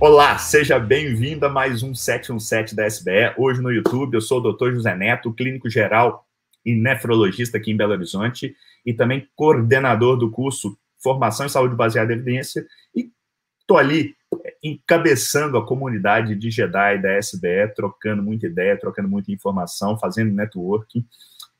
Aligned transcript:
Olá, 0.00 0.38
seja 0.38 0.78
bem-vindo 0.78 1.44
a 1.44 1.50
mais 1.50 1.82
um 1.82 1.94
717 1.94 2.74
da 2.74 2.86
SBE. 2.86 3.34
Hoje 3.36 3.60
no 3.60 3.70
YouTube, 3.70 4.14
eu 4.14 4.22
sou 4.22 4.40
o 4.40 4.50
Dr. 4.50 4.72
José 4.72 4.96
Neto, 4.96 5.30
clínico 5.30 5.68
geral 5.68 6.26
e 6.64 6.74
nefrologista 6.74 7.58
aqui 7.58 7.70
em 7.70 7.76
Belo 7.76 7.92
Horizonte 7.92 8.56
e 8.86 8.94
também 8.94 9.28
coordenador 9.36 10.16
do 10.16 10.30
curso 10.30 10.74
Formação 11.02 11.44
em 11.44 11.50
Saúde 11.50 11.74
Baseada 11.74 12.14
em 12.14 12.16
Evidência 12.16 12.66
e 12.96 13.10
estou 13.60 13.76
ali 13.76 14.16
é, 14.42 14.56
encabeçando 14.64 15.58
a 15.58 15.66
comunidade 15.66 16.34
de 16.34 16.50
Jedi 16.50 17.02
da 17.02 17.18
SBE, 17.18 17.74
trocando 17.76 18.22
muita 18.22 18.46
ideia, 18.46 18.80
trocando 18.80 19.06
muita 19.06 19.30
informação, 19.30 19.98
fazendo 19.98 20.32
networking. 20.32 21.04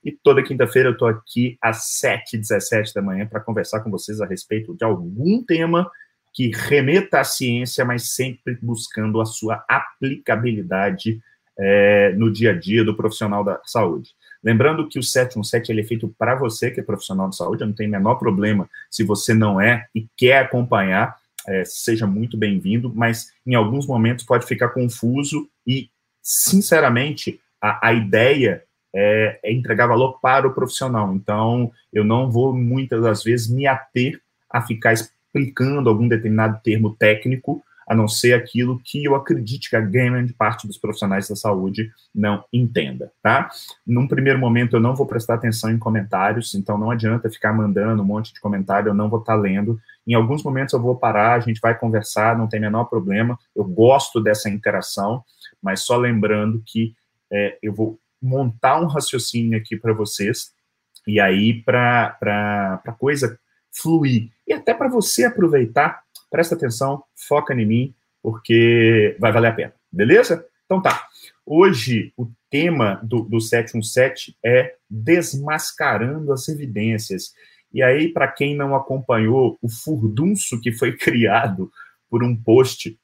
E 0.02 0.12
toda 0.12 0.42
quinta-feira 0.42 0.88
eu 0.88 0.94
estou 0.94 1.08
aqui 1.08 1.58
às 1.60 2.00
7h17 2.02 2.94
da 2.94 3.02
manhã 3.02 3.26
para 3.26 3.40
conversar 3.40 3.80
com 3.80 3.90
vocês 3.90 4.18
a 4.18 4.24
respeito 4.24 4.74
de 4.74 4.82
algum 4.82 5.44
tema 5.44 5.90
que 6.32 6.50
remeta 6.54 7.20
à 7.20 7.24
ciência, 7.24 7.84
mas 7.84 8.14
sempre 8.14 8.58
buscando 8.62 9.20
a 9.20 9.26
sua 9.26 9.64
aplicabilidade 9.68 11.20
é, 11.58 12.12
no 12.16 12.32
dia 12.32 12.50
a 12.50 12.58
dia 12.58 12.84
do 12.84 12.96
profissional 12.96 13.44
da 13.44 13.60
saúde. 13.64 14.10
Lembrando 14.42 14.88
que 14.88 14.98
o 14.98 15.02
717 15.02 15.70
ele 15.70 15.82
é 15.82 15.84
feito 15.84 16.08
para 16.18 16.34
você 16.34 16.70
que 16.70 16.80
é 16.80 16.82
profissional 16.82 17.28
de 17.28 17.36
saúde, 17.36 17.64
não 17.64 17.72
tenho 17.72 17.90
o 17.90 17.92
menor 17.92 18.14
problema 18.14 18.68
se 18.90 19.04
você 19.04 19.34
não 19.34 19.60
é 19.60 19.86
e 19.94 20.06
quer 20.16 20.38
acompanhar, 20.38 21.16
é, 21.46 21.64
seja 21.64 22.06
muito 22.06 22.36
bem-vindo, 22.36 22.92
mas 22.94 23.32
em 23.46 23.54
alguns 23.54 23.86
momentos 23.86 24.24
pode 24.24 24.46
ficar 24.46 24.70
confuso 24.70 25.48
e, 25.66 25.90
sinceramente, 26.22 27.38
a, 27.60 27.88
a 27.88 27.92
ideia 27.92 28.62
é, 28.94 29.40
é 29.42 29.52
entregar 29.52 29.86
valor 29.86 30.18
para 30.20 30.48
o 30.48 30.54
profissional. 30.54 31.12
Então, 31.14 31.70
eu 31.92 32.04
não 32.04 32.30
vou 32.30 32.54
muitas 32.54 33.02
das 33.02 33.22
vezes 33.22 33.48
me 33.48 33.66
ater 33.66 34.20
a 34.48 34.62
ficar 34.62 34.94
explicando 35.30 35.88
algum 35.88 36.08
determinado 36.08 36.60
termo 36.62 36.94
técnico, 36.96 37.62
a 37.88 37.94
não 37.94 38.06
ser 38.06 38.34
aquilo 38.34 38.80
que 38.84 39.04
eu 39.04 39.16
acredite 39.16 39.68
que 39.68 39.74
a 39.74 39.80
grande 39.80 40.32
parte 40.32 40.64
dos 40.64 40.78
profissionais 40.78 41.28
da 41.28 41.34
saúde 41.34 41.90
não 42.14 42.44
entenda, 42.52 43.10
tá? 43.20 43.50
Num 43.84 44.06
primeiro 44.06 44.38
momento, 44.38 44.76
eu 44.76 44.80
não 44.80 44.94
vou 44.94 45.06
prestar 45.06 45.34
atenção 45.34 45.72
em 45.72 45.78
comentários, 45.78 46.54
então 46.54 46.78
não 46.78 46.92
adianta 46.92 47.28
ficar 47.28 47.52
mandando 47.52 48.02
um 48.02 48.06
monte 48.06 48.32
de 48.32 48.40
comentário, 48.40 48.90
eu 48.90 48.94
não 48.94 49.10
vou 49.10 49.18
estar 49.18 49.34
tá 49.34 49.40
lendo. 49.40 49.80
Em 50.06 50.14
alguns 50.14 50.44
momentos 50.44 50.72
eu 50.72 50.80
vou 50.80 50.94
parar, 50.94 51.34
a 51.34 51.40
gente 51.40 51.60
vai 51.60 51.76
conversar, 51.76 52.38
não 52.38 52.46
tem 52.46 52.60
menor 52.60 52.84
problema, 52.84 53.36
eu 53.56 53.64
gosto 53.64 54.20
dessa 54.20 54.48
interação, 54.48 55.24
mas 55.60 55.80
só 55.80 55.96
lembrando 55.96 56.62
que 56.64 56.94
é, 57.32 57.58
eu 57.60 57.74
vou 57.74 57.98
montar 58.22 58.80
um 58.80 58.86
raciocínio 58.86 59.58
aqui 59.58 59.76
para 59.76 59.92
vocês, 59.92 60.52
e 61.08 61.18
aí, 61.18 61.60
para 61.62 62.78
coisa 62.98 63.36
fluir. 63.72 64.30
E 64.46 64.52
até 64.52 64.74
para 64.74 64.88
você 64.88 65.24
aproveitar, 65.24 66.02
presta 66.30 66.54
atenção, 66.54 67.02
foca 67.14 67.54
em 67.54 67.66
mim, 67.66 67.94
porque 68.22 69.16
vai 69.18 69.32
valer 69.32 69.48
a 69.48 69.54
pena, 69.54 69.74
beleza? 69.90 70.46
Então 70.64 70.80
tá. 70.80 71.06
Hoje, 71.44 72.12
o 72.16 72.30
tema 72.48 73.00
do, 73.02 73.22
do 73.22 73.40
717 73.40 74.36
é 74.44 74.76
desmascarando 74.88 76.32
as 76.32 76.48
evidências. 76.48 77.32
E 77.72 77.82
aí, 77.82 78.12
para 78.12 78.28
quem 78.28 78.56
não 78.56 78.74
acompanhou 78.74 79.58
o 79.60 79.68
furdunço 79.68 80.60
que 80.60 80.72
foi 80.72 80.94
criado 80.98 81.70
por 82.08 82.22
um 82.22 82.36
post 82.36 82.98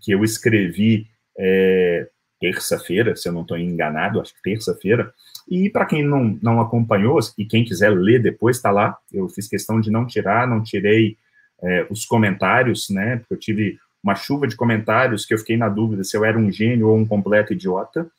que 0.00 0.12
eu 0.12 0.24
escrevi 0.24 1.06
é, 1.38 2.08
terça-feira, 2.42 3.14
se 3.14 3.28
eu 3.28 3.32
não 3.32 3.42
estou 3.42 3.56
enganado, 3.56 4.20
acho 4.20 4.34
que 4.34 4.42
terça-feira, 4.42 5.14
e 5.48 5.70
para 5.70 5.86
quem 5.86 6.04
não, 6.04 6.36
não 6.42 6.60
acompanhou, 6.60 7.20
e 7.38 7.44
quem 7.44 7.64
quiser 7.64 7.90
ler 7.90 8.20
depois, 8.20 8.56
está 8.56 8.72
lá. 8.72 8.98
Eu 9.12 9.28
fiz 9.28 9.46
questão 9.46 9.80
de 9.80 9.92
não 9.92 10.04
tirar, 10.04 10.48
não 10.48 10.60
tirei 10.60 11.16
é, 11.62 11.86
os 11.88 12.04
comentários, 12.04 12.90
né? 12.90 13.18
Porque 13.18 13.34
eu 13.34 13.38
tive 13.38 13.78
uma 14.02 14.16
chuva 14.16 14.48
de 14.48 14.56
comentários 14.56 15.24
que 15.24 15.32
eu 15.32 15.38
fiquei 15.38 15.56
na 15.56 15.68
dúvida 15.68 16.02
se 16.02 16.16
eu 16.16 16.24
era 16.24 16.36
um 16.36 16.50
gênio 16.50 16.88
ou 16.88 16.98
um 16.98 17.06
completo 17.06 17.52
idiota. 17.52 18.10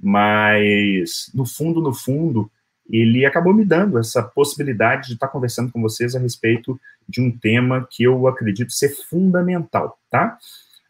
Mas, 0.00 1.30
no 1.32 1.46
fundo, 1.46 1.80
no 1.80 1.94
fundo, 1.94 2.50
ele 2.90 3.24
acabou 3.24 3.54
me 3.54 3.64
dando 3.64 3.98
essa 3.98 4.22
possibilidade 4.22 5.08
de 5.08 5.14
estar 5.14 5.28
conversando 5.28 5.70
com 5.70 5.80
vocês 5.80 6.16
a 6.16 6.18
respeito 6.18 6.80
de 7.08 7.20
um 7.20 7.30
tema 7.30 7.86
que 7.88 8.02
eu 8.02 8.26
acredito 8.26 8.72
ser 8.72 8.88
fundamental, 9.08 9.98
tá? 10.10 10.36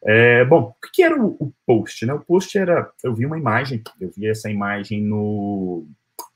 É, 0.04 0.44
bom, 0.44 0.74
o 0.76 0.90
que 0.92 1.02
era 1.02 1.20
o, 1.20 1.36
o, 1.38 1.52
post? 1.66 2.06
Né? 2.06 2.12
O 2.12 2.20
post 2.20 2.56
era, 2.56 2.90
eu 3.02 3.14
vi 3.14 3.26
uma 3.26 3.38
imagem, 3.38 3.82
eu 4.00 4.10
vi 4.16 4.28
essa 4.28 4.50
imagem 4.50 5.02
no 5.02 5.86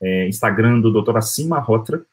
é, 0.01 0.27
Instagram 0.27 0.79
do 0.79 1.01
Dr. 1.01 1.17
Assim 1.17 1.47
Malhotra, 1.47 2.05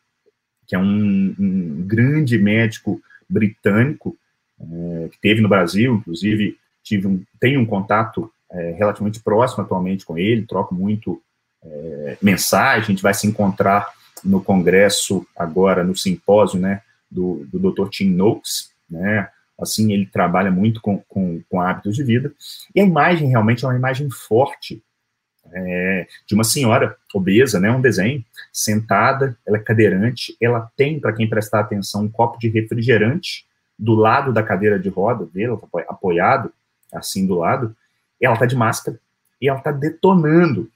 que 0.67 0.75
é 0.75 0.79
um, 0.79 1.35
um 1.39 1.85
grande 1.87 2.39
médico 2.39 3.01
britânico 3.29 4.17
é, 4.61 5.09
que 5.11 5.21
teve 5.21 5.41
no 5.41 5.49
Brasil, 5.49 5.97
inclusive 5.97 6.57
tive 6.83 7.07
um, 7.07 7.23
tenho 7.41 7.61
um 7.61 7.67
contato 7.67 8.31
é, 8.53 8.73
relativamente 8.73 9.21
próximo 9.21 9.65
atualmente 9.65 10.05
com 10.05 10.19
ele, 10.19 10.47
troco 10.47 10.75
muito 10.75 11.23
é, 11.63 12.17
mensagem, 12.23 12.83
a 12.83 12.87
gente 12.87 13.03
vai 13.03 13.15
se 13.15 13.27
encontrar 13.27 13.89
no 14.25 14.43
congresso 14.43 15.27
agora, 15.37 15.85
no 15.85 15.97
simpósio, 15.97 16.61
né, 16.61 16.83
do, 17.11 17.47
do 17.51 17.71
Dr. 17.71 17.89
Tim 17.89 18.11
Noakes, 18.11 18.71
né, 18.89 19.29
assim, 19.61 19.93
ele 19.93 20.07
trabalha 20.07 20.51
muito 20.51 20.81
com, 20.81 20.99
com, 21.09 21.43
com 21.49 21.61
hábitos 21.61 21.95
de 21.95 22.03
vida, 22.03 22.33
e 22.75 22.81
a 22.81 22.85
imagem 22.85 23.29
realmente 23.29 23.65
é 23.65 23.69
uma 23.69 23.77
imagem 23.77 24.11
forte 24.11 24.83
é, 25.53 26.07
de 26.27 26.35
uma 26.35 26.45
senhora 26.45 26.97
obesa, 27.15 27.59
né, 27.59 27.71
um 27.71 27.81
desenho, 27.81 28.25
sentada, 28.53 29.37
ela 29.47 29.57
é 29.57 29.61
cadeirante, 29.61 30.37
ela 30.41 30.71
tem, 30.77 31.01
para 31.01 31.13
quem 31.13 31.29
prestar 31.29 31.61
atenção, 31.61 32.05
um 32.05 32.11
copo 32.11 32.39
de 32.39 32.49
refrigerante 32.49 33.47
do 33.79 33.95
lado 33.95 34.33
da 34.33 34.43
cadeira 34.43 34.79
de 34.79 34.89
roda 34.89 35.27
dele, 35.27 35.57
tá 35.57 35.85
apoiado, 35.89 36.53
assim 36.93 37.27
do 37.27 37.37
lado, 37.37 37.75
ela 38.21 38.35
está 38.35 38.47
de 38.47 38.57
máscara, 38.57 38.99
e 39.41 39.49
ela 39.49 39.59
está 39.59 39.73
detonando 39.73 40.71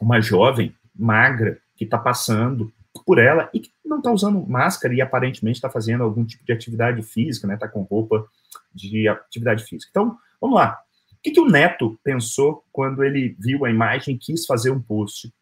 uma 0.00 0.20
jovem 0.20 0.74
magra 0.94 1.58
que 1.76 1.84
está 1.84 1.98
passando 1.98 2.72
por 3.02 3.18
ela 3.18 3.50
e 3.52 3.60
que 3.60 3.70
não 3.84 3.98
está 3.98 4.12
usando 4.12 4.46
máscara 4.46 4.94
e 4.94 5.00
aparentemente 5.00 5.56
está 5.56 5.70
fazendo 5.70 6.04
algum 6.04 6.24
tipo 6.24 6.44
de 6.44 6.52
atividade 6.52 7.02
física, 7.02 7.46
né? 7.46 7.54
Está 7.54 7.68
com 7.68 7.82
roupa 7.82 8.26
de 8.72 9.08
atividade 9.08 9.64
física. 9.64 9.90
Então, 9.90 10.16
vamos 10.40 10.56
lá. 10.56 10.78
O 11.12 11.22
que, 11.22 11.30
que 11.30 11.40
o 11.40 11.48
Neto 11.48 11.98
pensou 12.04 12.62
quando 12.70 13.02
ele 13.02 13.34
viu 13.38 13.64
a 13.64 13.70
imagem 13.70 14.14
e 14.14 14.18
quis 14.18 14.46
fazer 14.46 14.70
um 14.70 14.80
post? 14.80 15.32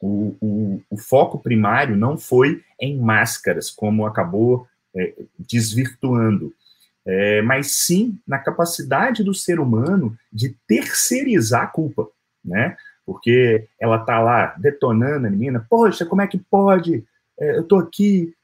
O, 0.00 0.36
o, 0.40 0.82
o 0.90 0.96
foco 0.98 1.38
primário 1.38 1.96
não 1.96 2.18
foi 2.18 2.62
em 2.80 2.98
máscaras, 2.98 3.70
como 3.70 4.04
acabou 4.04 4.66
é, 4.96 5.14
desvirtuando, 5.38 6.52
é, 7.06 7.40
mas 7.42 7.84
sim 7.84 8.18
na 8.26 8.38
capacidade 8.38 9.22
do 9.22 9.32
ser 9.32 9.60
humano 9.60 10.16
de 10.32 10.56
terceirizar 10.66 11.62
a 11.62 11.66
culpa, 11.68 12.08
né? 12.44 12.76
Porque 13.04 13.68
ela 13.80 13.98
tá 13.98 14.20
lá 14.20 14.54
detonando 14.58 15.26
a 15.26 15.30
menina, 15.30 15.66
poxa, 15.68 16.06
como 16.06 16.22
é 16.22 16.26
que 16.26 16.38
pode? 16.38 17.04
É, 17.38 17.58
eu 17.58 17.64
tô 17.64 17.76
aqui 17.76 18.34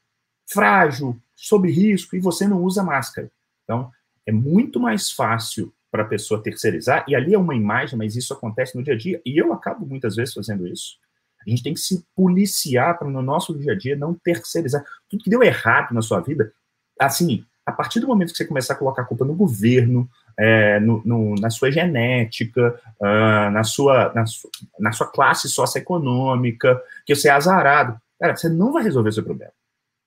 frágil, 0.51 1.15
sob 1.35 1.69
risco, 1.71 2.15
e 2.15 2.19
você 2.19 2.47
não 2.47 2.63
usa 2.63 2.83
máscara. 2.83 3.31
Então, 3.63 3.91
é 4.25 4.31
muito 4.31 4.79
mais 4.79 5.11
fácil 5.11 5.73
para 5.91 6.03
a 6.03 6.07
pessoa 6.07 6.41
terceirizar, 6.41 7.03
e 7.07 7.15
ali 7.15 7.33
é 7.33 7.37
uma 7.37 7.55
imagem, 7.55 7.97
mas 7.97 8.15
isso 8.15 8.33
acontece 8.33 8.75
no 8.75 8.83
dia 8.83 8.93
a 8.93 8.97
dia, 8.97 9.21
e 9.25 9.37
eu 9.37 9.53
acabo 9.53 9.85
muitas 9.85 10.15
vezes 10.15 10.33
fazendo 10.33 10.67
isso. 10.67 10.97
A 11.45 11.49
gente 11.49 11.63
tem 11.63 11.73
que 11.73 11.79
se 11.79 12.05
policiar 12.15 12.97
para 12.97 13.09
no 13.09 13.21
nosso 13.21 13.57
dia 13.57 13.71
a 13.71 13.77
dia 13.77 13.95
não 13.95 14.13
terceirizar. 14.13 14.83
Tudo 15.09 15.23
que 15.23 15.29
deu 15.29 15.41
errado 15.41 15.93
na 15.93 16.01
sua 16.01 16.19
vida, 16.19 16.51
assim, 16.99 17.45
a 17.65 17.71
partir 17.71 17.99
do 17.99 18.07
momento 18.07 18.31
que 18.31 18.37
você 18.37 18.45
começar 18.45 18.73
a 18.73 18.77
colocar 18.77 19.03
a 19.03 19.05
culpa 19.05 19.23
no 19.23 19.35
governo, 19.35 20.09
é, 20.39 20.79
no, 20.79 21.01
no, 21.03 21.35
na 21.35 21.49
sua 21.49 21.69
genética, 21.69 22.79
uh, 23.01 23.51
na, 23.51 23.63
sua, 23.65 24.13
na, 24.13 24.25
su, 24.25 24.49
na, 24.79 24.93
sua 24.93 25.07
classe 25.07 25.49
socioeconômica, 25.49 26.81
que 27.05 27.13
você 27.13 27.27
é 27.27 27.31
azarado. 27.31 27.99
Cara, 28.17 28.37
você 28.37 28.47
não 28.47 28.71
vai 28.71 28.81
resolver 28.83 29.11
seu 29.11 29.23
problema. 29.23 29.51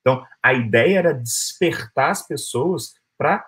Então, 0.00 0.24
a 0.42 0.54
ideia 0.54 0.98
era 0.98 1.14
despertar 1.14 2.10
as 2.10 2.26
pessoas 2.26 2.94
para 3.18 3.46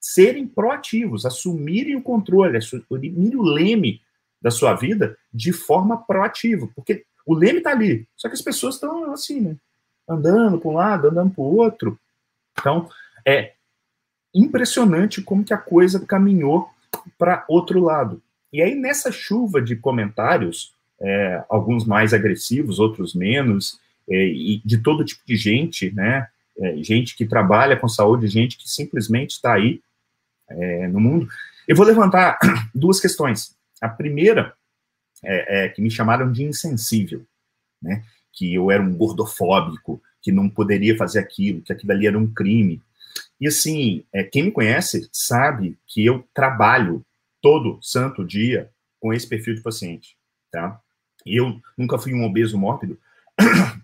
serem 0.00 0.46
proativos, 0.46 1.26
assumirem 1.26 1.96
o 1.96 2.02
controle, 2.02 2.56
assumirem 2.56 3.36
o 3.36 3.42
leme 3.42 4.00
da 4.40 4.52
sua 4.52 4.74
vida 4.74 5.18
de 5.34 5.52
forma 5.52 5.98
proativa, 5.98 6.68
porque 6.76 7.04
o 7.26 7.34
leme 7.34 7.58
está 7.58 7.72
ali, 7.72 8.08
só 8.16 8.28
que 8.28 8.34
as 8.34 8.40
pessoas 8.40 8.76
estão 8.76 9.12
assim, 9.12 9.40
né? 9.40 9.56
Andando 10.08 10.58
para 10.58 10.70
um 10.70 10.74
lado, 10.74 11.08
andando 11.08 11.34
para 11.34 11.42
o 11.42 11.56
outro. 11.56 11.98
Então, 12.58 12.88
é, 13.26 13.52
impressionante 14.34 15.22
como 15.22 15.44
que 15.44 15.54
a 15.54 15.58
coisa 15.58 16.04
caminhou 16.04 16.68
para 17.18 17.44
outro 17.48 17.80
lado. 17.80 18.22
E 18.52 18.60
aí, 18.62 18.74
nessa 18.74 19.12
chuva 19.12 19.60
de 19.60 19.76
comentários, 19.76 20.74
é, 21.00 21.44
alguns 21.48 21.84
mais 21.84 22.12
agressivos, 22.12 22.78
outros 22.78 23.14
menos, 23.14 23.78
é, 24.08 24.26
e 24.26 24.60
de 24.64 24.78
todo 24.78 25.04
tipo 25.04 25.22
de 25.26 25.36
gente, 25.36 25.90
né? 25.92 26.26
É, 26.58 26.76
gente 26.82 27.16
que 27.16 27.24
trabalha 27.24 27.76
com 27.76 27.88
saúde, 27.88 28.26
gente 28.26 28.58
que 28.58 28.68
simplesmente 28.68 29.30
está 29.30 29.54
aí 29.54 29.80
é, 30.48 30.88
no 30.88 31.00
mundo. 31.00 31.28
Eu 31.66 31.76
vou 31.76 31.86
levantar 31.86 32.38
duas 32.74 33.00
questões. 33.00 33.56
A 33.80 33.88
primeira 33.88 34.52
é, 35.22 35.64
é, 35.64 35.68
que 35.68 35.80
me 35.80 35.90
chamaram 35.90 36.30
de 36.30 36.42
insensível, 36.42 37.24
né? 37.80 38.02
Que 38.32 38.54
eu 38.54 38.70
era 38.70 38.82
um 38.82 38.94
gordofóbico, 38.94 40.02
que 40.20 40.32
não 40.32 40.48
poderia 40.48 40.96
fazer 40.96 41.18
aquilo, 41.18 41.62
que 41.62 41.72
aquilo 41.72 41.92
ali 41.92 42.06
era 42.06 42.18
um 42.18 42.26
crime. 42.26 42.80
E 43.40 43.48
assim, 43.48 44.04
é, 44.12 44.22
quem 44.22 44.44
me 44.44 44.50
conhece 44.52 45.08
sabe 45.12 45.78
que 45.86 46.04
eu 46.04 46.28
trabalho 46.34 47.04
todo 47.40 47.78
santo 47.82 48.24
dia 48.24 48.70
com 49.00 49.14
esse 49.14 49.26
perfil 49.26 49.54
de 49.54 49.62
paciente, 49.62 50.16
tá? 50.50 50.78
Eu 51.24 51.60
nunca 51.76 51.98
fui 51.98 52.12
um 52.12 52.24
obeso 52.24 52.58
mórbido, 52.58 52.98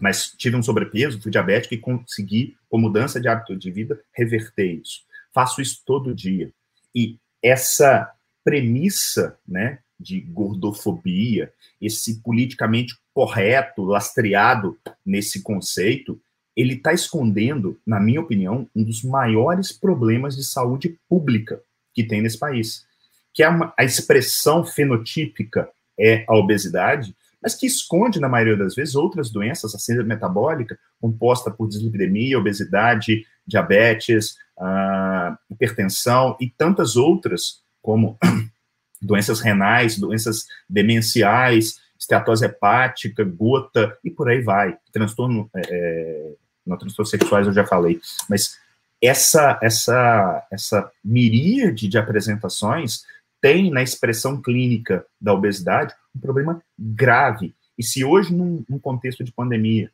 mas 0.00 0.32
tive 0.36 0.56
um 0.56 0.62
sobrepeso, 0.62 1.20
fui 1.22 1.30
diabético 1.30 1.74
e 1.74 1.78
consegui, 1.78 2.56
com 2.68 2.78
mudança 2.78 3.20
de 3.20 3.28
hábito 3.28 3.56
de 3.56 3.70
vida, 3.70 4.02
reverter 4.12 4.80
isso. 4.80 5.04
Faço 5.32 5.60
isso 5.62 5.82
todo 5.86 6.14
dia. 6.14 6.52
E 6.94 7.18
essa 7.42 8.12
premissa, 8.44 9.38
né, 9.46 9.78
de 9.98 10.20
gordofobia, 10.20 11.52
esse 11.80 12.20
politicamente 12.20 12.96
correto, 13.14 13.82
lastreado 13.84 14.78
nesse 15.04 15.42
conceito, 15.42 16.20
ele 16.56 16.74
está 16.74 16.92
escondendo, 16.92 17.78
na 17.86 18.00
minha 18.00 18.20
opinião, 18.20 18.66
um 18.74 18.82
dos 18.82 19.02
maiores 19.02 19.72
problemas 19.72 20.34
de 20.34 20.44
saúde 20.44 20.98
pública 21.08 21.60
que 21.92 22.02
tem 22.02 22.22
nesse 22.22 22.38
país, 22.38 22.86
que 23.34 23.42
é 23.42 23.48
uma, 23.48 23.74
a 23.78 23.84
expressão 23.84 24.64
fenotípica 24.64 25.68
é 25.98 26.24
a 26.26 26.34
obesidade, 26.34 27.14
mas 27.42 27.54
que 27.54 27.66
esconde, 27.66 28.18
na 28.18 28.28
maioria 28.28 28.56
das 28.56 28.74
vezes, 28.74 28.94
outras 28.94 29.30
doenças, 29.30 29.74
a 29.74 29.78
síndrome 29.78 30.08
metabólica, 30.08 30.78
composta 31.00 31.50
por 31.50 31.68
dislipidemia, 31.68 32.38
obesidade, 32.38 33.24
diabetes, 33.46 34.36
uh, 34.58 35.36
hipertensão 35.50 36.36
e 36.40 36.50
tantas 36.50 36.96
outras, 36.96 37.60
como 37.82 38.18
doenças 39.00 39.40
renais, 39.40 39.98
doenças 39.98 40.46
demenciais, 40.68 41.78
esteatose 41.98 42.44
hepática, 42.44 43.24
gota 43.24 43.96
e 44.02 44.10
por 44.10 44.28
aí 44.28 44.40
vai. 44.40 44.76
Transtorno, 44.92 45.50
é, 45.54 45.60
é 45.68 46.25
não 46.66 46.76
transtornos 46.76 47.10
sexuais 47.10 47.46
eu 47.46 47.52
já 47.52 47.66
falei, 47.66 48.00
mas 48.28 48.58
essa 49.02 49.58
essa 49.62 50.46
essa 50.50 50.90
miríade 51.04 51.88
de 51.88 51.98
apresentações 51.98 53.02
tem 53.40 53.70
na 53.70 53.82
expressão 53.82 54.40
clínica 54.40 55.06
da 55.20 55.32
obesidade 55.32 55.94
um 56.14 56.20
problema 56.20 56.60
grave. 56.78 57.54
E 57.78 57.84
se 57.84 58.02
hoje, 58.04 58.34
num, 58.34 58.64
num 58.68 58.78
contexto 58.78 59.22
de 59.22 59.32
pandemia, 59.32 59.90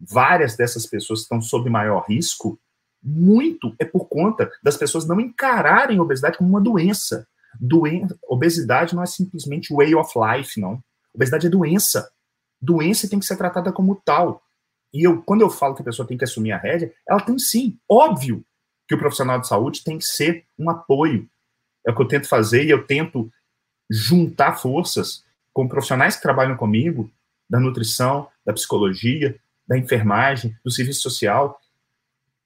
várias 0.00 0.56
dessas 0.56 0.86
pessoas 0.86 1.20
estão 1.20 1.40
sob 1.40 1.68
maior 1.68 2.04
risco, 2.08 2.58
muito 3.02 3.74
é 3.78 3.84
por 3.84 4.06
conta 4.06 4.50
das 4.62 4.76
pessoas 4.76 5.06
não 5.06 5.20
encararem 5.20 5.98
a 5.98 6.02
obesidade 6.02 6.38
como 6.38 6.50
uma 6.50 6.60
doença. 6.60 7.26
Doen 7.58 8.08
obesidade 8.28 8.94
não 8.94 9.02
é 9.02 9.06
simplesmente 9.06 9.74
way 9.74 9.94
of 9.94 10.12
life, 10.16 10.60
não. 10.60 10.82
Obesidade 11.14 11.46
é 11.46 11.50
doença. 11.50 12.10
Doença 12.60 13.08
tem 13.08 13.18
que 13.18 13.26
ser 13.26 13.36
tratada 13.36 13.72
como 13.72 14.00
tal. 14.04 14.42
E 14.92 15.06
eu, 15.06 15.22
quando 15.22 15.42
eu 15.42 15.50
falo 15.50 15.74
que 15.74 15.82
a 15.82 15.84
pessoa 15.84 16.06
tem 16.06 16.16
que 16.16 16.24
assumir 16.24 16.52
a 16.52 16.58
rédea, 16.58 16.92
ela 17.08 17.20
tem 17.20 17.38
sim. 17.38 17.78
Óbvio 17.88 18.44
que 18.88 18.94
o 18.94 18.98
profissional 18.98 19.40
de 19.40 19.48
saúde 19.48 19.82
tem 19.84 19.98
que 19.98 20.04
ser 20.04 20.44
um 20.58 20.70
apoio. 20.70 21.28
É 21.86 21.90
o 21.90 21.94
que 21.94 22.02
eu 22.02 22.08
tento 22.08 22.28
fazer 22.28 22.64
e 22.64 22.70
eu 22.70 22.86
tento 22.86 23.30
juntar 23.90 24.54
forças 24.54 25.24
com 25.52 25.68
profissionais 25.68 26.16
que 26.16 26.22
trabalham 26.22 26.56
comigo, 26.56 27.10
da 27.48 27.60
nutrição, 27.60 28.28
da 28.44 28.52
psicologia, 28.52 29.38
da 29.66 29.78
enfermagem, 29.78 30.56
do 30.64 30.70
serviço 30.70 31.00
social. 31.00 31.60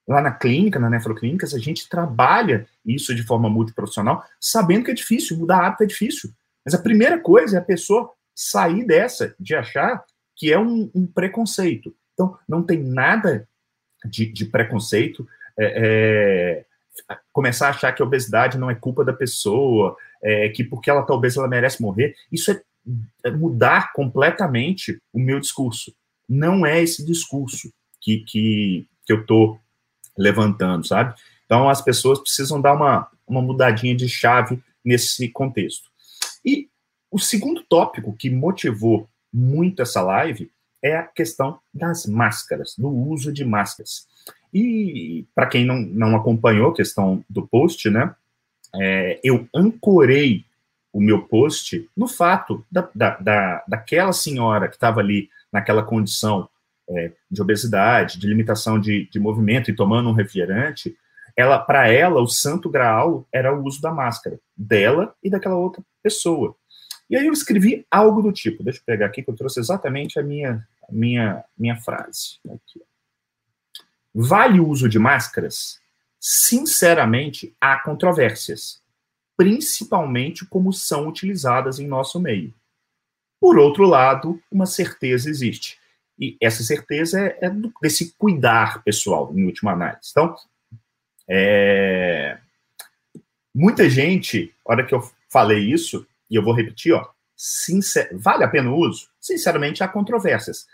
Lá 0.07 0.21
na 0.21 0.31
clínica, 0.31 0.79
na 0.79 0.89
nefroclínicas, 0.89 1.53
a 1.53 1.59
gente 1.59 1.89
trabalha 1.89 2.67
isso 2.85 3.13
de 3.13 3.23
forma 3.23 3.49
multiprofissional, 3.49 4.23
sabendo 4.39 4.85
que 4.85 4.91
é 4.91 4.93
difícil, 4.93 5.37
mudar 5.37 5.65
hábito 5.65 5.83
é 5.83 5.87
difícil. 5.87 6.31
Mas 6.65 6.73
a 6.73 6.81
primeira 6.81 7.19
coisa 7.19 7.57
é 7.57 7.59
a 7.59 7.63
pessoa 7.63 8.11
sair 8.35 8.85
dessa, 8.85 9.35
de 9.39 9.55
achar 9.55 10.03
que 10.35 10.51
é 10.51 10.59
um, 10.59 10.89
um 10.93 11.05
preconceito. 11.05 11.95
Então, 12.21 12.37
não 12.47 12.61
tem 12.61 12.77
nada 12.77 13.47
de, 14.05 14.27
de 14.27 14.45
preconceito. 14.45 15.27
É, 15.57 16.65
é, 17.09 17.17
começar 17.33 17.67
a 17.67 17.69
achar 17.71 17.91
que 17.93 18.01
a 18.01 18.05
obesidade 18.05 18.57
não 18.57 18.69
é 18.69 18.75
culpa 18.75 19.03
da 19.03 19.13
pessoa, 19.13 19.95
é, 20.21 20.49
que 20.49 20.63
porque 20.63 20.89
ela 20.89 21.01
está 21.01 21.13
obesa 21.13 21.39
ela 21.39 21.47
merece 21.47 21.81
morrer. 21.81 22.15
Isso 22.31 22.51
é, 22.51 22.61
é, 23.23 23.31
mudar 23.31 23.91
completamente 23.93 25.01
o 25.11 25.19
meu 25.19 25.39
discurso. 25.39 25.93
Não 26.29 26.65
é 26.65 26.81
esse 26.81 27.03
discurso 27.03 27.73
que, 27.99 28.19
que, 28.19 28.87
que 29.05 29.13
eu 29.13 29.21
estou 29.21 29.59
levantando, 30.15 30.85
sabe? 30.85 31.15
Então, 31.45 31.67
as 31.67 31.81
pessoas 31.81 32.19
precisam 32.19 32.61
dar 32.61 32.73
uma, 32.73 33.07
uma 33.27 33.41
mudadinha 33.41 33.95
de 33.95 34.07
chave 34.07 34.61
nesse 34.85 35.27
contexto. 35.29 35.89
E 36.45 36.69
o 37.09 37.19
segundo 37.19 37.63
tópico 37.63 38.15
que 38.15 38.29
motivou 38.29 39.09
muito 39.33 39.81
essa 39.81 40.01
live 40.01 40.51
é 40.83 40.97
a 40.97 41.03
questão 41.03 41.59
das 41.73 42.05
máscaras, 42.05 42.75
do 42.77 42.89
uso 42.89 43.31
de 43.31 43.45
máscaras. 43.45 44.07
E 44.53 45.25
para 45.33 45.47
quem 45.47 45.65
não, 45.65 45.79
não 45.81 46.15
acompanhou 46.15 46.71
a 46.71 46.75
questão 46.75 47.23
do 47.29 47.47
post, 47.47 47.89
né, 47.89 48.13
é, 48.75 49.19
eu 49.23 49.47
ancorei 49.53 50.45
o 50.93 50.99
meu 50.99 51.21
post 51.21 51.89
no 51.95 52.07
fato 52.07 52.65
da, 52.69 52.89
da, 52.93 53.17
da 53.17 53.63
daquela 53.67 54.11
senhora 54.11 54.67
que 54.67 54.75
estava 54.75 54.99
ali 54.99 55.29
naquela 55.51 55.83
condição 55.83 56.49
é, 56.89 57.11
de 57.29 57.41
obesidade, 57.41 58.19
de 58.19 58.27
limitação 58.27 58.79
de, 58.79 59.09
de 59.09 59.19
movimento 59.19 59.71
e 59.71 59.75
tomando 59.75 60.09
um 60.09 60.13
refrigerante, 60.13 60.95
ela 61.35 61.57
para 61.57 61.87
ela 61.87 62.21
o 62.21 62.27
santo 62.27 62.69
graal 62.69 63.25
era 63.31 63.55
o 63.55 63.63
uso 63.63 63.81
da 63.81 63.91
máscara 63.91 64.39
dela 64.55 65.13
e 65.23 65.29
daquela 65.29 65.55
outra 65.55 65.81
pessoa. 66.03 66.55
E 67.11 67.17
aí 67.17 67.27
eu 67.27 67.33
escrevi 67.33 67.85
algo 67.91 68.21
do 68.21 68.31
tipo, 68.31 68.63
deixa 68.63 68.79
eu 68.79 68.83
pegar 68.85 69.07
aqui 69.07 69.21
que 69.21 69.29
eu 69.29 69.35
trouxe 69.35 69.59
exatamente 69.59 70.17
a 70.17 70.23
minha, 70.23 70.65
a 70.87 70.91
minha, 70.93 71.43
minha 71.57 71.75
frase. 71.75 72.39
Aqui. 72.45 72.81
Vale 74.15 74.61
o 74.61 74.67
uso 74.69 74.87
de 74.87 74.97
máscaras? 74.97 75.81
Sinceramente, 76.17 77.53
há 77.59 77.77
controvérsias, 77.79 78.81
principalmente 79.35 80.45
como 80.45 80.71
são 80.71 81.05
utilizadas 81.09 81.79
em 81.79 81.87
nosso 81.87 82.17
meio. 82.17 82.53
Por 83.41 83.57
outro 83.57 83.83
lado, 83.83 84.41
uma 84.49 84.65
certeza 84.65 85.29
existe. 85.29 85.77
E 86.17 86.37
essa 86.39 86.63
certeza 86.63 87.19
é, 87.19 87.39
é 87.41 87.51
desse 87.81 88.13
cuidar 88.17 88.81
pessoal, 88.83 89.33
em 89.35 89.43
última 89.43 89.73
análise. 89.73 90.11
Então, 90.11 90.33
é... 91.27 92.37
muita 93.53 93.89
gente, 93.89 94.55
na 94.65 94.73
hora 94.73 94.85
que 94.85 94.95
eu 94.95 95.01
falei 95.27 95.59
isso, 95.59 96.07
e 96.31 96.35
eu 96.35 96.43
vou 96.43 96.53
repetir, 96.53 96.93
ó, 96.93 97.05
sincer... 97.35 98.09
vale 98.13 98.45
a 98.45 98.47
pena 98.47 98.71
o 98.71 98.77
uso? 98.77 99.09
Sinceramente, 99.19 99.83
há 99.83 99.87
controvérsias. 99.87 100.65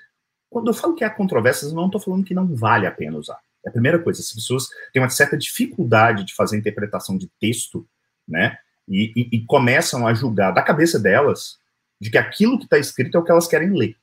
Quando 0.49 0.67
eu 0.67 0.73
falo 0.73 0.93
que 0.93 1.03
há 1.03 1.09
controvérsias, 1.09 1.73
não 1.73 1.87
estou 1.87 1.99
falando 1.99 2.23
que 2.23 2.35
não 2.35 2.55
vale 2.55 2.85
a 2.85 2.91
pena 2.91 3.17
usar. 3.17 3.39
É 3.65 3.69
a 3.69 3.71
primeira 3.71 3.99
coisa, 3.99 4.21
as 4.21 4.31
pessoas 4.31 4.69
têm 4.93 5.01
uma 5.01 5.09
certa 5.09 5.35
dificuldade 5.35 6.23
de 6.23 6.35
fazer 6.35 6.57
interpretação 6.57 7.17
de 7.17 7.27
texto, 7.39 7.85
né? 8.27 8.57
E, 8.87 9.11
e, 9.15 9.37
e 9.37 9.45
começam 9.45 10.07
a 10.07 10.13
julgar 10.13 10.51
da 10.51 10.61
cabeça 10.61 10.97
delas 10.99 11.57
de 11.99 12.09
que 12.09 12.17
aquilo 12.17 12.57
que 12.57 12.65
está 12.65 12.77
escrito 12.77 13.17
é 13.17 13.19
o 13.19 13.23
que 13.23 13.31
elas 13.31 13.47
querem 13.47 13.73
ler. 13.73 13.97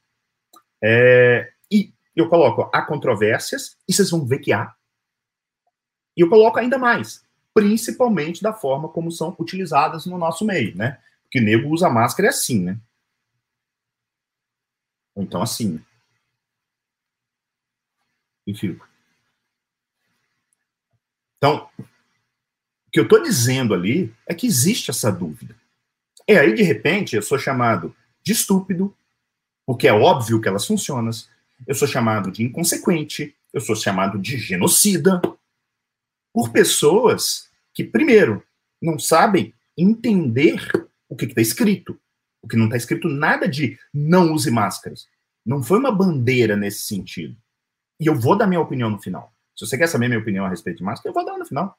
É, 0.83 1.51
e 1.71 1.95
eu 2.15 2.29
coloco, 2.29 2.69
há 2.75 2.83
controvérsias, 2.83 3.77
e 3.89 3.95
vocês 3.95 4.11
vão 4.11 4.27
ver 4.27 4.41
que 4.41 4.53
há. 4.53 4.75
E 6.17 6.21
eu 6.21 6.29
coloco 6.29 6.59
ainda 6.59 6.77
mais, 6.77 7.25
principalmente 7.55 8.43
da 8.43 8.53
forma 8.53 8.89
como 8.89 9.11
são 9.11 9.35
utilizadas 9.39 10.05
no 10.05 10.19
nosso 10.19 10.45
meio, 10.45 10.77
né? 10.77 10.99
Que 11.35 11.41
nego 11.41 11.69
usa 11.71 11.91
máscara 11.91 12.29
é 12.29 12.31
assim, 12.31 12.61
né? 12.61 12.79
Ou 15.17 15.25
então 15.25 15.43
assim. 15.43 15.85
Enfim. 18.47 18.79
Então, 21.37 21.69
o 21.77 22.91
que 22.93 23.01
eu 23.01 23.03
estou 23.03 23.21
dizendo 23.21 23.75
ali 23.75 24.15
é 24.29 24.33
que 24.33 24.47
existe 24.47 24.93
essa 24.93 25.11
dúvida. 25.11 25.57
E 26.29 26.35
aí, 26.35 26.55
de 26.55 26.63
repente, 26.63 27.17
eu 27.17 27.23
sou 27.23 27.37
chamado 27.37 27.97
de 28.23 28.31
estúpido, 28.31 28.97
porque 29.67 29.89
é 29.89 29.93
óbvio 29.93 30.41
que 30.41 30.47
elas 30.47 30.65
funcionam. 30.65 31.11
Eu 31.67 31.75
sou 31.75 31.89
chamado 31.89 32.31
de 32.31 32.45
inconsequente, 32.45 33.35
eu 33.53 33.61
sou 33.61 33.75
chamado 33.75 34.21
de 34.21 34.39
genocida, 34.39 35.21
por 36.33 36.53
pessoas 36.53 37.51
que, 37.73 37.83
primeiro, 37.83 38.41
não 38.81 39.01
sabem 39.01 39.53
entender 39.77 40.94
o 41.09 41.17
que 41.17 41.27
está 41.27 41.41
escrito. 41.41 41.99
O 42.43 42.49
que 42.49 42.57
não 42.57 42.67
está 42.67 42.77
escrito 42.77 43.09
nada 43.09 43.49
de 43.49 43.79
não 43.93 44.33
use 44.33 44.51
máscaras. 44.51 45.09
Não 45.45 45.63
foi 45.63 45.79
uma 45.79 45.93
bandeira 45.93 46.57
nesse 46.57 46.81
sentido. 46.81 47.37
E 48.01 48.07
eu 48.07 48.15
vou 48.15 48.37
dar 48.37 48.47
minha 48.47 48.61
opinião 48.61 48.91
no 48.91 49.01
final. 49.01 49.33
Se 49.57 49.67
você 49.67 49.79
quer 49.79 49.87
saber 49.87 50.09
minha 50.09 50.21
opinião 50.21 50.45
a 50.45 50.49
respeito 50.49 50.79
de 50.79 50.85
máscara, 50.85 51.11
eu 51.11 51.15
vou 51.15 51.25
dar 51.25 51.39
no 51.39 51.47
final. 51.47 51.79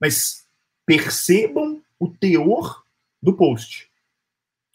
Mas 0.00 0.46
percebam 0.84 1.82
o 1.98 2.08
teor 2.08 2.84
do 3.22 3.34
post. 3.34 3.90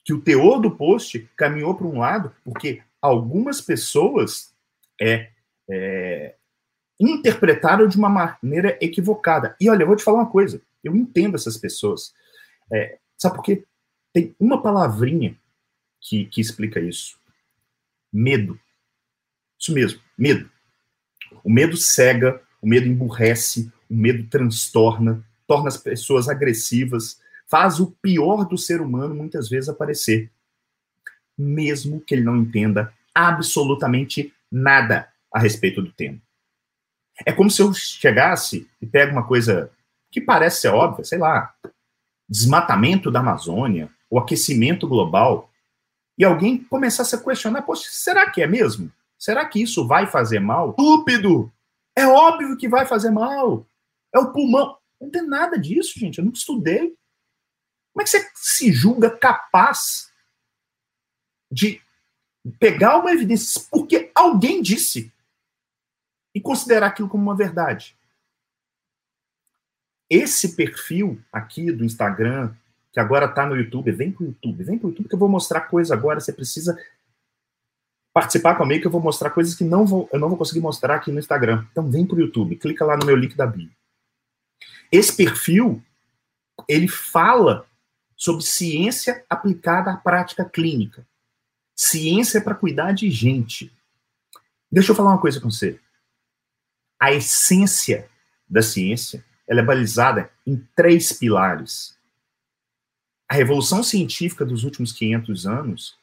Que 0.04 0.14
o 0.14 0.22
teor 0.22 0.60
do 0.60 0.72
post 0.72 1.30
caminhou 1.36 1.76
para 1.76 1.88
um 1.88 2.00
lado 2.00 2.34
porque 2.44 2.82
algumas 3.02 3.62
pessoas 3.62 4.54
é, 5.00 5.30
é, 5.70 6.36
interpretaram 7.00 7.88
de 7.88 7.98
uma 7.98 8.10
maneira 8.10 8.78
equivocada. 8.82 9.56
E 9.60 9.70
olha, 9.70 9.84
eu 9.84 9.88
vou 9.88 9.96
te 9.96 10.04
falar 10.04 10.20
uma 10.20 10.30
coisa. 10.30 10.62
Eu 10.84 10.96
entendo 10.96 11.36
essas 11.36 11.58
pessoas. 11.58 12.14
É, 12.72 12.98
Sabe 13.22 13.36
por 13.36 13.44
quê? 13.44 13.66
Tem 14.14 14.36
uma 14.40 14.62
palavrinha 14.62 15.38
que, 16.00 16.26
que 16.26 16.42
explica 16.42 16.80
isso. 16.80 17.20
Medo. 18.12 18.60
Isso 19.60 19.74
mesmo, 19.74 20.02
medo. 20.18 20.50
O 21.44 21.52
medo 21.52 21.78
cega 21.78 22.42
o 22.62 22.68
medo 22.68 22.88
emburrece, 22.88 23.72
o 23.90 23.96
medo 23.96 24.28
transtorna, 24.30 25.26
torna 25.48 25.68
as 25.68 25.78
pessoas 25.78 26.30
agressivas, 26.30 27.20
faz 27.48 27.80
o 27.80 27.92
pior 27.92 28.46
do 28.46 28.58
ser 28.58 28.82
humano 28.82 29.16
muitas 29.16 29.50
vezes 29.50 29.68
aparecer, 29.68 30.32
mesmo 31.38 32.00
que 32.00 32.14
ele 32.14 32.24
não 32.24 32.38
entenda 32.38 32.94
absolutamente 33.14 34.34
nada 34.52 35.12
a 35.34 35.40
respeito 35.40 35.82
do 35.82 35.92
tema. 35.92 36.22
É 37.26 37.34
como 37.34 37.50
se 37.50 37.62
eu 37.62 37.74
chegasse 37.74 38.70
e 38.82 38.86
pego 38.86 39.12
uma 39.12 39.28
coisa 39.28 39.72
que 40.12 40.22
parece 40.22 40.62
ser 40.62 40.70
óbvia, 40.70 41.04
sei 41.04 41.18
lá, 41.18 41.54
desmatamento 42.32 43.12
da 43.12 43.20
Amazônia, 43.20 43.94
o 44.10 44.18
aquecimento 44.18 44.88
global, 44.88 45.52
e 46.18 46.24
alguém 46.24 46.64
começasse 46.64 47.14
a 47.14 47.22
questionar, 47.22 47.62
poxa, 47.64 47.90
será 47.92 48.32
que 48.32 48.42
é 48.42 48.48
mesmo? 48.48 48.90
Será 49.20 49.46
que 49.46 49.62
isso 49.62 49.86
vai 49.86 50.08
fazer 50.08 50.40
mal? 50.40 50.70
Estúpido! 50.70 51.52
É 51.94 52.08
óbvio 52.08 52.56
que 52.56 52.70
vai 52.70 52.86
fazer 52.86 53.12
mal. 53.12 53.68
É 54.16 54.20
o 54.20 54.32
pulmão. 54.32 54.78
Não 55.00 55.10
tem 55.10 55.28
nada 55.28 55.60
disso, 55.60 56.00
gente. 56.00 56.20
Eu 56.20 56.26
nunca 56.26 56.38
estudei. 56.38 56.96
Como 57.92 58.02
é 58.02 58.04
que 58.04 58.10
você 58.10 58.32
se 58.36 58.72
julga 58.72 59.10
capaz 59.10 60.10
de 61.52 61.82
pegar 62.58 62.98
uma 62.98 63.12
evidência 63.12 63.62
porque 63.70 64.10
alguém 64.16 64.62
disse 64.62 65.14
e 66.34 66.40
considerar 66.40 66.88
aquilo 66.88 67.10
como 67.10 67.24
uma 67.24 67.36
verdade? 67.36 67.98
Esse 70.12 70.58
perfil 70.58 71.24
aqui 71.32 71.72
do 71.72 71.86
Instagram, 71.86 72.54
que 72.92 73.00
agora 73.00 73.28
está 73.28 73.46
no 73.46 73.56
YouTube, 73.56 73.94
vem 73.94 74.12
para 74.12 74.24
o 74.24 74.26
YouTube, 74.26 74.62
vem 74.62 74.78
para 74.78 74.88
o 74.88 74.90
YouTube 74.90 75.08
que 75.08 75.16
eu 75.16 75.20
vou 75.20 75.30
mostrar 75.30 75.62
coisa 75.62 75.94
agora. 75.94 76.20
Você 76.20 76.34
precisa 76.34 76.78
participar 78.14 78.56
comigo 78.56 78.82
que 78.82 78.88
eu 78.88 78.92
vou 78.92 79.00
mostrar 79.00 79.30
coisas 79.30 79.56
que 79.56 79.64
não 79.64 79.86
vou, 79.86 80.10
eu 80.12 80.20
não 80.20 80.28
vou 80.28 80.38
conseguir 80.38 80.60
mostrar 80.60 80.96
aqui 80.96 81.14
no 81.14 81.20
Instagram. 81.20 81.66
Então 81.72 81.90
vem 81.90 82.06
para 82.06 82.18
o 82.18 82.20
YouTube, 82.20 82.58
clica 82.58 82.84
lá 82.84 82.98
no 82.98 83.06
meu 83.06 83.16
link 83.16 83.38
da 83.38 83.48
bio. 83.48 83.72
Esse 84.92 85.16
perfil, 85.16 85.82
ele 86.68 86.90
fala 86.90 87.66
sobre 88.14 88.44
ciência 88.44 89.24
aplicada 89.30 89.94
à 89.94 89.96
prática 89.96 90.44
clínica. 90.44 91.08
Ciência 91.74 92.42
para 92.42 92.54
cuidar 92.54 92.92
de 92.92 93.10
gente. 93.10 93.74
Deixa 94.70 94.92
eu 94.92 94.96
falar 94.96 95.12
uma 95.12 95.22
coisa 95.22 95.40
com 95.40 95.50
você. 95.50 95.80
A 97.00 97.14
essência 97.14 98.10
da 98.50 98.62
ciência 98.62 99.24
ela 99.48 99.62
é 99.62 99.66
balizada 99.66 100.30
em 100.46 100.58
três 100.76 101.12
pilares. 101.14 101.98
A 103.28 103.36
revolução 103.36 103.84
científica 103.84 104.46
dos 104.46 104.64
últimos 104.64 104.92
500 104.92 105.46
anos 105.46 106.02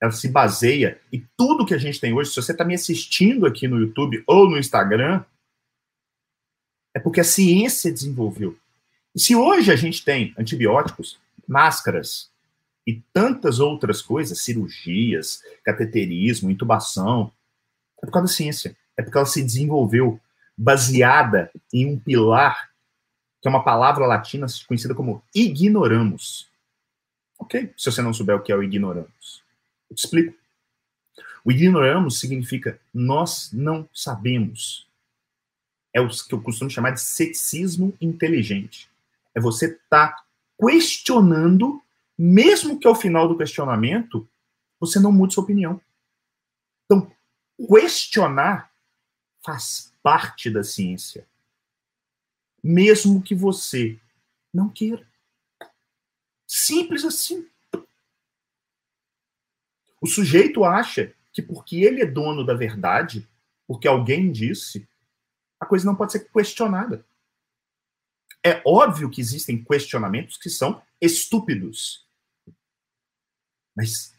ela 0.00 0.12
se 0.12 0.28
baseia 0.28 1.00
e 1.12 1.24
tudo 1.36 1.64
que 1.64 1.74
a 1.74 1.78
gente 1.78 2.00
tem 2.00 2.12
hoje, 2.12 2.30
se 2.30 2.36
você 2.36 2.52
está 2.52 2.64
me 2.64 2.74
assistindo 2.74 3.46
aqui 3.46 3.66
no 3.66 3.80
YouTube 3.80 4.22
ou 4.26 4.48
no 4.48 4.58
Instagram, 4.58 5.24
é 6.94 6.98
porque 6.98 7.20
a 7.20 7.24
ciência 7.24 7.92
desenvolveu. 7.92 8.56
E 9.14 9.20
se 9.20 9.34
hoje 9.34 9.72
a 9.72 9.76
gente 9.76 10.04
tem 10.04 10.34
antibióticos, 10.38 11.18
máscaras 11.48 12.30
e 12.86 13.02
tantas 13.12 13.58
outras 13.58 14.02
coisas, 14.02 14.42
cirurgias, 14.42 15.42
cateterismo, 15.64 16.50
intubação, 16.50 17.32
é 18.02 18.06
por 18.06 18.12
causa 18.12 18.28
da 18.28 18.34
ciência. 18.34 18.76
É 18.96 19.02
porque 19.02 19.16
ela 19.16 19.26
se 19.26 19.42
desenvolveu 19.42 20.20
baseada 20.56 21.50
em 21.72 21.86
um 21.86 21.98
pilar, 21.98 22.70
que 23.40 23.48
é 23.48 23.50
uma 23.50 23.62
palavra 23.62 24.06
latina 24.06 24.46
conhecida 24.66 24.94
como 24.94 25.22
ignoramos. 25.34 26.48
Ok? 27.38 27.72
Se 27.76 27.90
você 27.90 28.00
não 28.00 28.14
souber 28.14 28.36
o 28.36 28.42
que 28.42 28.50
é 28.50 28.56
o 28.56 28.62
ignoramos. 28.62 29.42
Eu 29.90 29.96
te 29.96 30.04
explico. 30.04 30.34
O 31.44 31.52
ignoramos 31.52 32.18
significa 32.18 32.80
nós 32.92 33.52
não 33.52 33.88
sabemos. 33.92 34.88
É 35.92 36.00
o 36.00 36.08
que 36.08 36.34
eu 36.34 36.42
costumo 36.42 36.70
chamar 36.70 36.90
de 36.90 37.00
ceticismo 37.00 37.96
inteligente. 38.00 38.90
É 39.34 39.40
você 39.40 39.66
estar 39.66 40.08
tá 40.08 40.24
questionando, 40.58 41.80
mesmo 42.18 42.78
que 42.78 42.88
ao 42.88 42.94
final 42.94 43.28
do 43.28 43.36
questionamento 43.36 44.26
você 44.80 44.98
não 44.98 45.12
mude 45.12 45.34
sua 45.34 45.44
opinião. 45.44 45.80
Então, 46.84 47.10
questionar 47.68 48.70
faz 49.44 49.92
parte 50.06 50.48
da 50.48 50.62
ciência. 50.62 51.26
Mesmo 52.62 53.20
que 53.20 53.34
você 53.34 53.98
não 54.54 54.68
queira. 54.68 55.04
Simples 56.46 57.04
assim. 57.04 57.50
O 60.00 60.06
sujeito 60.06 60.62
acha 60.62 61.12
que 61.32 61.42
porque 61.42 61.78
ele 61.78 62.02
é 62.02 62.06
dono 62.06 62.46
da 62.46 62.54
verdade, 62.54 63.28
porque 63.66 63.88
alguém 63.88 64.30
disse, 64.30 64.88
a 65.58 65.66
coisa 65.66 65.84
não 65.84 65.96
pode 65.96 66.12
ser 66.12 66.30
questionada. 66.30 67.04
É 68.44 68.62
óbvio 68.64 69.10
que 69.10 69.20
existem 69.20 69.60
questionamentos 69.64 70.36
que 70.36 70.48
são 70.48 70.80
estúpidos. 71.00 72.06
Mas 73.74 74.14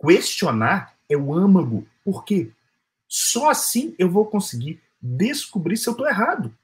questionar 0.00 0.98
é 1.06 1.18
o 1.18 1.34
âmago. 1.34 1.86
Por 2.02 2.24
quê? 2.24 2.50
Só 3.06 3.50
assim 3.50 3.94
eu 3.98 4.10
vou 4.10 4.24
conseguir 4.24 4.82
descobrir 5.02 5.76
se 5.76 5.88
eu 5.88 5.92
estou 5.92 6.06
errado. 6.06 6.54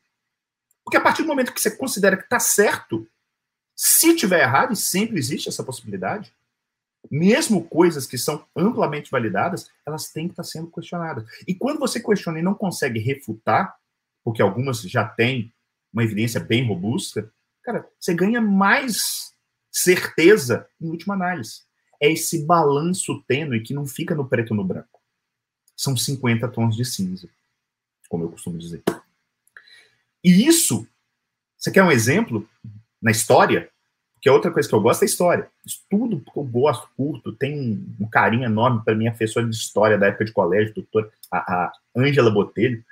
Porque 0.84 0.96
a 0.96 1.00
partir 1.00 1.22
do 1.22 1.28
momento 1.28 1.52
que 1.52 1.60
você 1.60 1.70
considera 1.70 2.16
que 2.16 2.24
está 2.24 2.38
certo, 2.38 3.06
se 3.74 4.14
tiver 4.14 4.40
errado, 4.40 4.72
e 4.72 4.76
sempre 4.76 5.18
existe 5.18 5.48
essa 5.48 5.64
possibilidade, 5.64 6.32
mesmo 7.10 7.64
coisas 7.64 8.06
que 8.06 8.18
são 8.18 8.44
amplamente 8.56 9.10
validadas, 9.10 9.70
elas 9.86 10.10
têm 10.10 10.26
que 10.26 10.32
estar 10.32 10.44
sendo 10.44 10.70
questionadas. 10.70 11.24
E 11.46 11.54
quando 11.54 11.78
você 11.78 12.00
questiona 12.00 12.38
e 12.38 12.42
não 12.42 12.54
consegue 12.54 12.98
refutar, 12.98 13.76
porque 14.24 14.42
algumas 14.42 14.80
já 14.82 15.06
têm 15.06 15.52
uma 15.92 16.04
evidência 16.04 16.40
bem 16.40 16.66
robusta, 16.66 17.32
cara, 17.62 17.88
você 17.98 18.14
ganha 18.14 18.40
mais 18.40 19.34
certeza 19.70 20.68
em 20.80 20.90
última 20.90 21.14
análise. 21.14 21.62
É 22.00 22.10
esse 22.10 22.44
balanço 22.44 23.22
tênue 23.26 23.62
que 23.62 23.74
não 23.74 23.86
fica 23.86 24.14
no 24.14 24.28
preto 24.28 24.54
no 24.54 24.64
branco. 24.64 25.00
São 25.76 25.96
50 25.96 26.48
tons 26.48 26.76
de 26.76 26.84
cinza, 26.84 27.28
como 28.08 28.24
eu 28.24 28.30
costumo 28.30 28.58
dizer. 28.58 28.82
E 30.24 30.46
isso, 30.46 30.86
você 31.56 31.70
quer 31.70 31.82
um 31.82 31.90
exemplo 31.90 32.48
na 33.00 33.10
história? 33.10 33.68
Porque 34.14 34.28
outra 34.28 34.50
coisa 34.50 34.68
que 34.68 34.74
eu 34.74 34.80
gosto 34.80 35.02
é 35.02 35.06
história. 35.06 35.48
Estudo 35.64 36.20
que 36.20 36.36
eu 36.36 36.42
gosto, 36.42 36.88
curto, 36.96 37.32
tem 37.32 37.86
um 38.00 38.08
carinho 38.08 38.44
enorme 38.44 38.82
para 38.84 38.94
minha 38.94 39.12
professora 39.12 39.46
de 39.46 39.54
história 39.54 39.96
da 39.96 40.08
época 40.08 40.24
de 40.24 40.32
colégio, 40.32 40.74
doutora, 40.74 41.08
a 41.32 41.72
Ângela 41.96 42.30
Botelho. 42.30 42.84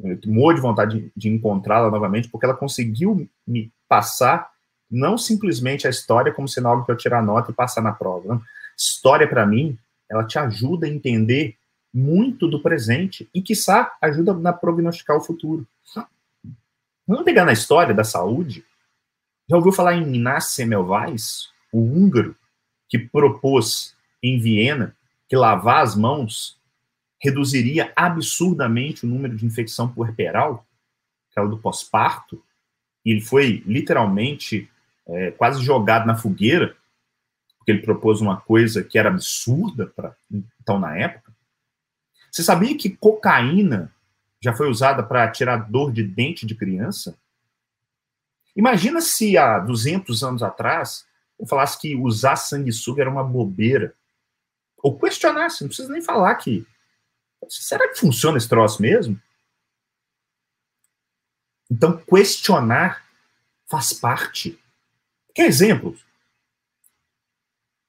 Eu 0.00 0.18
morro 0.26 0.54
de 0.54 0.60
vontade 0.60 1.00
de, 1.00 1.12
de 1.16 1.28
encontrá-la 1.28 1.88
novamente, 1.88 2.28
porque 2.28 2.44
ela 2.44 2.56
conseguiu 2.56 3.28
me 3.46 3.72
passar 3.88 4.50
não 4.90 5.16
simplesmente 5.16 5.86
a 5.86 5.90
história 5.90 6.32
como 6.32 6.48
sendo 6.48 6.68
algo 6.68 6.84
para 6.84 6.94
eu 6.94 6.98
tirar 6.98 7.22
nota 7.22 7.52
e 7.52 7.54
passar 7.54 7.80
na 7.80 7.92
prova. 7.92 8.26
Não. 8.26 8.42
História, 8.76 9.28
para 9.28 9.46
mim, 9.46 9.78
ela 10.10 10.24
te 10.24 10.38
ajuda 10.38 10.86
a 10.86 10.90
entender 10.90 11.56
muito 11.92 12.48
do 12.48 12.60
presente 12.60 13.28
e, 13.34 13.42
quiçá, 13.42 13.96
ajuda 14.00 14.38
a 14.48 14.52
prognosticar 14.52 15.16
o 15.16 15.20
futuro. 15.20 15.66
Vamos 17.06 17.24
pegar 17.24 17.44
na 17.44 17.52
história 17.52 17.92
da 17.92 18.04
saúde, 18.04 18.64
já 19.48 19.56
ouviu 19.56 19.72
falar 19.72 19.96
em 19.96 20.14
Inácio 20.14 20.54
Semmelweis, 20.54 21.50
o 21.72 21.80
húngaro, 21.80 22.36
que 22.88 22.98
propôs 22.98 23.96
em 24.22 24.38
Viena 24.38 24.96
que 25.28 25.36
lavar 25.36 25.82
as 25.82 25.96
mãos 25.96 26.60
reduziria 27.20 27.92
absurdamente 27.96 29.04
o 29.04 29.08
número 29.08 29.36
de 29.36 29.46
infecção 29.46 29.88
puerperal, 29.88 30.66
aquela 31.30 31.48
do 31.48 31.58
pós-parto, 31.58 32.42
e 33.04 33.10
ele 33.10 33.20
foi 33.20 33.62
literalmente 33.66 34.70
é, 35.06 35.30
quase 35.32 35.62
jogado 35.62 36.06
na 36.06 36.16
fogueira, 36.16 36.76
porque 37.58 37.72
ele 37.72 37.82
propôs 37.82 38.20
uma 38.20 38.40
coisa 38.40 38.82
que 38.82 38.98
era 38.98 39.08
absurda 39.08 39.86
para 39.86 40.14
então 40.60 40.78
na 40.78 40.96
época. 40.96 41.31
Você 42.32 42.42
sabia 42.42 42.76
que 42.78 42.88
cocaína 42.88 43.94
já 44.40 44.54
foi 44.54 44.68
usada 44.70 45.02
para 45.02 45.30
tirar 45.30 45.70
dor 45.70 45.92
de 45.92 46.02
dente 46.02 46.46
de 46.46 46.54
criança? 46.54 47.14
Imagina 48.56 49.02
se 49.02 49.36
há 49.36 49.58
200 49.58 50.24
anos 50.24 50.42
atrás 50.42 51.06
eu 51.38 51.46
falasse 51.46 51.78
que 51.78 51.94
usar 51.94 52.36
sanguessuga 52.36 53.02
era 53.02 53.10
uma 53.10 53.22
bobeira. 53.22 53.94
Ou 54.78 54.98
questionasse, 54.98 55.62
não 55.62 55.68
precisa 55.68 55.92
nem 55.92 56.00
falar 56.00 56.34
que. 56.36 56.66
Será 57.48 57.88
que 57.88 57.98
funciona 57.98 58.38
esse 58.38 58.48
troço 58.48 58.80
mesmo? 58.80 59.20
Então, 61.70 61.98
questionar 61.98 63.04
faz 63.68 63.92
parte. 63.92 64.58
Quer 65.34 65.46
exemplos? 65.46 66.04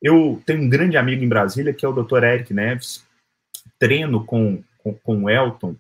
Eu 0.02 0.42
tenho 0.46 0.64
um 0.64 0.70
grande 0.70 0.98
amigo 0.98 1.24
em 1.24 1.30
Brasília 1.30 1.74
que 1.74 1.86
é 1.86 1.88
o 1.88 1.94
Dr. 1.94 2.24
Eric 2.24 2.54
Neves. 2.54 3.06
Treino 3.84 4.26
com, 4.26 4.64
com, 4.78 4.94
com 4.94 5.24
o 5.24 5.30
Elton, 5.30 5.76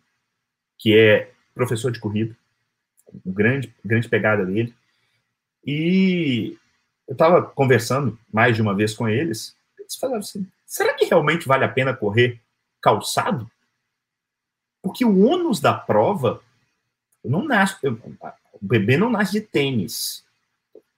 que 0.77 0.93
é 0.93 1.31
professor 1.55 1.89
de 1.89 2.01
corrida 2.01 2.35
grande, 3.25 3.73
grande 3.83 4.09
pegada 4.09 4.45
dele. 4.45 4.75
E 5.65 6.57
eu 7.07 7.13
estava 7.13 7.41
conversando 7.41 8.19
mais 8.29 8.57
de 8.57 8.61
uma 8.61 8.75
vez 8.75 8.93
com 8.93 9.07
eles, 9.07 9.55
eles 9.79 9.95
falaram 9.95 10.19
assim, 10.19 10.45
será 10.65 10.93
que 10.95 11.05
realmente 11.05 11.47
vale 11.47 11.63
a 11.63 11.69
pena 11.69 11.95
correr 11.95 12.41
calçado? 12.81 13.49
Porque 14.81 15.05
o 15.05 15.25
ônus 15.25 15.61
da 15.61 15.73
prova 15.73 16.41
não 17.23 17.45
nasço, 17.45 17.77
eu, 17.83 17.93
o 17.93 18.59
bebê 18.61 18.97
não 18.97 19.09
nasce 19.09 19.31
de 19.31 19.39
tênis. 19.39 20.25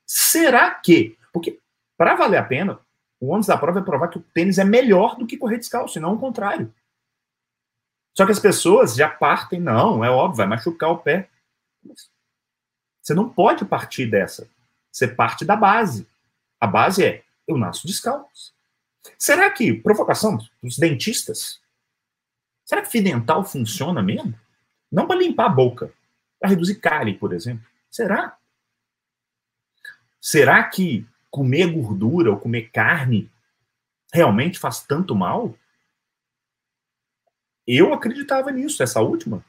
Será 0.08 0.72
que? 0.72 1.16
Porque 1.32 1.60
para 1.96 2.16
valer 2.16 2.38
a 2.38 2.44
pena, 2.44 2.80
o 3.20 3.28
ônus 3.28 3.46
da 3.46 3.60
prova 3.60 3.78
é 3.78 3.84
provar 3.84 4.08
que 4.08 4.18
o 4.18 4.26
tênis 4.34 4.58
é 4.58 4.64
melhor 4.64 5.16
do 5.18 5.28
que 5.28 5.38
correr 5.38 5.60
descalço, 5.60 6.00
e 6.00 6.02
não 6.02 6.16
o 6.16 6.20
contrário. 6.20 6.74
Só 8.16 8.26
que 8.26 8.32
as 8.32 8.40
pessoas 8.40 8.96
já 8.96 9.10
partem, 9.10 9.60
não, 9.60 10.04
é 10.04 10.10
óbvio, 10.10 10.38
vai 10.38 10.48
machucar 10.48 10.90
o 10.90 10.98
pé. 10.98 11.30
Você 13.02 13.14
não 13.14 13.30
pode 13.30 13.66
partir 13.66 14.08
dessa. 14.08 14.50
Você 14.92 15.08
parte 15.08 15.44
da 15.44 15.56
base. 15.56 16.08
A 16.60 16.66
base 16.66 17.04
é, 17.04 17.24
eu 17.46 17.58
nasço 17.58 17.86
descalço. 17.86 18.54
Será 19.20 19.52
que, 19.52 19.74
provocação 19.74 20.40
dos 20.64 20.78
dentistas, 20.78 21.62
será 22.64 22.82
que 22.82 22.90
fio 22.90 23.04
dental 23.04 23.44
funciona 23.44 24.02
mesmo? 24.02 24.34
Não 24.92 25.06
para 25.06 25.20
limpar 25.20 25.48
a 25.48 25.50
boca, 25.50 25.94
para 26.40 26.50
reduzir 26.50 26.76
cárie, 26.76 27.18
por 27.18 27.34
exemplo. 27.34 27.68
Será? 27.92 28.38
Será 30.22 30.64
que 30.64 31.06
comer 31.30 31.68
gordura 31.72 32.32
ou 32.32 32.40
comer 32.40 32.72
carne 32.72 33.30
realmente 34.12 34.58
faz 34.58 34.82
tanto 34.82 35.14
mal? 35.14 35.56
Eu 37.68 37.94
acreditava 37.94 38.52
nisso, 38.52 38.84
essa 38.84 39.02
última. 39.02 39.44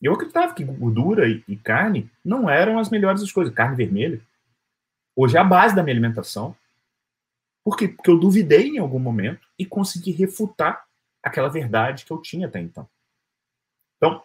Eu 0.00 0.14
acreditava 0.14 0.54
que 0.54 0.64
gordura 0.64 1.28
e, 1.28 1.56
carne 1.56 2.10
não 2.24 2.48
eram 2.48 2.78
as 2.78 2.90
melhores 2.90 3.20
das 3.20 3.32
coisas, 3.32 3.54
carne 3.54 3.76
vermelha. 3.76 4.20
Hoje 5.14 5.36
é 5.36 5.40
a 5.40 5.44
base 5.44 5.74
da 5.74 5.82
minha 5.82 5.94
alimentação. 5.94 6.56
Por 7.62 7.76
quê? 7.76 7.88
Porque 7.88 8.10
eu 8.10 8.18
duvidei 8.18 8.68
em 8.68 8.78
algum 8.78 8.98
momento 8.98 9.46
e 9.58 9.64
consegui 9.64 10.10
refutar 10.10 10.86
aquela 11.22 11.48
verdade 11.48 12.04
que 12.04 12.10
eu 12.10 12.20
tinha 12.20 12.46
até 12.46 12.60
então. 12.60 12.88
Então, 13.96 14.22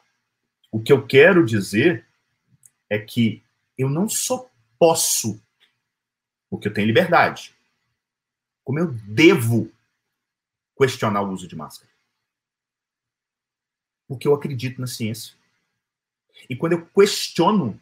o 0.71 0.81
que 0.81 0.91
eu 0.91 1.05
quero 1.05 1.45
dizer 1.45 2.05
é 2.89 2.99
que 2.99 3.43
eu 3.77 3.89
não 3.89 4.09
só 4.09 4.49
posso, 4.77 5.41
porque 6.49 6.67
eu 6.67 6.73
tenho 6.73 6.87
liberdade, 6.87 7.55
como 8.65 8.79
eu 8.79 8.91
devo 8.91 9.71
questionar 10.77 11.21
o 11.21 11.31
uso 11.31 11.47
de 11.47 11.55
máscara 11.55 11.88
porque 14.09 14.27
eu 14.27 14.33
acredito 14.33 14.81
na 14.81 14.87
ciência. 14.87 15.35
E 16.49 16.55
quando 16.55 16.73
eu 16.73 16.85
questiono, 16.87 17.79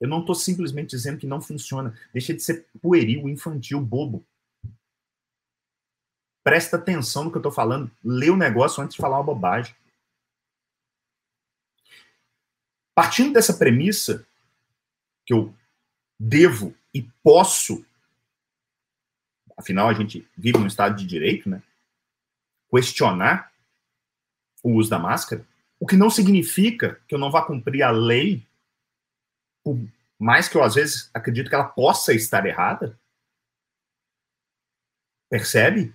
eu 0.00 0.08
não 0.08 0.20
estou 0.20 0.34
simplesmente 0.34 0.90
dizendo 0.90 1.18
que 1.18 1.26
não 1.26 1.42
funciona. 1.42 1.98
Deixa 2.12 2.32
de 2.32 2.40
ser 2.40 2.64
pueril, 2.80 3.28
infantil, 3.28 3.80
bobo. 3.80 4.24
Presta 6.44 6.76
atenção 6.76 7.24
no 7.24 7.30
que 7.30 7.36
eu 7.36 7.40
estou 7.40 7.50
falando. 7.50 7.90
Lê 8.04 8.30
o 8.30 8.36
negócio 8.36 8.80
antes 8.80 8.94
de 8.94 9.02
falar 9.02 9.16
uma 9.16 9.24
bobagem. 9.24 9.74
Partindo 12.94 13.32
dessa 13.32 13.54
premissa, 13.54 14.24
que 15.26 15.34
eu 15.34 15.52
devo 16.20 16.72
e 16.94 17.02
posso, 17.24 17.84
afinal 19.56 19.88
a 19.88 19.94
gente 19.94 20.28
vive 20.36 20.58
num 20.58 20.68
estado 20.68 20.94
de 20.94 21.04
direito, 21.04 21.48
né? 21.48 21.60
Questionar 22.70 23.52
o 24.62 24.74
uso 24.74 24.90
da 24.90 24.98
máscara, 24.98 25.44
o 25.84 25.86
que 25.86 25.98
não 25.98 26.08
significa 26.08 26.98
que 27.06 27.14
eu 27.14 27.18
não 27.18 27.30
vá 27.30 27.44
cumprir 27.44 27.82
a 27.82 27.90
lei, 27.90 28.42
por 29.62 29.78
mais 30.18 30.48
que 30.48 30.56
eu 30.56 30.62
às 30.62 30.76
vezes 30.76 31.10
acredito 31.12 31.50
que 31.50 31.54
ela 31.54 31.68
possa 31.68 32.14
estar 32.14 32.46
errada. 32.46 32.98
Percebe? 35.28 35.94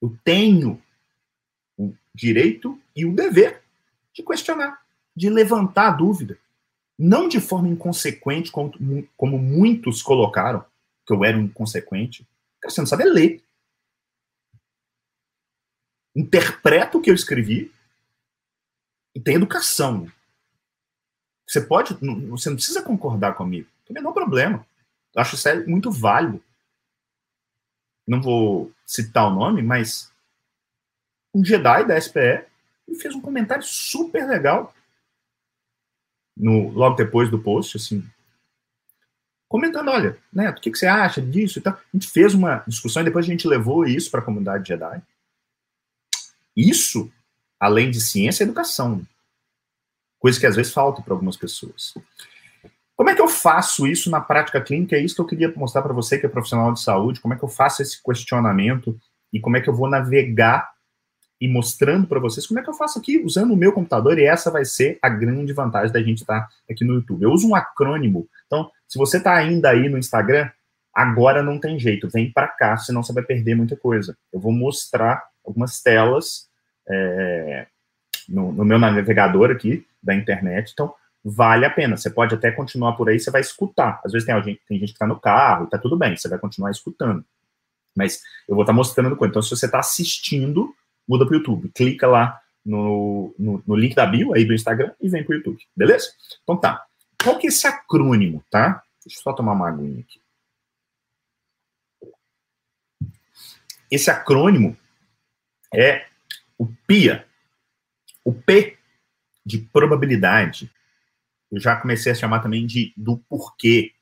Eu 0.00 0.18
tenho 0.24 0.82
o 1.76 1.94
direito 2.14 2.80
e 2.96 3.04
o 3.04 3.14
dever 3.14 3.62
de 4.14 4.22
questionar, 4.22 4.82
de 5.14 5.28
levantar 5.28 5.88
a 5.88 5.94
dúvida. 5.94 6.38
Não 6.98 7.28
de 7.28 7.38
forma 7.38 7.68
inconsequente, 7.68 8.50
como, 8.50 9.38
muitos 9.38 10.00
colocaram, 10.00 10.64
que 11.06 11.12
eu 11.12 11.22
era 11.22 11.36
um 11.36 11.42
inconsequente. 11.42 12.26
Você 12.64 12.80
não 12.80 12.86
sabe 12.86 13.04
ler. 13.04 13.44
Interpreta 16.14 16.96
o 16.96 17.02
que 17.02 17.10
eu 17.10 17.14
escrevi 17.14 17.75
e 19.16 19.20
tem 19.20 19.36
educação. 19.36 20.12
Você 21.48 21.62
pode, 21.62 21.94
você 22.28 22.50
não 22.50 22.56
precisa 22.56 22.82
concordar 22.82 23.34
comigo, 23.34 23.66
não 23.78 23.86
tem 23.86 23.96
o 23.96 24.00
menor 24.00 24.12
problema. 24.12 24.66
Eu 25.14 25.22
acho 25.22 25.36
isso 25.36 25.48
muito 25.66 25.90
válido. 25.90 26.44
Não 28.06 28.20
vou 28.20 28.70
citar 28.84 29.26
o 29.26 29.34
nome, 29.34 29.62
mas 29.62 30.12
um 31.34 31.42
Jedi 31.42 31.86
da 31.86 31.98
SPE 31.98 32.44
fez 33.00 33.14
um 33.14 33.20
comentário 33.20 33.64
super 33.64 34.28
legal 34.28 34.74
no 36.36 36.68
logo 36.68 36.96
depois 36.96 37.30
do 37.30 37.42
post, 37.42 37.78
assim, 37.78 38.06
comentando, 39.48 39.88
olha, 39.88 40.18
Neto, 40.30 40.58
o 40.58 40.60
que, 40.60 40.70
que 40.70 40.78
você 40.78 40.86
acha 40.86 41.22
disso 41.22 41.58
e 41.58 41.62
tal. 41.62 41.72
A 41.72 41.80
gente 41.94 42.10
fez 42.10 42.34
uma 42.34 42.62
discussão 42.68 43.00
e 43.00 43.06
depois 43.06 43.24
a 43.24 43.28
gente 43.28 43.48
levou 43.48 43.86
isso 43.86 44.10
para 44.10 44.20
a 44.20 44.24
comunidade 44.24 44.68
Jedi. 44.68 45.02
Isso 46.54 47.10
além 47.58 47.90
de 47.90 48.00
ciência, 48.00 48.42
é 48.42 48.46
educação. 48.46 49.02
Coisa 50.18 50.40
que 50.40 50.46
às 50.46 50.56
vezes 50.56 50.72
falta 50.72 51.02
para 51.02 51.14
algumas 51.14 51.36
pessoas. 51.36 51.94
Como 52.96 53.10
é 53.10 53.14
que 53.14 53.20
eu 53.20 53.28
faço 53.28 53.86
isso 53.86 54.10
na 54.10 54.20
prática 54.20 54.60
clínica? 54.60 54.96
É 54.96 55.00
isso 55.00 55.14
que 55.14 55.20
eu 55.20 55.26
queria 55.26 55.52
mostrar 55.54 55.82
para 55.82 55.92
você 55.92 56.18
que 56.18 56.24
é 56.24 56.28
profissional 56.28 56.72
de 56.72 56.80
saúde. 56.80 57.20
Como 57.20 57.34
é 57.34 57.36
que 57.36 57.44
eu 57.44 57.48
faço 57.48 57.82
esse 57.82 58.02
questionamento 58.02 58.98
e 59.32 59.38
como 59.38 59.56
é 59.56 59.60
que 59.60 59.68
eu 59.68 59.74
vou 59.74 59.88
navegar 59.88 60.70
e 61.40 61.46
mostrando 61.46 62.06
para 62.06 62.18
vocês 62.18 62.46
como 62.46 62.58
é 62.58 62.62
que 62.62 62.70
eu 62.70 62.74
faço 62.74 62.98
aqui 62.98 63.18
usando 63.18 63.52
o 63.52 63.56
meu 63.56 63.72
computador. 63.72 64.18
E 64.18 64.24
essa 64.24 64.50
vai 64.50 64.64
ser 64.64 64.98
a 65.02 65.08
grande 65.08 65.52
vantagem 65.52 65.92
da 65.92 66.02
gente 66.02 66.22
estar 66.22 66.42
tá 66.42 66.48
aqui 66.70 66.84
no 66.84 66.94
YouTube. 66.94 67.22
Eu 67.22 67.30
uso 67.30 67.48
um 67.48 67.54
acrônimo. 67.54 68.26
Então, 68.46 68.70
se 68.88 68.98
você 68.98 69.18
está 69.18 69.34
ainda 69.34 69.70
aí 69.70 69.88
no 69.88 69.98
Instagram, 69.98 70.50
agora 70.94 71.42
não 71.42 71.60
tem 71.60 71.78
jeito. 71.78 72.08
Vem 72.08 72.32
para 72.32 72.48
cá, 72.48 72.76
senão 72.78 73.02
você 73.02 73.12
vai 73.12 73.22
perder 73.22 73.54
muita 73.54 73.76
coisa. 73.76 74.16
Eu 74.32 74.40
vou 74.40 74.52
mostrar 74.52 75.22
algumas 75.44 75.80
telas 75.82 76.48
é, 76.88 77.66
no, 78.28 78.52
no, 78.52 78.64
meu 78.64 78.78
navegador 78.78 79.50
aqui 79.50 79.86
da 80.02 80.14
internet, 80.14 80.72
então 80.72 80.94
vale 81.24 81.64
a 81.64 81.70
pena. 81.70 81.96
Você 81.96 82.10
pode 82.10 82.34
até 82.34 82.50
continuar 82.50 82.92
por 82.92 83.08
aí, 83.08 83.18
você 83.18 83.30
vai 83.30 83.40
escutar. 83.40 84.00
Às 84.04 84.12
vezes 84.12 84.26
tem, 84.26 84.60
tem 84.68 84.78
gente 84.78 84.88
que 84.88 84.94
está 84.94 85.06
no 85.06 85.18
carro 85.18 85.66
e 85.66 85.70
tá 85.70 85.78
tudo 85.78 85.96
bem, 85.96 86.16
você 86.16 86.28
vai 86.28 86.38
continuar 86.38 86.70
escutando. 86.70 87.24
Mas 87.96 88.22
eu 88.48 88.54
vou 88.54 88.62
estar 88.62 88.72
tá 88.72 88.76
mostrando 88.76 89.16
coisa. 89.16 89.30
Então, 89.30 89.42
se 89.42 89.50
você 89.50 89.66
está 89.66 89.78
assistindo, 89.78 90.74
muda 91.08 91.24
para 91.24 91.34
o 91.34 91.38
YouTube. 91.38 91.70
Clica 91.74 92.06
lá 92.06 92.40
no, 92.64 93.34
no, 93.38 93.62
no, 93.66 93.76
link 93.76 93.94
da 93.94 94.04
bio 94.04 94.34
aí 94.34 94.44
do 94.44 94.52
Instagram 94.52 94.92
e 95.00 95.08
vem 95.08 95.22
para 95.22 95.32
o 95.32 95.36
YouTube, 95.36 95.62
beleza? 95.74 96.08
Então 96.42 96.56
tá. 96.56 96.84
Qual 97.22 97.38
que 97.38 97.46
é 97.46 97.48
esse 97.48 97.66
acrônimo, 97.66 98.44
tá? 98.50 98.82
Deixa 99.04 99.20
eu 99.20 99.22
só 99.22 99.32
tomar 99.32 99.52
uma 99.52 99.68
aguinha 99.68 100.00
aqui. 100.00 100.20
Esse 103.88 104.10
acrônimo 104.10 104.76
é 105.72 106.06
o 106.58 106.66
PIA, 106.86 107.26
o 108.24 108.32
P 108.32 108.76
de 109.44 109.58
probabilidade, 109.58 110.70
eu 111.50 111.60
já 111.60 111.76
comecei 111.76 112.10
a 112.12 112.14
chamar 112.14 112.40
também 112.40 112.66
de 112.66 112.92
do 112.96 113.18
porquê. 113.28 113.92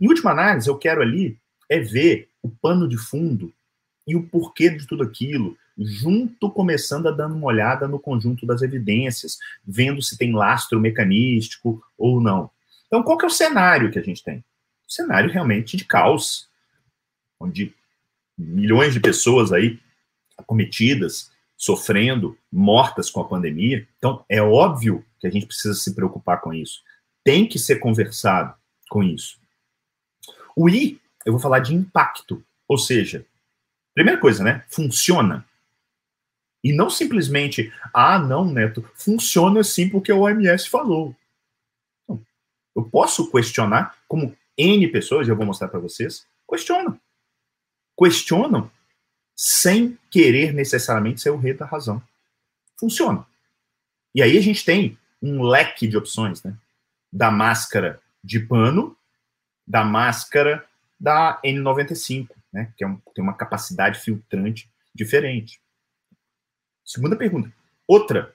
Em 0.00 0.08
última 0.08 0.32
análise, 0.32 0.68
eu 0.68 0.76
quero 0.76 1.00
ali 1.00 1.38
é 1.68 1.80
ver 1.80 2.28
o 2.42 2.50
pano 2.50 2.86
de 2.86 2.98
fundo 2.98 3.52
e 4.06 4.14
o 4.14 4.22
porquê 4.28 4.68
de 4.68 4.86
tudo 4.86 5.02
aquilo, 5.02 5.56
junto 5.78 6.50
começando 6.50 7.08
a 7.08 7.10
dar 7.10 7.28
uma 7.28 7.46
olhada 7.46 7.88
no 7.88 7.98
conjunto 7.98 8.44
das 8.44 8.60
evidências, 8.60 9.38
vendo 9.64 10.02
se 10.02 10.18
tem 10.18 10.32
lastro 10.32 10.78
mecanístico 10.78 11.82
ou 11.96 12.20
não. 12.20 12.50
Então, 12.86 13.02
qual 13.02 13.16
que 13.16 13.24
é 13.24 13.28
o 13.28 13.30
cenário 13.30 13.90
que 13.90 13.98
a 13.98 14.02
gente 14.02 14.22
tem? 14.22 14.44
O 14.86 14.92
cenário 14.92 15.30
realmente 15.30 15.76
de 15.76 15.84
caos, 15.84 16.46
onde 17.40 17.74
milhões 18.36 18.92
de 18.92 19.00
pessoas 19.00 19.50
aí 19.50 19.80
acometidas, 20.36 21.31
sofrendo, 21.62 22.36
mortas 22.50 23.08
com 23.08 23.20
a 23.20 23.24
pandemia. 23.24 23.86
Então, 23.96 24.24
é 24.28 24.42
óbvio 24.42 25.06
que 25.20 25.28
a 25.28 25.30
gente 25.30 25.46
precisa 25.46 25.74
se 25.74 25.94
preocupar 25.94 26.40
com 26.40 26.52
isso. 26.52 26.82
Tem 27.22 27.46
que 27.46 27.56
ser 27.56 27.76
conversado 27.76 28.52
com 28.90 29.00
isso. 29.00 29.38
O 30.56 30.68
I, 30.68 31.00
eu 31.24 31.32
vou 31.32 31.40
falar 31.40 31.60
de 31.60 31.72
impacto. 31.72 32.44
Ou 32.66 32.76
seja, 32.76 33.24
primeira 33.94 34.20
coisa, 34.20 34.42
né? 34.42 34.64
Funciona. 34.68 35.46
E 36.64 36.72
não 36.72 36.90
simplesmente, 36.90 37.72
ah, 37.94 38.18
não, 38.18 38.44
Neto, 38.44 38.84
funciona 38.96 39.62
sim 39.62 39.88
porque 39.88 40.12
o 40.12 40.22
OMS 40.22 40.68
falou. 40.68 41.14
Não. 42.08 42.20
Eu 42.74 42.82
posso 42.82 43.30
questionar, 43.30 43.96
como 44.08 44.36
N 44.58 44.88
pessoas, 44.88 45.28
eu 45.28 45.36
vou 45.36 45.46
mostrar 45.46 45.68
para 45.68 45.78
vocês, 45.78 46.26
questionam. 46.48 46.98
Questionam 47.96 48.68
sem 49.44 49.98
querer 50.08 50.54
necessariamente 50.54 51.20
ser 51.20 51.30
o 51.30 51.36
rei 51.36 51.52
da 51.52 51.66
razão. 51.66 52.00
Funciona. 52.78 53.26
E 54.14 54.22
aí 54.22 54.38
a 54.38 54.40
gente 54.40 54.64
tem 54.64 54.96
um 55.20 55.42
leque 55.42 55.88
de 55.88 55.96
opções, 55.96 56.44
né? 56.44 56.56
Da 57.12 57.28
máscara 57.28 58.00
de 58.22 58.38
pano, 58.38 58.96
da 59.66 59.82
máscara 59.82 60.64
da 60.98 61.40
N95, 61.44 62.28
né? 62.52 62.72
Que 62.76 62.84
é 62.84 62.86
um, 62.86 62.96
tem 63.12 63.24
uma 63.24 63.34
capacidade 63.34 63.98
filtrante 63.98 64.70
diferente. 64.94 65.60
Segunda 66.84 67.16
pergunta. 67.16 67.52
Outra. 67.88 68.32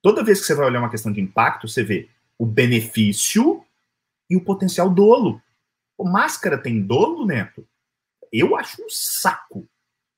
Toda 0.00 0.24
vez 0.24 0.40
que 0.40 0.46
você 0.46 0.54
vai 0.54 0.64
olhar 0.64 0.78
uma 0.78 0.90
questão 0.90 1.12
de 1.12 1.20
impacto, 1.20 1.68
você 1.68 1.84
vê 1.84 2.08
o 2.38 2.46
benefício 2.46 3.62
e 4.30 4.36
o 4.36 4.42
potencial 4.42 4.88
dolo. 4.88 5.42
O 5.98 6.04
máscara 6.08 6.56
tem 6.56 6.80
dolo, 6.80 7.26
Neto? 7.26 7.68
Eu 8.32 8.56
acho 8.56 8.82
um 8.82 8.88
saco. 8.88 9.68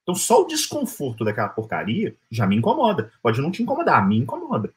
Então, 0.04 0.14
só 0.14 0.42
o 0.42 0.46
desconforto 0.46 1.24
daquela 1.24 1.48
porcaria 1.48 2.14
já 2.30 2.46
me 2.46 2.56
incomoda. 2.56 3.10
Pode 3.22 3.40
não 3.40 3.50
te 3.50 3.62
incomodar, 3.62 4.06
me 4.06 4.18
incomoda. 4.18 4.72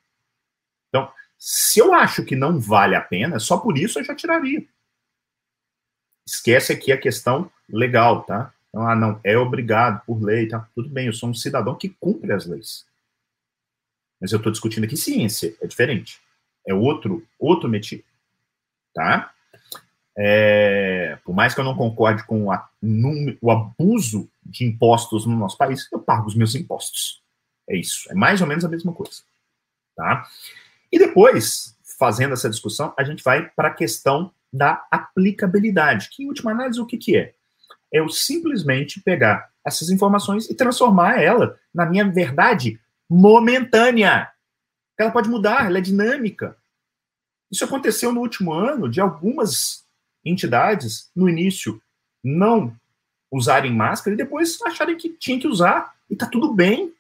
Então, 0.88 1.12
se 1.38 1.80
eu 1.80 1.94
acho 1.94 2.24
que 2.24 2.36
não 2.36 2.60
vale 2.60 2.96
a 2.96 3.02
pena, 3.02 3.38
só 3.38 3.58
por 3.58 3.78
isso 3.78 4.00
eu 4.00 4.06
já 4.06 4.16
tiraria. 4.16 4.66
Esquece 6.26 6.72
aqui 6.72 6.94
a 6.94 7.00
questão 7.00 7.52
legal, 7.70 8.24
tá? 8.24 8.54
Então, 8.70 8.88
ah, 8.88 8.96
não, 8.96 9.20
é 9.22 9.38
obrigado 9.38 10.04
por 10.06 10.22
lei, 10.22 10.48
tá? 10.48 10.68
Tudo 10.74 10.90
bem, 10.90 11.08
eu 11.08 11.14
sou 11.14 11.30
um 11.30 11.34
cidadão 11.34 11.76
que 11.76 11.90
cumpre 11.90 12.32
as 12.32 12.46
leis. 12.46 12.86
Mas 14.20 14.32
eu 14.32 14.38
estou 14.38 14.52
discutindo 14.52 14.86
aqui 14.86 14.96
ciência, 14.96 15.56
é 15.62 15.68
diferente. 15.68 16.22
É 16.66 16.74
outro, 16.74 17.26
outro 17.38 17.70
métier, 17.70 18.04
tá? 18.94 19.34
É, 20.20 21.20
por 21.24 21.36
mais 21.36 21.54
que 21.54 21.60
eu 21.60 21.64
não 21.64 21.76
concorde 21.76 22.24
com 22.26 22.52
a, 22.52 22.68
num, 22.82 23.38
o 23.40 23.52
abuso 23.52 24.28
de 24.44 24.66
impostos 24.66 25.28
no 25.28 25.38
nosso 25.38 25.56
país, 25.58 25.88
eu 25.92 26.00
pago 26.00 26.28
os 26.28 26.36
meus 26.36 26.56
impostos. 26.56 27.22
É 27.70 27.78
isso. 27.78 28.12
É 28.12 28.16
mais 28.16 28.42
ou 28.42 28.48
menos 28.48 28.66
a 28.66 28.70
mesma 28.70 28.92
coisa. 28.92 29.22
Tá? 29.96 30.28
E 30.92 30.98
depois, 30.98 31.78
fazendo 32.00 32.34
essa 32.34 32.50
discussão, 32.50 32.94
a 32.98 33.04
gente 33.04 33.24
vai 33.24 33.48
para 33.50 33.68
a 33.68 33.74
questão 33.74 34.32
da 34.52 34.86
aplicabilidade, 34.90 36.10
que 36.10 36.24
em 36.24 36.28
última 36.28 36.52
análise 36.52 36.80
o 36.80 36.86
que, 36.86 36.98
que 36.98 37.16
é? 37.16 37.36
É 37.94 38.00
eu 38.00 38.10
simplesmente 38.10 39.02
pegar 39.02 39.52
essas 39.64 39.90
informações 39.90 40.50
e 40.50 40.56
transformar 40.56 41.22
ela 41.22 41.60
na 41.74 41.86
minha 41.86 42.10
verdade 42.10 42.80
momentânea. 43.10 44.32
Ela 44.98 45.12
pode 45.12 45.30
mudar, 45.30 45.66
ela 45.66 45.78
é 45.78 45.82
dinâmica. 45.82 46.58
Isso 47.52 47.64
aconteceu 47.64 48.12
no 48.12 48.22
último 48.22 48.52
ano 48.52 48.90
de 48.90 49.00
algumas 49.00 49.87
entidades, 50.30 51.10
no 51.16 51.30
início, 51.30 51.82
não 52.24 52.76
usarem 53.32 53.74
máscara 53.74 54.14
e 54.14 54.18
depois 54.18 54.62
acharem 54.62 54.98
que 54.98 55.10
tinha 55.10 55.40
que 55.40 55.48
usar. 55.48 55.96
E 56.10 56.16
tá 56.16 56.26
tudo 56.26 56.54
bem. 56.54 56.94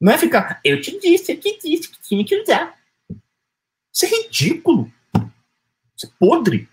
Não 0.00 0.12
é 0.12 0.18
ficar, 0.18 0.60
eu 0.64 0.80
te 0.80 0.98
disse, 1.00 1.32
eu 1.32 1.40
te 1.40 1.58
disse 1.58 1.88
que 1.88 2.00
tinha 2.00 2.24
que 2.24 2.40
usar. 2.40 2.78
Isso 3.92 4.04
é 4.04 4.08
ridículo. 4.08 4.92
Isso 5.96 6.06
é 6.06 6.10
podre. 6.18 6.68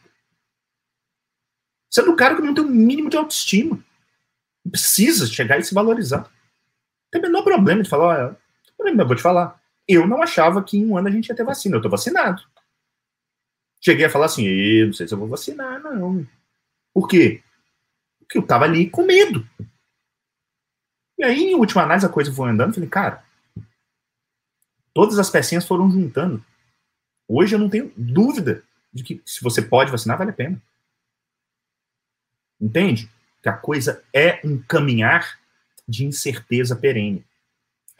Isso 1.89 2.01
é 2.01 2.03
do 2.03 2.15
cara 2.15 2.35
que 2.35 2.41
não 2.41 2.53
tem 2.53 2.63
o 2.63 2.67
um 2.67 2.69
mínimo 2.69 3.09
de 3.09 3.17
autoestima. 3.17 3.83
Precisa 4.69 5.25
chegar 5.25 5.59
e 5.59 5.63
se 5.63 5.73
valorizar. 5.73 6.29
Tem 7.09 7.19
o 7.19 7.23
menor 7.23 7.43
problema 7.43 7.81
de 7.81 7.89
falar, 7.89 8.37
olha, 8.77 8.91
eu 9.01 9.07
vou 9.07 9.15
te 9.15 9.21
falar. 9.21 9.59
Eu 9.87 10.05
não 10.05 10.21
achava 10.21 10.63
que 10.63 10.77
em 10.77 10.85
um 10.85 10.97
ano 10.97 11.07
a 11.07 11.11
gente 11.11 11.29
ia 11.29 11.35
ter 11.35 11.43
vacina. 11.43 11.77
Eu 11.77 11.81
tô 11.81 11.89
vacinado. 11.89 12.43
Cheguei 13.85 14.05
a 14.05 14.09
falar 14.09 14.25
assim, 14.25 14.83
não 14.85 14.93
sei 14.93 15.07
se 15.07 15.13
eu 15.13 15.17
vou 15.19 15.27
vacinar, 15.27 15.79
não. 15.79 16.27
Por 16.91 17.07
quê? 17.07 17.43
Porque 18.17 18.39
eu 18.39 18.47
tava 18.47 18.65
ali 18.65 18.89
com 18.89 19.05
medo. 19.05 19.47
E 21.19 21.23
aí, 21.23 21.51
em 21.51 21.55
última 21.55 21.83
análise, 21.83 22.03
a 22.03 22.09
coisa 22.09 22.33
foi 22.33 22.49
andando. 22.49 22.73
Falei, 22.73 22.89
cara, 22.89 23.23
todas 24.91 25.19
as 25.19 25.29
pecinhas 25.29 25.67
foram 25.67 25.91
juntando. 25.91 26.43
Hoje 27.27 27.53
eu 27.53 27.59
não 27.59 27.69
tenho 27.69 27.93
dúvida 27.95 28.63
de 28.91 29.03
que 29.03 29.21
se 29.23 29.43
você 29.43 29.61
pode 29.61 29.91
vacinar, 29.91 30.17
vale 30.17 30.31
a 30.31 30.33
pena. 30.33 30.59
Entende? 32.59 33.07
Que 33.43 33.49
a 33.49 33.53
coisa 33.53 34.03
é 34.11 34.41
um 34.43 34.59
caminhar 34.63 35.39
de 35.87 36.05
incerteza 36.05 36.75
perene. 36.75 37.23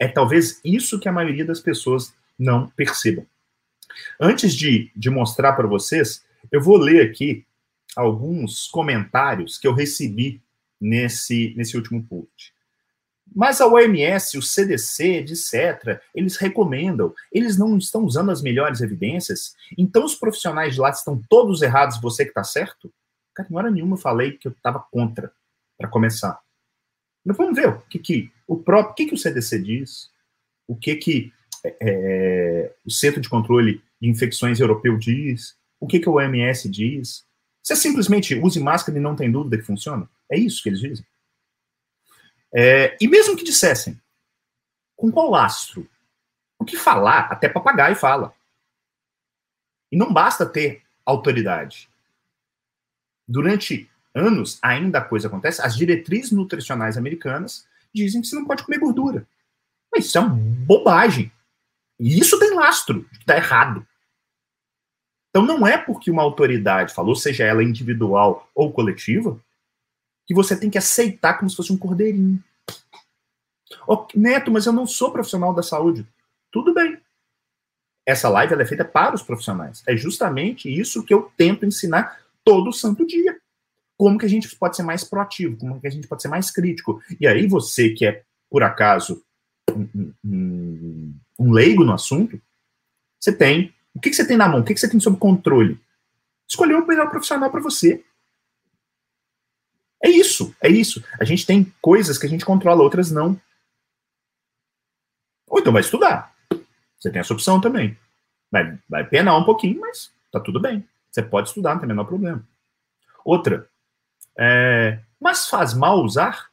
É 0.00 0.08
talvez 0.08 0.60
isso 0.64 0.98
que 0.98 1.08
a 1.08 1.12
maioria 1.12 1.44
das 1.44 1.60
pessoas 1.60 2.12
não 2.36 2.68
percebam. 2.70 3.24
Antes 4.20 4.54
de, 4.54 4.90
de 4.94 5.10
mostrar 5.10 5.52
para 5.52 5.66
vocês, 5.66 6.24
eu 6.50 6.60
vou 6.60 6.76
ler 6.76 7.10
aqui 7.10 7.44
alguns 7.94 8.68
comentários 8.68 9.58
que 9.58 9.66
eu 9.66 9.72
recebi 9.72 10.42
nesse, 10.80 11.54
nesse 11.56 11.76
último 11.76 12.02
post. 12.02 12.54
Mas 13.34 13.60
a 13.60 13.66
OMS, 13.66 14.38
o 14.38 14.42
CDC, 14.42 15.18
etc., 15.18 16.00
eles 16.14 16.36
recomendam, 16.36 17.12
eles 17.32 17.58
não 17.58 17.76
estão 17.76 18.04
usando 18.04 18.30
as 18.30 18.40
melhores 18.40 18.80
evidências, 18.80 19.54
então 19.76 20.04
os 20.04 20.14
profissionais 20.14 20.74
de 20.74 20.80
lá 20.80 20.90
estão 20.90 21.20
todos 21.28 21.60
errados, 21.62 22.00
você 22.00 22.24
que 22.24 22.30
está 22.30 22.44
certo? 22.44 22.92
Cara, 23.34 23.48
em 23.50 23.56
hora 23.56 23.70
nenhuma 23.70 23.96
eu 23.96 24.00
falei 24.00 24.32
que 24.32 24.46
eu 24.46 24.52
estava 24.52 24.78
contra, 24.90 25.32
para 25.76 25.88
começar. 25.88 26.40
Mas 27.24 27.36
vamos 27.36 27.56
ver 27.56 27.68
o 27.68 27.80
que, 27.82 27.98
que 27.98 28.30
o 28.46 28.56
próprio, 28.56 28.92
o 28.92 28.94
que, 28.94 29.06
que 29.06 29.14
o 29.14 29.18
CDC 29.18 29.58
diz, 29.58 30.10
o 30.68 30.76
que, 30.76 30.94
que 30.94 31.32
é, 31.64 31.76
é, 31.80 32.72
o 32.84 32.90
Centro 32.90 33.20
de 33.20 33.28
Controle 33.28 33.82
de 34.00 34.08
Infecções 34.08 34.60
Europeu 34.60 34.98
diz, 34.98 35.56
o 35.80 35.86
que, 35.86 36.00
que 36.00 36.08
o 36.08 36.14
OMS 36.14 36.68
diz. 36.68 37.24
Você 37.62 37.74
simplesmente 37.74 38.34
use 38.34 38.60
máscara 38.60 38.98
e 38.98 39.00
não 39.00 39.16
tem 39.16 39.30
dúvida 39.30 39.56
que 39.56 39.64
funciona? 39.64 40.08
É 40.30 40.38
isso 40.38 40.62
que 40.62 40.68
eles 40.68 40.80
dizem. 40.80 41.06
É, 42.54 42.96
e 43.00 43.08
mesmo 43.08 43.36
que 43.36 43.44
dissessem, 43.44 44.00
com 44.96 45.10
qual 45.10 45.30
lastro? 45.30 45.88
O 46.58 46.64
que 46.64 46.76
falar? 46.76 47.28
Até 47.30 47.48
papagaio 47.48 47.94
fala. 47.94 48.32
E 49.90 49.96
não 49.96 50.12
basta 50.12 50.46
ter 50.46 50.82
autoridade. 51.04 51.88
Durante 53.28 53.90
anos, 54.14 54.58
ainda 54.62 54.98
a 54.98 55.04
coisa 55.04 55.28
acontece, 55.28 55.60
as 55.60 55.76
diretrizes 55.76 56.32
nutricionais 56.32 56.96
americanas 56.96 57.66
dizem 57.94 58.20
que 58.20 58.26
você 58.26 58.36
não 58.36 58.46
pode 58.46 58.64
comer 58.64 58.78
gordura. 58.78 59.26
Mas 59.92 60.06
isso 60.06 60.18
é 60.18 60.20
uma 60.20 60.34
bobagem. 60.34 61.30
E 61.98 62.18
isso 62.18 62.38
tem 62.38 62.54
lastro, 62.54 63.08
está 63.18 63.36
errado. 63.36 63.86
Então 65.30 65.44
não 65.44 65.66
é 65.66 65.76
porque 65.76 66.10
uma 66.10 66.22
autoridade 66.22 66.94
falou, 66.94 67.14
seja 67.14 67.44
ela 67.44 67.62
individual 67.62 68.50
ou 68.54 68.72
coletiva, 68.72 69.38
que 70.26 70.34
você 70.34 70.58
tem 70.58 70.70
que 70.70 70.78
aceitar 70.78 71.34
como 71.38 71.48
se 71.48 71.56
fosse 71.56 71.72
um 71.72 71.78
cordeirinho. 71.78 72.42
Oh, 73.86 74.06
Neto, 74.14 74.50
mas 74.50 74.66
eu 74.66 74.72
não 74.72 74.86
sou 74.86 75.12
profissional 75.12 75.54
da 75.54 75.62
saúde. 75.62 76.06
Tudo 76.50 76.72
bem. 76.72 76.98
Essa 78.04 78.28
live 78.28 78.54
é 78.54 78.64
feita 78.64 78.84
para 78.84 79.14
os 79.14 79.22
profissionais. 79.22 79.82
É 79.86 79.96
justamente 79.96 80.68
isso 80.68 81.04
que 81.04 81.12
eu 81.12 81.30
tento 81.36 81.66
ensinar 81.66 82.20
todo 82.44 82.72
santo 82.72 83.06
dia. 83.06 83.38
Como 83.96 84.18
que 84.18 84.26
a 84.26 84.28
gente 84.28 84.54
pode 84.56 84.76
ser 84.76 84.82
mais 84.82 85.02
proativo, 85.04 85.56
como 85.56 85.80
que 85.80 85.86
a 85.86 85.90
gente 85.90 86.06
pode 86.06 86.22
ser 86.22 86.28
mais 86.28 86.50
crítico. 86.50 87.02
E 87.20 87.26
aí 87.26 87.46
você 87.46 87.90
que 87.90 88.06
é, 88.06 88.22
por 88.48 88.62
acaso, 88.62 89.24
um, 89.70 90.12
um, 90.24 91.14
um 91.38 91.52
leigo 91.52 91.84
no 91.84 91.92
assunto, 91.92 92.40
você 93.18 93.32
tem. 93.32 93.74
O 93.94 94.00
que, 94.00 94.10
que 94.10 94.16
você 94.16 94.26
tem 94.26 94.36
na 94.36 94.48
mão? 94.48 94.60
O 94.60 94.64
que, 94.64 94.74
que 94.74 94.80
você 94.80 94.88
tem 94.88 95.00
sob 95.00 95.18
controle? 95.18 95.80
Escolher 96.48 96.74
o 96.74 96.86
melhor 96.86 97.10
profissional 97.10 97.50
para 97.50 97.60
você. 97.60 98.04
É 100.02 100.08
isso, 100.08 100.54
é 100.62 100.68
isso. 100.68 101.02
A 101.18 101.24
gente 101.24 101.46
tem 101.46 101.72
coisas 101.80 102.18
que 102.18 102.26
a 102.26 102.28
gente 102.28 102.44
controla, 102.44 102.82
outras 102.82 103.10
não. 103.10 103.40
Ou 105.48 105.58
então 105.58 105.72
vai 105.72 105.80
estudar. 105.80 106.34
Você 106.98 107.10
tem 107.10 107.20
essa 107.20 107.32
opção 107.32 107.60
também. 107.60 107.98
Vai, 108.50 108.78
vai 108.88 109.04
penar 109.04 109.38
um 109.38 109.44
pouquinho, 109.44 109.80
mas 109.80 110.12
tá 110.30 110.38
tudo 110.38 110.60
bem. 110.60 110.86
Você 111.10 111.22
pode 111.22 111.48
estudar, 111.48 111.72
não 111.72 111.80
tem 111.80 111.86
o 111.86 111.88
menor 111.88 112.04
problema. 112.04 112.46
Outra, 113.24 113.68
é, 114.38 115.00
mas 115.20 115.48
faz 115.48 115.74
mal 115.74 116.02
usar? 116.02 116.50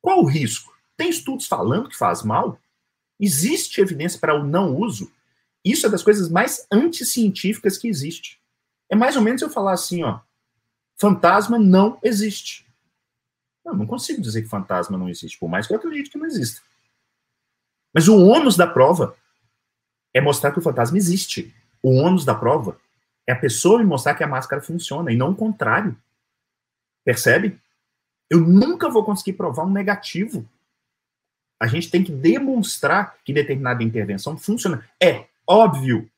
Qual 0.00 0.20
o 0.20 0.26
risco? 0.26 0.76
Tem 0.96 1.08
estudos 1.08 1.46
falando 1.46 1.88
que 1.88 1.96
faz 1.96 2.22
mal? 2.22 2.60
Existe 3.18 3.80
evidência 3.80 4.18
para 4.18 4.34
o 4.34 4.44
não 4.44 4.76
uso? 4.76 5.10
Isso 5.64 5.86
é 5.86 5.90
das 5.90 6.02
coisas 6.02 6.28
mais 6.28 6.66
anticientíficas 6.70 7.76
que 7.76 7.88
existe. 7.88 8.40
É 8.88 8.96
mais 8.96 9.16
ou 9.16 9.22
menos 9.22 9.42
eu 9.42 9.50
falar 9.50 9.72
assim, 9.72 10.02
ó, 10.02 10.20
fantasma 10.96 11.58
não 11.58 11.98
existe. 12.02 12.66
Eu 13.64 13.74
não 13.74 13.86
consigo 13.86 14.22
dizer 14.22 14.42
que 14.42 14.48
fantasma 14.48 14.96
não 14.96 15.08
existe, 15.08 15.38
por 15.38 15.48
mais 15.48 15.66
que 15.66 15.74
eu 15.74 15.78
acredite 15.78 16.10
que 16.10 16.18
não 16.18 16.26
exista. 16.26 16.62
Mas 17.92 18.08
o 18.08 18.16
ônus 18.16 18.56
da 18.56 18.66
prova 18.66 19.16
é 20.14 20.20
mostrar 20.20 20.52
que 20.52 20.58
o 20.58 20.62
fantasma 20.62 20.96
existe. 20.96 21.54
O 21.82 21.96
ônus 21.96 22.24
da 22.24 22.34
prova 22.34 22.78
é 23.26 23.32
a 23.32 23.38
pessoa 23.38 23.78
me 23.78 23.84
mostrar 23.84 24.14
que 24.14 24.24
a 24.24 24.28
máscara 24.28 24.62
funciona, 24.62 25.12
e 25.12 25.16
não 25.16 25.32
o 25.32 25.36
contrário. 25.36 25.96
Percebe? 27.04 27.60
Eu 28.30 28.40
nunca 28.40 28.88
vou 28.88 29.04
conseguir 29.04 29.34
provar 29.34 29.64
um 29.64 29.70
negativo 29.70 30.48
a 31.60 31.66
gente 31.66 31.90
tem 31.90 32.04
que 32.04 32.12
demonstrar 32.12 33.16
que 33.24 33.32
determinada 33.32 33.82
intervenção 33.82 34.36
funciona. 34.36 34.84
É 35.02 35.26
óbvio 35.46 36.08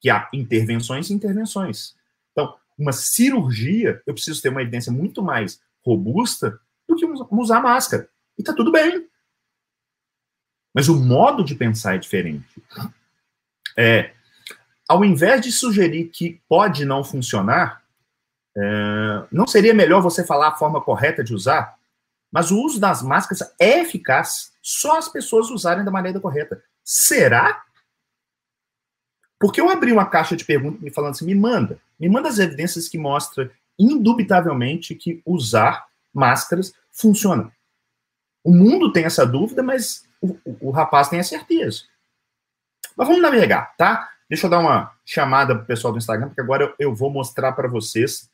que 0.00 0.10
há 0.10 0.28
intervenções 0.32 1.10
e 1.10 1.14
intervenções. 1.14 1.94
Então, 2.32 2.56
uma 2.76 2.92
cirurgia, 2.92 4.02
eu 4.06 4.14
preciso 4.14 4.42
ter 4.42 4.48
uma 4.48 4.62
evidência 4.62 4.92
muito 4.92 5.22
mais 5.22 5.60
robusta 5.84 6.58
do 6.88 6.96
que 6.96 7.04
usar 7.32 7.60
máscara. 7.60 8.08
E 8.36 8.42
tá 8.42 8.52
tudo 8.52 8.72
bem. 8.72 9.06
Mas 10.74 10.88
o 10.88 10.96
modo 10.96 11.44
de 11.44 11.54
pensar 11.54 11.94
é 11.94 11.98
diferente. 11.98 12.62
É, 13.76 14.12
ao 14.88 15.04
invés 15.04 15.40
de 15.40 15.52
sugerir 15.52 16.08
que 16.08 16.40
pode 16.48 16.84
não 16.84 17.04
funcionar, 17.04 17.82
é, 18.56 19.26
não 19.30 19.46
seria 19.46 19.74
melhor 19.74 20.00
você 20.00 20.24
falar 20.24 20.48
a 20.48 20.56
forma 20.56 20.80
correta 20.80 21.22
de 21.22 21.34
usar? 21.34 21.76
Mas 22.30 22.50
o 22.50 22.60
uso 22.60 22.78
das 22.78 23.02
máscaras 23.02 23.54
é 23.58 23.80
eficaz 23.80 24.52
só 24.68 24.98
as 24.98 25.08
pessoas 25.08 25.48
usarem 25.48 25.82
da 25.82 25.90
maneira 25.90 26.20
correta. 26.20 26.62
Será? 26.84 27.64
Porque 29.40 29.62
eu 29.62 29.70
abri 29.70 29.90
uma 29.90 30.04
caixa 30.04 30.36
de 30.36 30.44
perguntas 30.44 30.82
me 30.82 30.90
falando 30.90 31.12
assim, 31.12 31.24
me 31.24 31.34
manda, 31.34 31.80
me 31.98 32.06
manda 32.06 32.28
as 32.28 32.38
evidências 32.38 32.86
que 32.86 32.98
mostram 32.98 33.50
indubitavelmente 33.78 34.94
que 34.94 35.22
usar 35.24 35.86
máscaras 36.12 36.74
funciona. 36.90 37.50
O 38.44 38.52
mundo 38.52 38.92
tem 38.92 39.06
essa 39.06 39.24
dúvida, 39.24 39.62
mas 39.62 40.06
o, 40.20 40.36
o, 40.44 40.68
o 40.68 40.70
rapaz 40.70 41.08
tem 41.08 41.18
a 41.18 41.24
certeza. 41.24 41.84
Mas 42.94 43.08
vamos 43.08 43.22
navegar, 43.22 43.74
tá? 43.78 44.10
Deixa 44.28 44.46
eu 44.46 44.50
dar 44.50 44.58
uma 44.58 44.92
chamada 45.02 45.54
para 45.54 45.64
o 45.64 45.66
pessoal 45.66 45.94
do 45.94 45.98
Instagram, 45.98 46.28
porque 46.28 46.42
agora 46.42 46.64
eu, 46.64 46.74
eu 46.78 46.94
vou 46.94 47.10
mostrar 47.10 47.52
para 47.52 47.68
vocês 47.68 48.28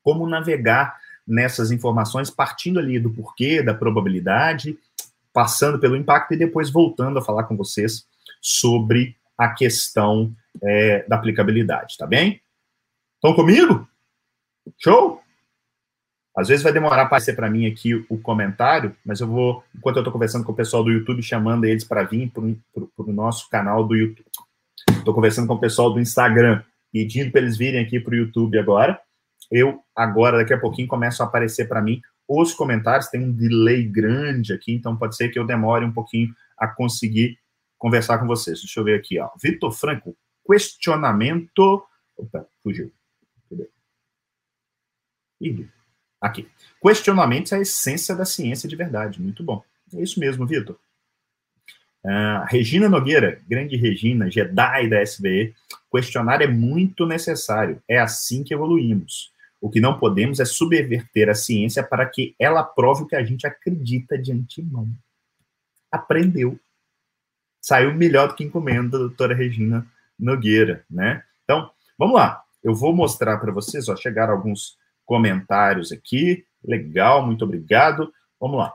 como 0.00 0.28
navegar 0.28 0.96
nessas 1.26 1.72
informações, 1.72 2.30
partindo 2.30 2.78
ali 2.78 3.00
do 3.00 3.10
porquê, 3.10 3.62
da 3.62 3.74
probabilidade, 3.74 4.78
passando 5.32 5.78
pelo 5.78 5.96
impacto 5.96 6.34
e 6.34 6.36
depois 6.36 6.70
voltando 6.70 7.18
a 7.18 7.22
falar 7.22 7.44
com 7.44 7.56
vocês 7.56 8.06
sobre 8.40 9.16
a 9.36 9.48
questão 9.48 10.34
é, 10.62 11.06
da 11.08 11.16
aplicabilidade, 11.16 11.96
tá 11.96 12.06
bem? 12.06 12.40
Estão 13.16 13.34
comigo? 13.34 13.88
Show? 14.78 15.22
Às 16.36 16.48
vezes 16.48 16.62
vai 16.62 16.72
demorar 16.72 16.96
para 16.96 17.04
aparecer 17.04 17.36
para 17.36 17.50
mim 17.50 17.66
aqui 17.66 17.94
o 18.08 18.18
comentário, 18.18 18.96
mas 19.04 19.20
eu 19.20 19.26
vou, 19.26 19.62
enquanto 19.74 19.96
eu 19.96 20.00
estou 20.00 20.12
conversando 20.12 20.44
com 20.44 20.52
o 20.52 20.56
pessoal 20.56 20.82
do 20.82 20.90
YouTube, 20.90 21.22
chamando 21.22 21.64
eles 21.64 21.84
para 21.84 22.04
vir 22.04 22.30
para 22.30 22.42
o 22.42 23.12
nosso 23.12 23.50
canal 23.50 23.84
do 23.84 23.94
YouTube. 23.94 24.26
Estou 24.90 25.14
conversando 25.14 25.46
com 25.46 25.54
o 25.54 25.60
pessoal 25.60 25.92
do 25.92 26.00
Instagram, 26.00 26.62
pedindo 26.90 27.30
para 27.30 27.42
eles 27.42 27.56
virem 27.56 27.84
aqui 27.84 28.00
para 28.00 28.12
o 28.12 28.16
YouTube 28.16 28.58
agora. 28.58 28.98
Eu, 29.50 29.82
agora, 29.94 30.38
daqui 30.38 30.54
a 30.54 30.58
pouquinho, 30.58 30.88
começo 30.88 31.22
a 31.22 31.26
aparecer 31.26 31.68
para 31.68 31.82
mim 31.82 32.00
os 32.28 32.54
comentários. 32.54 33.08
Tem 33.08 33.22
um 33.22 33.32
delay 33.32 33.84
grande 33.84 34.52
aqui, 34.52 34.72
então 34.72 34.96
pode 34.96 35.16
ser 35.16 35.28
que 35.28 35.38
eu 35.38 35.46
demore 35.46 35.84
um 35.84 35.92
pouquinho 35.92 36.34
a 36.56 36.68
conseguir 36.68 37.38
conversar 37.78 38.18
com 38.18 38.26
vocês. 38.26 38.60
Deixa 38.60 38.78
eu 38.78 38.84
ver 38.84 38.98
aqui, 38.98 39.18
ó. 39.18 39.28
Vitor 39.42 39.72
Franco, 39.72 40.16
questionamento. 40.46 41.84
Opa, 42.16 42.46
fugiu. 42.62 42.92
Cadê? 43.50 43.68
Aqui. 46.20 46.48
Questionamentos 46.80 47.50
é 47.52 47.56
a 47.56 47.60
essência 47.60 48.14
da 48.14 48.24
ciência 48.24 48.68
de 48.68 48.76
verdade. 48.76 49.20
Muito 49.20 49.42
bom. 49.42 49.64
É 49.92 50.00
isso 50.00 50.20
mesmo, 50.20 50.46
Vitor. 50.46 50.78
Uh, 52.04 52.44
Regina 52.48 52.88
Nogueira, 52.88 53.40
grande 53.48 53.76
Regina, 53.76 54.30
Jedi 54.30 54.88
da 54.88 55.02
SBE. 55.02 55.54
Questionar 55.90 56.40
é 56.40 56.46
muito 56.46 57.06
necessário. 57.06 57.82
É 57.88 57.98
assim 57.98 58.44
que 58.44 58.54
evoluímos. 58.54 59.31
O 59.62 59.70
que 59.70 59.80
não 59.80 59.96
podemos 59.96 60.40
é 60.40 60.44
subverter 60.44 61.30
a 61.30 61.36
ciência 61.36 61.84
para 61.84 62.04
que 62.04 62.34
ela 62.36 62.64
prove 62.64 63.04
o 63.04 63.06
que 63.06 63.14
a 63.14 63.22
gente 63.22 63.46
acredita 63.46 64.18
de 64.18 64.32
antemão. 64.32 64.90
Aprendeu. 65.88 66.58
Saiu 67.60 67.94
melhor 67.94 68.26
do 68.26 68.34
que 68.34 68.42
encomenda, 68.42 68.98
doutora 68.98 69.36
Regina 69.36 69.86
Nogueira, 70.18 70.84
né? 70.90 71.22
Então, 71.44 71.70
vamos 71.96 72.16
lá. 72.16 72.42
Eu 72.60 72.74
vou 72.74 72.92
mostrar 72.92 73.38
para 73.38 73.52
vocês, 73.52 73.88
ó, 73.88 73.94
chegaram 73.94 74.34
alguns 74.34 74.76
comentários 75.06 75.92
aqui. 75.92 76.44
Legal, 76.64 77.24
muito 77.24 77.44
obrigado. 77.44 78.12
Vamos 78.40 78.58
lá. 78.58 78.74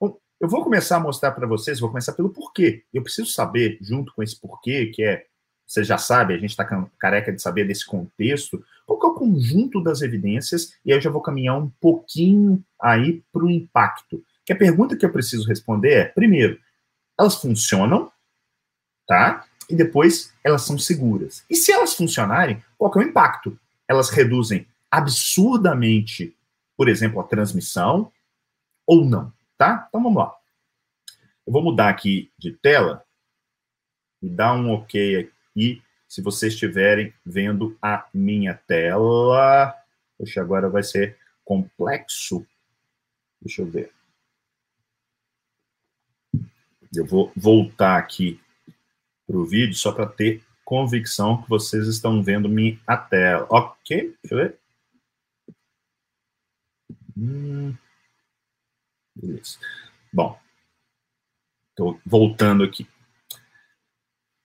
Bom, 0.00 0.18
eu 0.40 0.48
vou 0.48 0.64
começar 0.64 0.96
a 0.96 1.00
mostrar 1.00 1.32
para 1.32 1.46
vocês, 1.46 1.78
vou 1.78 1.90
começar 1.90 2.14
pelo 2.14 2.30
porquê. 2.30 2.84
Eu 2.90 3.02
preciso 3.02 3.30
saber, 3.30 3.76
junto 3.82 4.14
com 4.14 4.22
esse 4.22 4.40
porquê, 4.40 4.86
que 4.86 5.02
é, 5.02 5.26
você 5.66 5.84
já 5.84 5.98
sabe, 5.98 6.32
a 6.32 6.38
gente 6.38 6.50
está 6.50 6.64
careca 6.98 7.30
de 7.30 7.42
saber 7.42 7.66
desse 7.66 7.84
contexto, 7.84 8.64
qual 8.86 9.02
é 9.02 9.06
o 9.06 9.18
conjunto 9.18 9.82
das 9.82 10.02
evidências, 10.02 10.74
e 10.84 10.92
aí 10.92 10.98
eu 10.98 11.00
já 11.00 11.10
vou 11.10 11.22
caminhar 11.22 11.58
um 11.58 11.70
pouquinho 11.80 12.64
aí 12.80 13.22
para 13.32 13.44
o 13.44 13.50
impacto. 13.50 14.24
Que 14.44 14.52
a 14.52 14.56
pergunta 14.56 14.96
que 14.96 15.04
eu 15.04 15.12
preciso 15.12 15.46
responder 15.46 15.92
é, 15.92 16.04
primeiro, 16.04 16.58
elas 17.18 17.36
funcionam, 17.36 18.10
tá? 19.06 19.44
E 19.68 19.76
depois, 19.76 20.32
elas 20.42 20.62
são 20.62 20.76
seguras. 20.76 21.44
E 21.48 21.54
se 21.54 21.72
elas 21.72 21.94
funcionarem, 21.94 22.62
qual 22.76 22.92
é 22.96 22.98
o 22.98 23.02
impacto? 23.02 23.58
Elas 23.88 24.10
reduzem 24.10 24.66
absurdamente, 24.90 26.36
por 26.76 26.88
exemplo, 26.88 27.20
a 27.20 27.24
transmissão 27.24 28.12
ou 28.86 29.04
não, 29.04 29.32
tá? 29.56 29.86
Então 29.88 30.02
vamos 30.02 30.18
lá. 30.18 30.34
Eu 31.46 31.52
vou 31.52 31.62
mudar 31.62 31.88
aqui 31.88 32.30
de 32.38 32.52
tela 32.52 33.04
e 34.20 34.28
dar 34.28 34.54
um 34.54 34.70
OK 34.72 35.16
aqui 35.16 35.82
se 36.12 36.20
vocês 36.20 36.52
estiverem 36.52 37.10
vendo 37.24 37.74
a 37.80 38.06
minha 38.12 38.52
tela. 38.52 39.74
Poxa, 40.18 40.42
agora 40.42 40.68
vai 40.68 40.82
ser 40.82 41.18
complexo. 41.42 42.46
Deixa 43.40 43.62
eu 43.62 43.66
ver. 43.66 43.90
Eu 46.94 47.06
vou 47.06 47.32
voltar 47.34 47.96
aqui 47.96 48.38
para 49.26 49.38
o 49.38 49.46
vídeo 49.46 49.74
só 49.74 49.90
para 49.90 50.06
ter 50.06 50.44
convicção 50.66 51.42
que 51.42 51.48
vocês 51.48 51.88
estão 51.88 52.22
vendo 52.22 52.46
minha 52.46 52.78
tela. 53.08 53.46
Ok, 53.48 54.14
deixa 54.22 54.34
eu 54.34 54.36
ver. 54.36 54.58
Hum, 57.16 57.74
beleza. 59.16 59.58
Bom, 60.12 60.38
estou 61.70 61.98
voltando 62.04 62.64
aqui. 62.64 62.86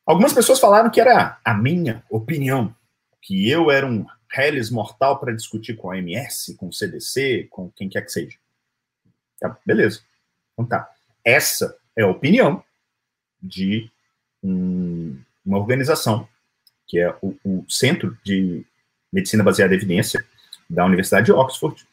Algumas 0.07 0.31
pessoas 0.31 0.57
falaram 0.57 0.89
que 0.89 1.01
era 1.01 1.37
a 1.43 1.53
minha 1.53 2.01
opinião, 2.09 2.73
que 3.21 3.49
eu 3.49 3.69
era 3.69 3.85
um 3.85 4.05
Hellis 4.33 4.69
mortal 4.69 5.19
para 5.19 5.35
discutir 5.35 5.75
com 5.75 5.91
a 5.91 5.97
MS, 5.97 6.55
com 6.55 6.69
o 6.69 6.73
CDC, 6.73 7.47
com 7.49 7.69
quem 7.71 7.89
quer 7.89 8.03
que 8.03 8.11
seja. 8.13 8.37
Tá, 9.37 9.57
beleza. 9.65 9.99
Então 10.53 10.65
tá. 10.65 10.89
Essa 11.25 11.77
é 11.93 12.03
a 12.03 12.07
opinião 12.07 12.63
de 13.43 13.91
um, 14.41 15.19
uma 15.45 15.57
organização, 15.57 16.25
que 16.87 16.99
é 16.99 17.13
o, 17.21 17.35
o 17.43 17.65
Centro 17.67 18.17
de 18.23 18.65
Medicina 19.11 19.43
Baseada 19.43 19.73
em 19.73 19.77
Evidência 19.77 20.25
da 20.69 20.85
Universidade 20.85 21.25
de 21.25 21.33
Oxford, 21.33 21.85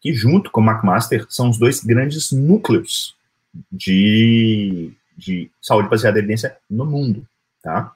que 0.00 0.12
junto 0.12 0.50
com 0.50 0.60
o 0.60 0.68
McMaster 0.68 1.24
são 1.28 1.48
os 1.48 1.56
dois 1.56 1.84
grandes 1.84 2.32
núcleos 2.32 3.16
de, 3.70 4.92
de 5.16 5.48
saúde 5.60 5.88
baseada 5.88 6.18
em 6.18 6.22
evidência 6.22 6.56
no 6.68 6.84
mundo, 6.84 7.24
tá? 7.62 7.94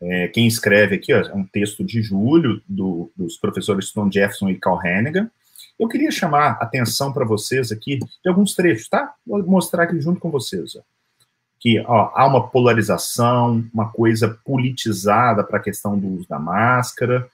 É, 0.00 0.28
quem 0.28 0.46
escreve 0.46 0.94
aqui 0.94 1.12
ó, 1.12 1.20
é 1.20 1.34
um 1.34 1.44
texto 1.44 1.84
de 1.84 2.00
julho 2.02 2.62
do, 2.68 3.10
dos 3.16 3.36
professores 3.36 3.92
Tom 3.92 4.10
Jefferson 4.10 4.48
e 4.48 4.58
Carl 4.58 4.80
Hennigan. 4.84 5.30
Eu 5.78 5.88
queria 5.88 6.10
chamar 6.10 6.58
a 6.60 6.64
atenção 6.64 7.12
para 7.12 7.24
vocês 7.24 7.70
aqui 7.70 7.98
de 7.98 8.28
alguns 8.28 8.54
trechos, 8.54 8.88
tá? 8.88 9.14
Vou 9.26 9.42
mostrar 9.44 9.84
aqui 9.84 10.00
junto 10.00 10.20
com 10.20 10.30
vocês. 10.30 10.74
Ó. 10.76 10.80
Que 11.60 11.80
ó, 11.80 12.12
há 12.14 12.26
uma 12.26 12.48
polarização, 12.48 13.64
uma 13.72 13.90
coisa 13.90 14.38
politizada 14.44 15.42
para 15.42 15.58
a 15.58 15.62
questão 15.62 15.98
do 15.98 16.06
uso 16.08 16.28
da 16.28 16.38
máscara, 16.38 17.28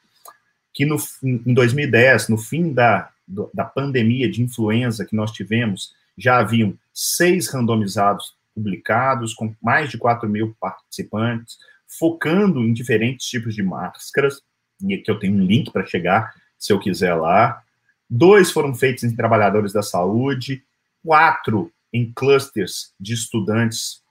que 0.72 0.84
no, 0.84 0.96
em 1.22 1.54
2010, 1.54 2.28
no 2.28 2.36
fim 2.36 2.72
da, 2.72 3.10
da 3.52 3.64
pandemia 3.64 4.30
de 4.30 4.42
influenza 4.42 5.04
que 5.04 5.16
nós 5.16 5.30
tivemos, 5.30 5.94
já 6.16 6.38
haviam 6.38 6.74
seis 6.92 7.48
randomizados 7.48 8.34
publicados, 8.54 9.34
com 9.34 9.54
mais 9.62 9.90
de 9.90 9.98
4 9.98 10.28
mil 10.28 10.56
participantes, 10.60 11.58
focando 11.98 12.60
em 12.60 12.72
diferentes 12.72 13.26
tipos 13.26 13.54
de 13.54 13.62
máscaras, 13.62 14.42
e 14.82 14.94
aqui 14.94 15.10
eu 15.10 15.18
tenho 15.18 15.34
um 15.34 15.44
link 15.44 15.70
para 15.70 15.86
chegar, 15.86 16.34
se 16.58 16.72
eu 16.72 16.78
quiser 16.78 17.14
lá. 17.14 17.62
Dois 18.08 18.50
foram 18.50 18.74
feitos 18.74 19.04
em 19.04 19.14
trabalhadores 19.14 19.72
da 19.72 19.82
saúde, 19.82 20.62
quatro 21.04 21.72
em 21.92 22.12
clusters 22.12 22.92
de 22.98 23.14
estudantes 23.14 24.02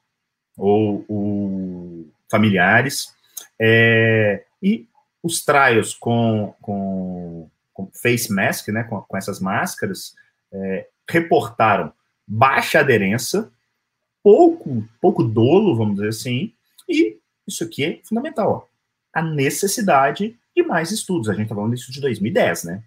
ou, 0.57 1.03
ou 1.07 2.07
familiares, 2.29 3.13
é, 3.59 4.43
e 4.61 4.87
os 5.21 5.43
trials 5.43 5.93
com, 5.93 6.55
com 6.61 7.49
com 7.73 7.89
face 7.91 8.31
mask, 8.31 8.67
né, 8.69 8.83
com, 8.83 9.01
com 9.01 9.17
essas 9.17 9.39
máscaras, 9.39 10.13
é, 10.53 10.87
reportaram 11.09 11.91
baixa 12.25 12.79
aderência, 12.79 13.49
pouco, 14.23 14.87
pouco 15.01 15.23
dolo, 15.23 15.75
vamos 15.75 15.95
dizer 15.95 16.07
assim, 16.07 16.53
e 16.87 17.17
isso 17.45 17.63
aqui 17.63 17.83
é 17.83 17.99
fundamental, 18.03 18.51
ó, 18.51 19.19
a 19.19 19.21
necessidade 19.21 20.39
de 20.55 20.63
mais 20.63 20.91
estudos. 20.91 21.29
A 21.29 21.33
gente 21.33 21.43
está 21.43 21.55
falando 21.55 21.75
disso 21.75 21.91
de 21.91 21.99
2010, 21.99 22.63
né? 22.63 22.83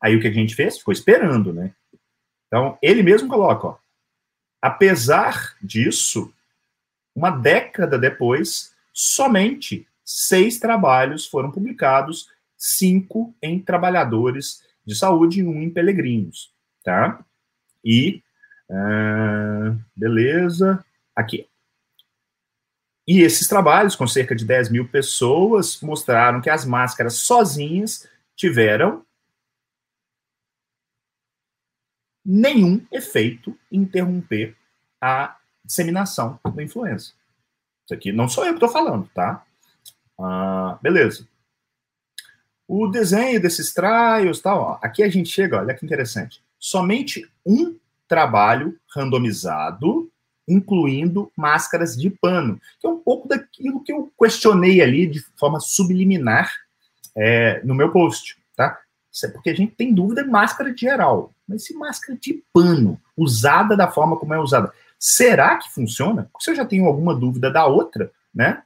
Aí 0.00 0.16
o 0.16 0.20
que 0.20 0.26
a 0.28 0.32
gente 0.32 0.54
fez? 0.54 0.78
Ficou 0.78 0.92
esperando, 0.92 1.52
né? 1.52 1.72
Então, 2.46 2.76
ele 2.82 3.02
mesmo 3.02 3.28
coloca, 3.28 3.68
ó, 3.68 3.76
apesar 4.60 5.56
disso, 5.62 6.32
uma 7.14 7.30
década 7.30 7.98
depois, 7.98 8.74
somente 8.92 9.86
seis 10.04 10.58
trabalhos 10.58 11.26
foram 11.26 11.52
publicados 11.52 12.28
cinco 12.56 13.34
em 13.40 13.60
trabalhadores 13.60 14.62
de 14.84 14.94
saúde 14.94 15.40
e 15.40 15.44
um 15.44 15.62
em 15.62 15.70
peregrinos, 15.70 16.52
tá? 16.82 17.24
E, 17.84 18.22
uh, 18.70 19.78
beleza, 19.94 20.84
aqui. 21.14 21.46
E 23.06 23.22
esses 23.22 23.48
trabalhos, 23.48 23.96
com 23.96 24.06
cerca 24.06 24.36
de 24.36 24.44
10 24.44 24.70
mil 24.70 24.88
pessoas, 24.88 25.80
mostraram 25.80 26.40
que 26.40 26.48
as 26.48 26.64
máscaras 26.64 27.14
sozinhas 27.14 28.08
tiveram 28.36 29.04
nenhum 32.24 32.86
efeito 32.92 33.58
interromper 33.72 34.56
a 35.00 35.36
disseminação 35.64 36.38
da 36.54 36.62
influenza. 36.62 37.12
Isso 37.84 37.94
aqui 37.94 38.12
não 38.12 38.28
sou 38.28 38.44
eu 38.44 38.52
que 38.52 38.64
estou 38.64 38.68
falando, 38.68 39.10
tá? 39.12 39.44
Ah, 40.16 40.78
beleza. 40.80 41.26
O 42.68 42.86
desenho 42.86 43.40
desses 43.40 43.74
trials, 43.74 44.40
tal, 44.40 44.60
ó, 44.60 44.78
aqui 44.80 45.02
a 45.02 45.08
gente 45.08 45.28
chega, 45.28 45.58
olha 45.58 45.74
que 45.74 45.84
interessante. 45.84 46.44
Somente 46.56 47.28
um 47.44 47.76
trabalho 48.10 48.76
randomizado, 48.92 50.10
incluindo 50.48 51.30
máscaras 51.36 51.96
de 51.96 52.10
pano, 52.10 52.60
que 52.80 52.86
é 52.86 52.90
um 52.90 52.98
pouco 52.98 53.28
daquilo 53.28 53.84
que 53.84 53.92
eu 53.92 54.12
questionei 54.18 54.82
ali 54.82 55.06
de 55.06 55.20
forma 55.38 55.60
subliminar 55.60 56.52
é, 57.16 57.62
no 57.62 57.72
meu 57.72 57.92
post, 57.92 58.36
tá? 58.56 58.80
Isso 59.12 59.26
é 59.26 59.28
porque 59.28 59.50
a 59.50 59.54
gente 59.54 59.76
tem 59.76 59.94
dúvida 59.94 60.24
de 60.24 60.28
máscara 60.28 60.74
de 60.74 60.80
geral, 60.80 61.32
mas 61.46 61.64
se 61.64 61.72
máscara 61.74 62.18
de 62.20 62.42
pano, 62.52 63.00
usada 63.16 63.76
da 63.76 63.88
forma 63.88 64.16
como 64.16 64.34
é 64.34 64.40
usada, 64.40 64.72
será 64.98 65.56
que 65.56 65.72
funciona? 65.72 66.28
Se 66.40 66.50
eu 66.50 66.56
já 66.56 66.64
tenho 66.64 66.86
alguma 66.86 67.14
dúvida 67.14 67.48
da 67.48 67.64
outra, 67.66 68.10
né? 68.34 68.64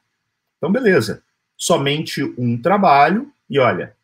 Então, 0.57 0.71
beleza. 0.71 1.21
Somente 1.55 2.23
um 2.35 2.59
trabalho, 2.59 3.31
e 3.47 3.59
olha, 3.59 3.95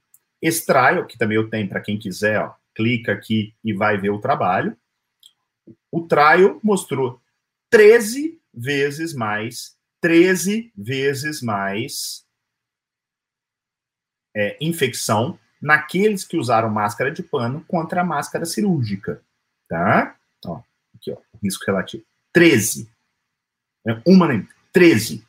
trial, 0.68 1.06
que 1.06 1.18
também 1.18 1.38
eu 1.38 1.50
tenho 1.50 1.68
para 1.68 1.82
quem 1.82 1.98
quiser, 1.98 2.40
ó, 2.40 2.54
clica 2.76 3.12
aqui 3.12 3.56
e 3.64 3.74
vai 3.74 3.98
ver 3.98 4.12
o 4.12 4.20
trabalho. 4.20 4.78
O 5.92 6.08
trial 6.08 6.60
mostrou 6.64 7.22
13 7.70 8.42
vezes 8.54 9.14
mais, 9.14 9.78
13 10.00 10.72
vezes 10.76 11.42
mais 11.42 12.26
é, 14.36 14.58
infecção 14.62 15.38
naqueles 15.62 16.24
que 16.24 16.38
usaram 16.38 16.70
máscara 16.70 17.12
de 17.12 17.22
pano 17.22 17.64
contra 17.66 18.02
a 18.02 18.06
máscara 18.06 18.46
cirúrgica, 18.46 19.22
tá? 19.68 20.18
Ó, 20.46 20.62
aqui, 20.96 21.12
ó, 21.12 21.18
risco 21.44 21.66
relativo. 21.66 22.04
13. 22.34 22.90
É, 23.88 24.02
uma 24.06 24.28
nem 24.28 24.48
13. 24.72 25.26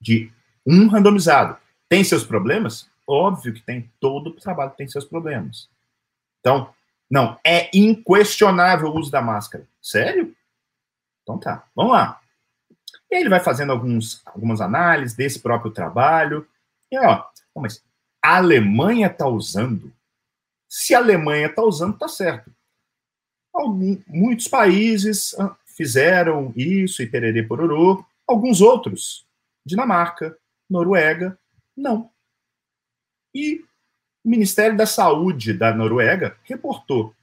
De 0.00 0.30
um 0.66 0.86
randomizado. 0.88 1.58
Tem 1.88 2.04
seus 2.04 2.24
problemas? 2.24 2.88
Óbvio 3.06 3.54
que 3.54 3.62
tem. 3.62 3.90
Todo 3.98 4.32
trabalho 4.32 4.72
tem 4.76 4.86
seus 4.86 5.04
problemas. 5.04 5.68
Então, 6.40 6.72
não, 7.10 7.38
é 7.44 7.70
inquestionável 7.76 8.88
o 8.88 8.98
uso 8.98 9.10
da 9.10 9.22
máscara. 9.22 9.66
Sério? 9.80 10.34
Então 11.22 11.38
tá, 11.38 11.66
vamos 11.74 11.92
lá. 11.92 12.20
E 13.10 13.16
ele 13.16 13.28
vai 13.28 13.40
fazendo 13.40 13.72
alguns, 13.72 14.22
algumas 14.26 14.60
análises 14.60 15.16
desse 15.16 15.40
próprio 15.40 15.70
trabalho. 15.70 16.46
E 16.90 16.98
ó, 16.98 17.24
mas 17.54 17.82
a 18.22 18.36
Alemanha 18.36 19.06
está 19.06 19.26
usando? 19.26 19.92
Se 20.68 20.94
a 20.94 20.98
Alemanha 20.98 21.46
está 21.46 21.62
usando, 21.62 21.94
está 21.94 22.08
certo. 22.08 22.52
Algum, 23.54 24.00
muitos 24.06 24.48
países 24.48 25.34
ah, 25.38 25.56
fizeram 25.64 26.52
isso 26.56 27.02
e 27.02 27.06
tererê 27.06 27.42
pororô. 27.42 28.04
Alguns 28.26 28.60
outros, 28.60 29.24
Dinamarca, 29.64 30.36
Noruega, 30.68 31.38
não. 31.76 32.10
E 33.32 33.64
o 34.26 34.28
Ministério 34.28 34.76
da 34.76 34.86
Saúde 34.86 35.52
da 35.52 35.72
Noruega 35.72 36.36
reportou 36.42 37.14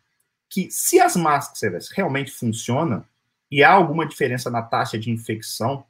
que 0.49 0.71
se 0.71 1.01
as 1.01 1.17
máscaras 1.17 1.89
realmente 1.89 2.31
funcionam 2.31 3.03
e 3.51 3.61
há 3.61 3.73
alguma 3.73 4.07
diferença 4.07 4.49
na 4.49 4.61
taxa 4.61 4.97
de 4.97 5.11
infecção 5.11 5.83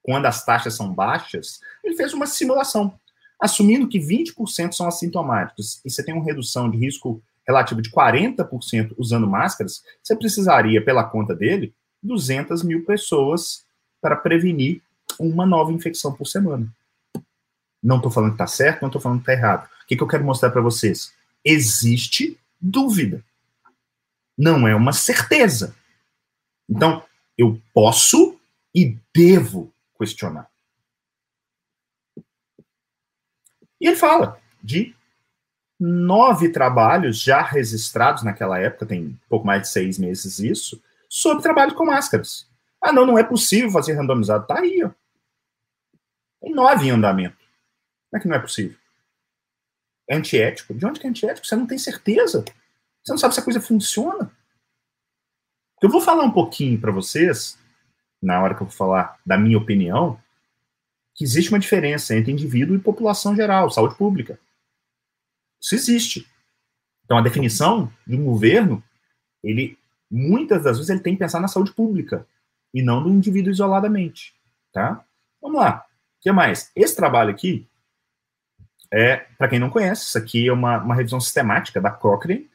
quando 0.00 0.24
as 0.24 0.42
taxas 0.42 0.74
são 0.74 0.90
baixas, 0.90 1.60
ele 1.84 1.94
fez 1.94 2.14
uma 2.14 2.26
simulação, 2.26 2.98
assumindo 3.38 3.86
que 3.86 3.98
20% 3.98 4.72
são 4.72 4.88
assintomáticos 4.88 5.82
e 5.84 5.90
você 5.90 6.02
tem 6.02 6.14
uma 6.14 6.24
redução 6.24 6.70
de 6.70 6.78
risco 6.78 7.22
relativo 7.46 7.82
de 7.82 7.90
40% 7.90 8.94
usando 8.96 9.28
máscaras, 9.28 9.84
você 10.02 10.16
precisaria, 10.16 10.82
pela 10.82 11.04
conta 11.04 11.34
dele, 11.34 11.74
200 12.02 12.62
mil 12.62 12.86
pessoas 12.86 13.66
para 14.00 14.16
prevenir 14.16 14.80
uma 15.18 15.44
nova 15.44 15.72
infecção 15.72 16.10
por 16.14 16.26
semana. 16.26 16.72
Não 17.82 17.96
estou 17.96 18.10
falando 18.10 18.30
que 18.30 18.34
está 18.34 18.46
certo, 18.46 18.82
não 18.82 18.88
estou 18.88 19.00
falando 19.00 19.18
que 19.18 19.30
está 19.30 19.32
errado. 19.32 19.66
O 19.82 19.86
que, 19.86 19.96
que 19.96 20.02
eu 20.02 20.06
quero 20.06 20.24
mostrar 20.24 20.50
para 20.50 20.60
vocês? 20.60 21.12
Existe 21.44 22.38
dúvida. 22.60 23.24
Não 24.38 24.66
é 24.68 24.74
uma 24.74 24.92
certeza. 24.92 25.74
Então, 26.68 27.04
eu 27.36 27.60
posso 27.74 28.38
e 28.74 28.96
devo 29.14 29.72
questionar. 29.98 30.48
E 33.80 33.88
ele 33.88 33.96
fala 33.96 34.40
de 34.62 34.94
nove 35.78 36.48
trabalhos 36.50 37.20
já 37.20 37.42
registrados 37.42 38.22
naquela 38.22 38.58
época, 38.58 38.86
tem 38.86 39.18
pouco 39.28 39.44
mais 39.44 39.62
de 39.62 39.68
seis 39.68 39.98
meses 39.98 40.38
isso, 40.38 40.80
sobre 41.08 41.42
trabalho 41.42 41.74
com 41.74 41.84
máscaras. 41.84 42.46
Ah, 42.80 42.92
não, 42.92 43.04
não 43.04 43.18
é 43.18 43.24
possível 43.24 43.70
fazer 43.70 43.94
randomizado. 43.94 44.46
Tá 44.46 44.60
aí, 44.60 44.82
ó. 44.84 44.90
Tem 46.40 46.52
nove 46.54 46.86
em 46.86 46.90
andamento. 46.90 47.41
Como 48.12 48.20
é 48.20 48.20
que 48.20 48.28
não 48.28 48.36
é 48.36 48.38
possível? 48.38 48.76
É 50.06 50.14
antiético? 50.14 50.74
De 50.74 50.84
onde 50.84 51.00
que 51.00 51.06
é 51.06 51.10
antiético? 51.10 51.46
Você 51.46 51.56
não 51.56 51.66
tem 51.66 51.78
certeza. 51.78 52.44
Você 53.02 53.10
não 53.10 53.16
sabe 53.16 53.32
se 53.32 53.40
a 53.40 53.42
coisa 53.42 53.58
funciona. 53.58 54.30
Eu 55.80 55.88
vou 55.88 55.98
falar 55.98 56.22
um 56.22 56.30
pouquinho 56.30 56.78
para 56.78 56.92
vocês, 56.92 57.58
na 58.20 58.42
hora 58.42 58.54
que 58.54 58.60
eu 58.62 58.66
vou 58.66 58.76
falar 58.76 59.18
da 59.24 59.38
minha 59.38 59.56
opinião, 59.56 60.20
que 61.14 61.24
existe 61.24 61.50
uma 61.50 61.58
diferença 61.58 62.14
entre 62.14 62.30
indivíduo 62.30 62.76
e 62.76 62.80
população 62.80 63.34
geral, 63.34 63.70
saúde 63.70 63.96
pública. 63.96 64.38
Isso 65.58 65.74
existe. 65.74 66.28
Então, 67.06 67.16
a 67.16 67.22
definição 67.22 67.90
de 68.06 68.14
um 68.14 68.26
governo, 68.26 68.84
ele, 69.42 69.78
muitas 70.10 70.64
das 70.64 70.76
vezes, 70.76 70.90
ele 70.90 71.00
tem 71.00 71.14
que 71.14 71.20
pensar 71.20 71.40
na 71.40 71.48
saúde 71.48 71.72
pública 71.72 72.26
e 72.74 72.82
não 72.82 73.00
no 73.00 73.08
indivíduo 73.08 73.50
isoladamente, 73.50 74.34
tá? 74.70 75.02
Vamos 75.40 75.58
lá. 75.58 75.86
O 76.18 76.20
que 76.20 76.30
mais? 76.30 76.70
Esse 76.76 76.94
trabalho 76.94 77.30
aqui, 77.30 77.66
é, 78.92 79.16
para 79.38 79.48
quem 79.48 79.58
não 79.58 79.70
conhece, 79.70 80.04
isso 80.04 80.18
aqui 80.18 80.46
é 80.46 80.52
uma, 80.52 80.76
uma 80.78 80.94
revisão 80.94 81.18
sistemática 81.18 81.80
da 81.80 81.90
Cochrane, 81.90 82.50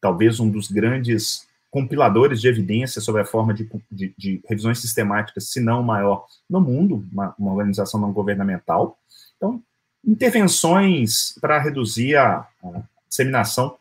talvez 0.00 0.40
um 0.40 0.50
dos 0.50 0.68
grandes 0.68 1.48
compiladores 1.70 2.40
de 2.40 2.48
evidências 2.48 3.04
sobre 3.04 3.22
a 3.22 3.24
forma 3.24 3.54
de, 3.54 3.70
de, 3.88 4.12
de 4.18 4.42
revisões 4.48 4.80
sistemáticas, 4.80 5.50
se 5.50 5.60
não 5.60 5.84
maior 5.84 6.26
no 6.48 6.60
mundo, 6.60 7.06
uma, 7.12 7.32
uma, 7.38 7.52
organização 7.52 8.00
não 8.00 8.12
governamental. 8.12 8.98
Então, 9.36 9.62
intervenções 10.04 11.32
para 11.40 11.60
reduzir 11.60 12.16
a, 12.16 12.38
a 12.64 12.82
disseminação 13.08 13.78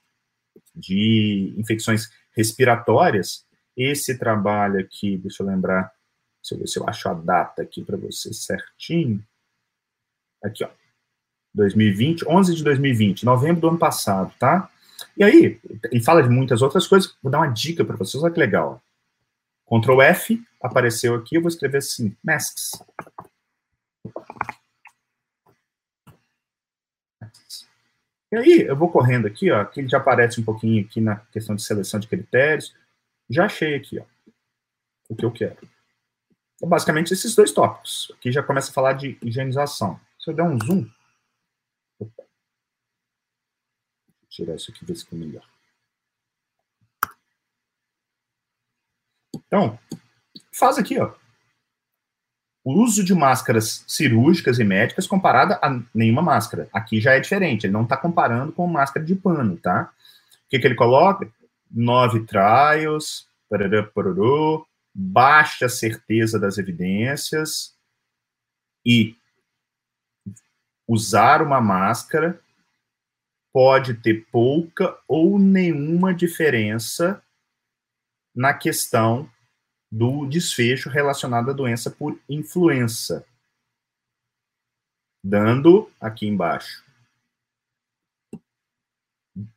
de 0.76 1.56
infecções 1.58 2.12
respiratórias. 2.36 3.44
Esse 3.76 4.20
trabalho 4.20 4.80
aqui, 4.80 5.18
deixa 5.18 5.42
eu 5.42 5.48
lembrar, 5.48 5.92
deixa 6.44 6.54
eu 6.54 6.60
ver 6.60 6.68
se 6.68 6.80
eu 6.80 6.88
acho 6.88 7.10
a 7.10 7.14
data 7.16 7.64
aqui 7.64 7.84
para 7.84 7.98
você 7.98 8.32
certinho. 8.34 9.24
Aqui, 10.44 10.64
ó. 10.64 10.70
2020, 11.54 12.28
11 12.28 12.56
de 12.56 12.64
2020, 12.64 13.26
novembro 13.26 13.62
do 13.62 13.70
ano 13.70 13.78
passado, 13.78 14.34
tá? 14.40 14.70
E 15.18 15.24
aí, 15.24 15.60
ele 15.92 16.04
fala 16.04 16.22
de 16.24 16.30
muitas 16.30 16.62
outras 16.62 16.88
coisas, 16.88 17.16
vou 17.22 17.32
dar 17.32 17.40
uma 17.40 17.48
dica 17.48 17.84
para 17.84 17.98
vocês, 17.98 18.24
olha 18.24 18.34
que 18.34 18.40
legal. 18.40 18.82
Ctrl 19.66 20.02
F, 20.02 20.42
apareceu 20.62 21.16
aqui, 21.16 21.36
eu 21.36 21.42
vou 21.42 21.50
escrever 21.50 21.78
assim, 21.78 22.16
masks. 22.24 22.72
E 28.32 28.38
aí, 28.38 28.62
eu 28.62 28.76
vou 28.76 28.92
correndo 28.92 29.26
aqui, 29.26 29.50
ó, 29.52 29.66
que 29.66 29.80
ele 29.80 29.88
já 29.88 29.98
aparece 29.98 30.40
um 30.40 30.44
pouquinho 30.44 30.86
aqui 30.86 31.02
na 31.02 31.16
questão 31.32 31.56
de 31.56 31.64
seleção 31.64 32.00
de 32.00 32.08
critérios. 32.08 32.76
Já 33.30 33.46
achei 33.46 33.76
aqui, 33.76 34.00
ó, 34.00 34.04
o 35.10 35.16
que 35.16 35.26
eu 35.26 35.32
quero. 35.32 35.58
Então, 36.56 36.70
basicamente, 36.70 37.14
esses 37.14 37.34
dois 37.36 37.52
tópicos. 37.52 38.12
Aqui 38.16 38.32
já 38.32 38.44
começa 38.44 38.70
a 38.70 38.74
falar 38.74 38.94
de 38.94 39.18
higienização. 39.24 40.00
Se 40.20 40.30
eu 40.30 40.36
der 40.36 40.44
um 40.44 40.60
zoom, 40.60 40.88
tirar 44.40 44.56
isso 44.56 44.72
aqui, 44.72 44.86
ver 44.86 44.96
se 44.96 45.04
fica 45.04 45.16
melhor. 45.16 45.44
Então, 49.36 49.80
faz 50.52 50.78
aqui, 50.78 51.00
ó. 51.00 51.14
O 52.64 52.74
uso 52.84 53.04
de 53.04 53.16
máscaras 53.16 53.84
cirúrgicas 53.88 54.60
e 54.60 54.64
médicas 54.64 55.08
comparada 55.08 55.60
a 55.62 55.82
nenhuma 55.94 56.22
máscara. 56.22 56.70
Aqui 56.74 57.00
já 57.00 57.14
é 57.14 57.20
diferente, 57.20 57.66
ele 57.66 57.74
não 57.74 57.84
está 57.84 57.98
comparando 57.98 58.52
com 58.52 58.68
máscara 58.68 59.06
de 59.06 59.16
pano, 59.16 59.58
tá? 59.58 59.92
O 60.46 60.50
que, 60.50 60.60
que 60.60 60.68
ele 60.68 60.76
coloca? 60.76 61.32
Nove 61.72 62.26
trials, 62.26 63.28
parará, 63.50 63.84
parará, 63.84 64.64
baixa 64.94 65.70
certeza 65.70 66.40
das 66.40 66.58
evidências 66.58 67.76
e 68.86 69.16
usar 70.88 71.42
uma 71.42 71.62
máscara 71.62 72.40
pode 73.60 73.96
ter 73.96 74.26
pouca 74.32 74.98
ou 75.06 75.38
nenhuma 75.38 76.14
diferença 76.14 77.22
na 78.34 78.54
questão 78.54 79.30
do 79.92 80.26
desfecho 80.26 80.88
relacionado 80.88 81.52
à 81.52 81.54
doença 81.54 81.92
por 81.92 82.18
influenza. 82.30 83.28
Dando 85.22 85.92
aqui 86.00 86.26
embaixo. 86.26 86.86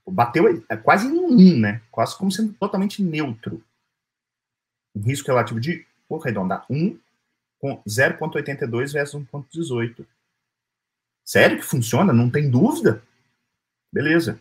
Bateu 0.05 0.65
é 0.69 0.77
quase 0.77 1.07
um, 1.07 1.61
né? 1.61 1.81
Quase 1.89 2.19
como 2.19 2.33
sendo 2.33 2.55
totalmente 2.55 3.01
neutro. 3.05 3.65
Um 4.97 5.03
risco 5.03 5.29
relativo 5.29 5.61
de, 5.61 5.87
vou 6.09 6.21
arredondar, 6.21 6.67
1 6.69 6.99
com 7.61 7.81
0,82 7.85 8.95
versus 8.95 9.23
1,18. 9.23 10.05
Sério 11.25 11.59
que 11.59 11.65
funciona? 11.65 12.13
Não 12.13 12.29
tem 12.29 12.51
dúvida? 12.51 13.01
Beleza. 13.93 14.41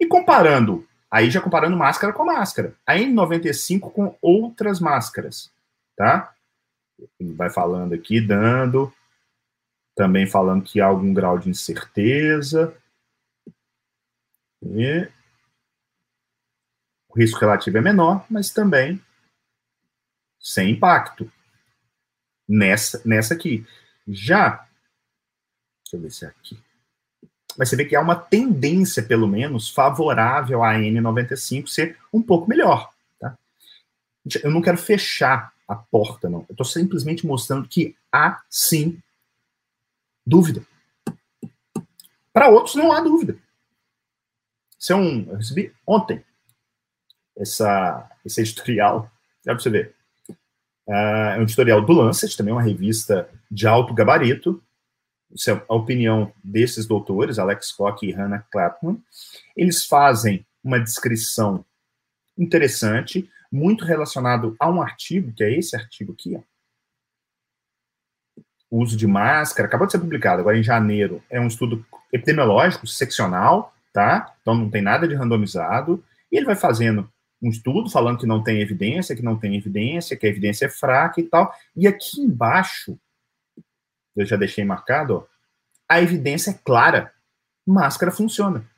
E 0.00 0.06
comparando, 0.06 0.86
aí 1.10 1.30
já 1.30 1.40
comparando 1.40 1.76
máscara 1.76 2.12
com 2.12 2.24
máscara, 2.24 2.74
a 2.86 2.94
N95 2.94 3.92
com 3.92 4.18
outras 4.20 4.80
máscaras, 4.80 5.52
tá? 5.96 6.34
Vai 7.36 7.50
falando 7.50 7.94
aqui, 7.94 8.20
dando, 8.20 8.92
também 9.94 10.26
falando 10.26 10.64
que 10.64 10.80
há 10.80 10.86
algum 10.86 11.14
grau 11.14 11.38
de 11.38 11.48
incerteza. 11.48 12.76
E 14.62 15.08
o 17.08 17.18
risco 17.18 17.38
relativo 17.38 17.78
é 17.78 17.80
menor, 17.80 18.26
mas 18.28 18.50
também 18.50 19.00
sem 20.40 20.72
impacto. 20.72 21.30
Nessa, 22.46 23.00
nessa 23.06 23.32
aqui. 23.32 23.66
Já, 24.06 24.68
deixa 25.82 25.96
eu 25.96 26.00
ver 26.00 26.10
se 26.10 26.24
é 26.26 26.28
aqui. 26.28 26.62
Mas 27.56 27.68
você 27.68 27.76
vê 27.76 27.84
que 27.84 27.94
há 27.94 28.00
uma 28.00 28.16
tendência, 28.16 29.02
pelo 29.02 29.26
menos, 29.26 29.70
favorável 29.70 30.62
à 30.62 30.74
N95 30.74 31.68
ser 31.68 31.96
um 32.12 32.20
pouco 32.20 32.48
melhor. 32.48 32.90
Tá? 33.18 33.36
Eu 34.42 34.50
não 34.50 34.60
quero 34.60 34.76
fechar 34.76 35.52
a 35.68 35.74
porta, 35.74 36.28
não. 36.28 36.40
Eu 36.48 36.52
estou 36.52 36.66
simplesmente 36.66 37.26
mostrando 37.26 37.68
que 37.68 37.96
há, 38.12 38.42
sim, 38.50 38.98
dúvida. 40.26 40.62
Para 42.32 42.48
outros, 42.48 42.74
não 42.74 42.92
há 42.92 43.00
dúvida. 43.00 43.36
Isso 44.78 44.92
é 44.92 44.96
um. 44.96 45.30
Eu 45.30 45.36
recebi 45.36 45.72
ontem 45.86 46.22
essa, 47.36 48.10
esse 48.24 48.40
editorial. 48.40 49.10
Dá 49.44 49.54
para 49.54 49.62
você 49.62 49.70
ver. 49.70 49.94
Uh, 50.86 50.92
é 50.92 51.38
um 51.38 51.42
editorial 51.42 51.80
do 51.80 51.92
Lancet, 51.92 52.36
também 52.36 52.52
uma 52.52 52.62
revista 52.62 53.28
de 53.50 53.66
alto 53.66 53.94
gabarito. 53.94 54.62
Isso 55.34 55.50
é 55.50 55.64
a 55.68 55.74
opinião 55.74 56.32
desses 56.42 56.86
doutores, 56.86 57.38
Alex 57.38 57.72
Koch 57.72 58.06
e 58.06 58.12
Hannah 58.12 58.44
Clapman. 58.52 59.02
Eles 59.56 59.84
fazem 59.84 60.46
uma 60.62 60.78
descrição 60.78 61.64
interessante, 62.38 63.28
muito 63.50 63.84
relacionado 63.84 64.56
a 64.58 64.70
um 64.70 64.80
artigo, 64.80 65.32
que 65.32 65.42
é 65.42 65.58
esse 65.58 65.76
artigo 65.76 66.12
aqui, 66.12 66.36
ó. 66.36 66.40
O 68.70 68.82
uso 68.82 68.96
de 68.96 69.06
máscara, 69.06 69.68
acabou 69.68 69.86
de 69.86 69.92
ser 69.92 70.00
publicado 70.00 70.40
agora 70.40 70.58
em 70.58 70.62
janeiro. 70.62 71.22
É 71.30 71.40
um 71.40 71.46
estudo 71.46 71.84
epidemiológico, 72.12 72.86
seccional, 72.86 73.72
tá? 73.92 74.34
Então 74.42 74.54
não 74.54 74.68
tem 74.68 74.82
nada 74.82 75.06
de 75.06 75.14
randomizado. 75.14 76.02
E 76.30 76.36
ele 76.36 76.46
vai 76.46 76.56
fazendo 76.56 77.08
um 77.40 77.50
estudo 77.50 77.88
falando 77.88 78.18
que 78.18 78.26
não 78.26 78.42
tem 78.42 78.60
evidência, 78.60 79.14
que 79.14 79.22
não 79.22 79.36
tem 79.36 79.54
evidência, 79.54 80.16
que 80.16 80.26
a 80.26 80.28
evidência 80.28 80.66
é 80.66 80.68
fraca 80.68 81.20
e 81.20 81.24
tal. 81.24 81.54
E 81.76 81.86
aqui 81.86 82.20
embaixo, 82.20 82.98
eu 84.16 84.24
já 84.24 84.36
deixei 84.36 84.64
marcado, 84.64 85.16
ó, 85.16 85.26
a 85.88 86.00
evidência 86.00 86.50
é 86.50 86.54
clara. 86.54 87.12
Máscara 87.66 88.12
funciona. 88.12 88.68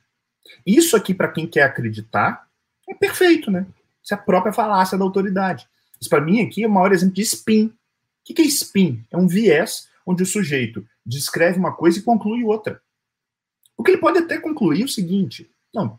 Isso 0.64 0.96
aqui, 0.96 1.12
para 1.12 1.30
quem 1.30 1.46
quer 1.46 1.62
acreditar, 1.62 2.46
é 2.88 2.94
perfeito, 2.94 3.50
né? 3.50 3.66
Isso 4.02 4.14
é 4.14 4.16
a 4.16 4.20
própria 4.20 4.52
falácia 4.52 4.96
da 4.96 5.04
autoridade. 5.04 5.68
Isso, 6.00 6.10
para 6.10 6.20
mim, 6.20 6.40
aqui 6.40 6.62
é 6.62 6.68
o 6.68 6.70
maior 6.70 6.92
exemplo 6.92 7.14
de 7.14 7.22
spin. 7.22 7.66
O 7.66 8.34
que 8.34 8.42
é 8.42 8.44
spin? 8.44 9.04
É 9.10 9.16
um 9.16 9.26
viés 9.26 9.88
onde 10.06 10.22
o 10.22 10.26
sujeito 10.26 10.86
descreve 11.04 11.58
uma 11.58 11.74
coisa 11.74 11.98
e 11.98 12.02
conclui 12.02 12.44
outra. 12.44 12.80
O 13.76 13.82
que 13.82 13.90
ele 13.90 14.00
pode 14.00 14.18
até 14.18 14.38
concluir 14.38 14.84
o 14.84 14.88
seguinte: 14.88 15.50
não, 15.74 15.98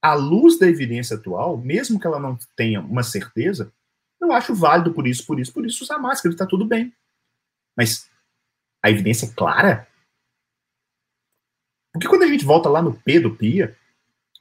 à 0.00 0.14
luz 0.14 0.58
da 0.58 0.66
evidência 0.66 1.16
atual, 1.16 1.56
mesmo 1.56 1.98
que 1.98 2.06
ela 2.06 2.18
não 2.18 2.38
tenha 2.56 2.80
uma 2.80 3.02
certeza, 3.02 3.72
eu 4.20 4.32
acho 4.32 4.54
válido 4.54 4.92
por 4.92 5.06
isso, 5.06 5.26
por 5.26 5.38
isso, 5.40 5.52
por 5.52 5.64
isso 5.66 5.84
usar 5.84 5.98
máscara, 5.98 6.32
está 6.32 6.46
tudo 6.46 6.64
bem. 6.64 6.92
Mas 7.76 8.09
a 8.82 8.90
evidência 8.90 9.26
é 9.26 9.30
clara? 9.30 9.86
Porque 11.92 12.08
quando 12.08 12.22
a 12.22 12.26
gente 12.26 12.44
volta 12.44 12.68
lá 12.68 12.80
no 12.80 12.94
P 12.94 13.20
do 13.20 13.34
PIA, 13.34 13.76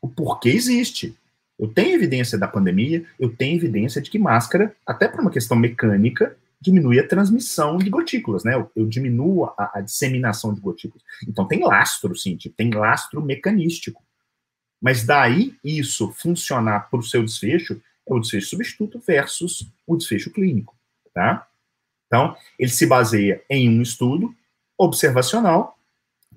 o 0.02 0.08
porquê 0.08 0.50
existe. 0.50 1.18
Eu 1.58 1.68
tenho 1.68 1.96
evidência 1.96 2.38
da 2.38 2.48
pandemia, 2.48 3.06
eu 3.20 3.36
tenho 3.36 3.58
evidência 3.58 4.02
de 4.02 4.10
que 4.10 4.18
máscara, 4.18 4.74
até 4.86 5.08
por 5.08 5.20
uma 5.20 5.32
questão 5.32 5.58
mecânica, 5.58 6.38
diminui 6.62 7.00
a 7.00 7.08
transmissão 7.08 7.78
de 7.78 7.90
gotículas, 7.90 8.44
né? 8.44 8.56
Eu, 8.56 8.72
eu 8.76 8.86
diminuo 8.86 9.46
a, 9.58 9.72
a, 9.76 9.82
disseminação 9.82 10.54
de 10.54 10.62
gotículas. 10.62 11.04
Então 11.28 11.48
tem 11.48 11.64
lastro, 11.64 12.16
sim, 12.16 12.38
tem 12.56 12.72
lastro 12.72 13.22
mecanístico. 13.22 14.02
Mas 14.82 15.06
daí 15.06 15.58
isso 15.64 16.12
funcionar 16.14 16.90
para 16.90 17.00
o 17.00 17.04
seu 17.04 17.24
desfecho 17.24 17.82
é 18.08 18.14
o 18.14 18.20
desfecho 18.20 18.50
substituto 18.50 19.00
versus 19.00 19.70
o 19.86 19.98
desfecho 19.98 20.32
clínico, 20.32 20.76
tá? 21.14 21.49
Então, 22.10 22.36
ele 22.58 22.72
se 22.72 22.88
baseia 22.88 23.44
em 23.48 23.70
um 23.70 23.84
estudo 23.84 24.36
observacional 24.76 25.78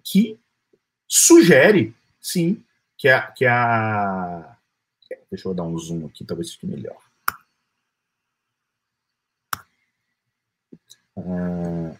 que 0.05 0.39
sugere, 1.09 1.95
sim, 2.21 2.63
que 2.99 3.09
a, 3.09 3.23
que 3.23 3.47
a... 3.47 4.55
Deixa 5.31 5.49
eu 5.49 5.55
dar 5.55 5.63
um 5.63 5.79
zoom 5.79 6.07
aqui, 6.07 6.27
talvez 6.27 6.53
fique 6.53 6.67
melhor. 6.67 6.99
Uh, 11.17 11.99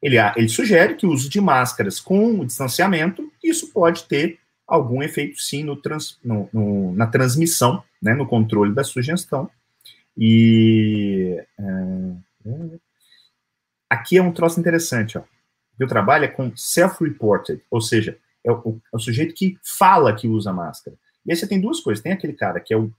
ele, 0.00 0.16
ele 0.36 0.48
sugere 0.48 0.94
que 0.94 1.06
o 1.06 1.10
uso 1.10 1.28
de 1.28 1.40
máscaras 1.40 1.98
com 1.98 2.44
distanciamento, 2.44 3.32
isso 3.42 3.72
pode 3.72 4.04
ter 4.04 4.38
algum 4.66 5.02
efeito 5.02 5.40
sim 5.40 5.64
no 5.64 5.74
trans, 5.74 6.16
no, 6.22 6.48
no, 6.52 6.92
na 6.92 7.08
transmissão, 7.08 7.82
né, 8.00 8.14
no 8.14 8.26
controle 8.26 8.72
da 8.72 8.84
sugestão. 8.84 9.50
E 10.22 11.42
é, 11.58 12.78
aqui 13.88 14.18
é 14.18 14.22
um 14.22 14.32
troço 14.32 14.60
interessante, 14.60 15.16
ó. 15.16 15.22
O 15.80 15.86
trabalho 15.86 16.26
é 16.26 16.28
com 16.28 16.54
self-reported, 16.54 17.62
ou 17.70 17.80
seja, 17.80 18.18
é 18.44 18.52
o, 18.52 18.78
é 18.92 18.96
o, 18.96 18.98
sujeito 18.98 19.34
que 19.34 19.56
fala 19.64 20.14
que 20.14 20.28
usa 20.28 20.52
máscara. 20.52 20.94
E 21.24 21.32
aí 21.32 21.36
você 21.36 21.46
tem 21.46 21.58
duas 21.58 21.80
coisas. 21.80 22.02
Tem 22.02 22.12
aquele 22.12 22.34
cara 22.34 22.60
que 22.60 22.74
é 22.74 22.76
o 22.76 22.92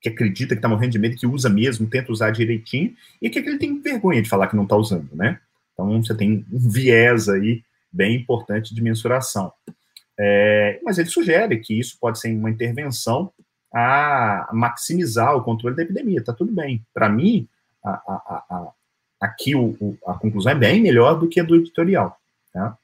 que 0.00 0.08
acredita 0.08 0.54
que 0.54 0.58
está 0.58 0.68
morrendo 0.68 0.92
de 0.92 0.98
medo, 0.98 1.16
que 1.16 1.26
usa 1.26 1.50
mesmo, 1.50 1.86
tenta 1.86 2.10
usar 2.10 2.30
direitinho, 2.30 2.96
e 3.20 3.28
que 3.28 3.38
ele 3.38 3.58
tem 3.58 3.82
vergonha 3.82 4.22
de 4.22 4.30
falar 4.30 4.46
que 4.46 4.56
não 4.56 4.62
está 4.62 4.74
usando, 4.74 5.14
né? 5.14 5.38
Então 5.74 6.02
você 6.02 6.16
tem 6.16 6.46
um 6.50 6.70
viés 6.70 7.28
aí 7.28 7.62
bem 7.92 8.16
importante 8.16 8.74
de 8.74 8.82
mensuração. 8.82 9.52
É, 10.18 10.80
mas 10.82 10.96
ele 10.98 11.08
sugere 11.10 11.58
que 11.58 11.78
isso 11.78 11.98
pode 12.00 12.18
ser 12.18 12.34
uma 12.34 12.48
intervenção 12.48 13.30
a 13.72 14.48
maximizar 14.52 15.36
o 15.36 15.42
controle 15.42 15.76
da 15.76 15.82
epidemia. 15.82 16.22
Tá 16.22 16.32
tudo 16.32 16.52
bem. 16.52 16.84
Para 16.92 17.08
mim, 17.08 17.46
a, 17.84 17.90
a, 17.90 18.44
a, 18.50 18.72
aqui 19.20 19.54
o, 19.54 19.76
o, 19.80 19.98
a 20.06 20.14
conclusão 20.14 20.52
é 20.52 20.54
bem 20.54 20.82
melhor 20.82 21.18
do 21.18 21.28
que 21.28 21.40
a 21.40 21.44
do 21.44 21.56
editorial. 21.56 22.18
Tá? 22.52 22.76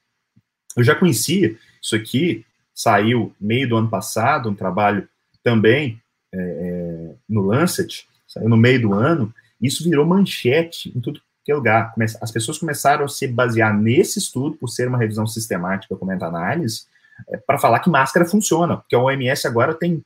Eu 0.77 0.85
já 0.85 0.95
conhecia 0.95 1.57
isso 1.83 1.97
aqui, 1.97 2.45
saiu 2.75 3.35
meio 3.41 3.69
do 3.69 3.77
ano 3.77 3.89
passado, 3.89 4.49
um 4.49 4.55
trabalho 4.55 5.09
também 5.43 6.01
é, 6.33 6.39
é, 6.39 7.15
no 7.29 7.43
Lancet, 7.43 8.07
saiu 8.27 8.49
no 8.49 8.57
meio 8.57 8.81
do 8.83 8.93
ano, 8.93 9.33
isso 9.61 9.89
virou 9.89 10.05
manchete 10.05 10.93
em 10.95 11.01
tudo 11.01 11.21
que 11.45 11.53
é 11.53 11.55
lugar. 11.55 11.95
As 12.21 12.31
pessoas 12.33 12.59
começaram 12.59 13.05
a 13.05 13.09
se 13.09 13.27
basear 13.29 13.73
nesse 13.73 14.19
estudo, 14.19 14.57
por 14.57 14.69
ser 14.69 14.89
uma 14.89 14.99
revisão 14.99 15.27
sistemática 15.27 15.97
com 15.97 16.05
meta-análise, 16.05 16.87
é, 17.29 17.37
para 17.37 17.59
falar 17.59 17.79
que 17.81 17.89
máscara 17.89 18.27
funciona, 18.27 18.77
porque 18.77 18.97
a 18.97 18.99
OMS 18.99 19.47
agora 19.47 19.73
tem 19.73 20.05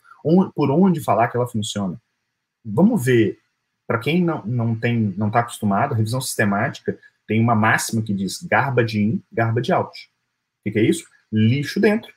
por 0.55 0.71
onde 0.71 1.03
falar 1.03 1.29
que 1.29 1.37
ela 1.37 1.47
funciona. 1.47 2.01
Vamos 2.65 3.05
ver, 3.05 3.39
para 3.87 3.99
quem 3.99 4.23
não, 4.23 4.45
não 4.45 4.75
tem, 4.75 5.15
não 5.17 5.29
está 5.29 5.41
acostumado, 5.41 5.95
a 5.95 5.97
revisão 5.97 6.21
sistemática 6.21 6.99
tem 7.27 7.41
uma 7.41 7.55
máxima 7.55 8.03
que 8.03 8.13
diz 8.13 8.43
garbage 8.43 9.01
in, 9.01 9.23
garbage 9.33 9.73
out. 9.73 9.91
O 9.91 10.63
que, 10.65 10.73
que 10.73 10.79
é 10.79 10.85
isso? 10.85 11.05
Lixo 11.33 11.81
dentro 11.81 12.13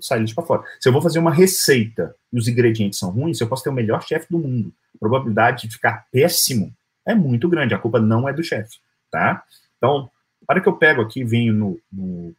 sai 0.00 0.20
lixo 0.20 0.34
para 0.34 0.46
fora. 0.46 0.64
Se 0.80 0.88
eu 0.88 0.92
vou 0.92 1.02
fazer 1.02 1.18
uma 1.18 1.32
receita 1.32 2.14
e 2.32 2.38
os 2.38 2.48
ingredientes 2.48 2.98
são 2.98 3.10
ruins, 3.10 3.40
eu 3.40 3.48
posso 3.48 3.62
ter 3.62 3.70
o 3.70 3.74
melhor 3.74 4.02
chefe 4.02 4.26
do 4.30 4.38
mundo. 4.38 4.72
A 4.94 4.98
probabilidade 4.98 5.68
de 5.68 5.74
ficar 5.74 6.06
péssimo 6.10 6.74
é 7.06 7.14
muito 7.14 7.48
grande. 7.48 7.74
A 7.74 7.78
culpa 7.78 8.00
não 8.00 8.28
é 8.28 8.32
do 8.32 8.42
chefe, 8.42 8.78
tá? 9.10 9.44
Então, 9.76 10.10
para 10.46 10.60
que 10.60 10.68
eu 10.68 10.76
pego 10.76 11.02
aqui 11.02 11.24
venho 11.24 11.52
no, 11.52 11.80
no 11.92 12.34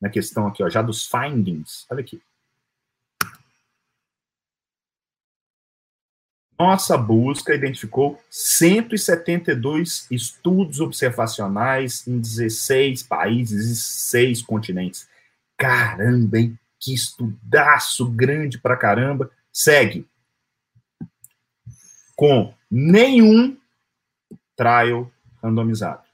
na 0.00 0.08
questão 0.08 0.46
aqui, 0.46 0.62
ó, 0.62 0.68
já 0.68 0.82
dos 0.82 1.06
findings. 1.06 1.86
Olha 1.88 2.00
aqui. 2.00 2.20
Nossa 6.64 6.96
busca 6.96 7.52
identificou 7.56 8.22
172 8.30 10.06
estudos 10.12 10.78
observacionais 10.78 12.06
em 12.06 12.20
16 12.20 13.02
países 13.02 13.68
e 13.68 13.74
6 13.74 14.42
continentes. 14.42 15.08
Caramba, 15.56 16.38
hein? 16.38 16.56
Que 16.78 16.94
estudaço 16.94 18.08
grande 18.08 18.60
pra 18.60 18.76
caramba. 18.76 19.28
Segue. 19.52 20.08
Com 22.14 22.54
nenhum 22.70 23.56
trial 24.54 25.10
randomizado. 25.42 26.04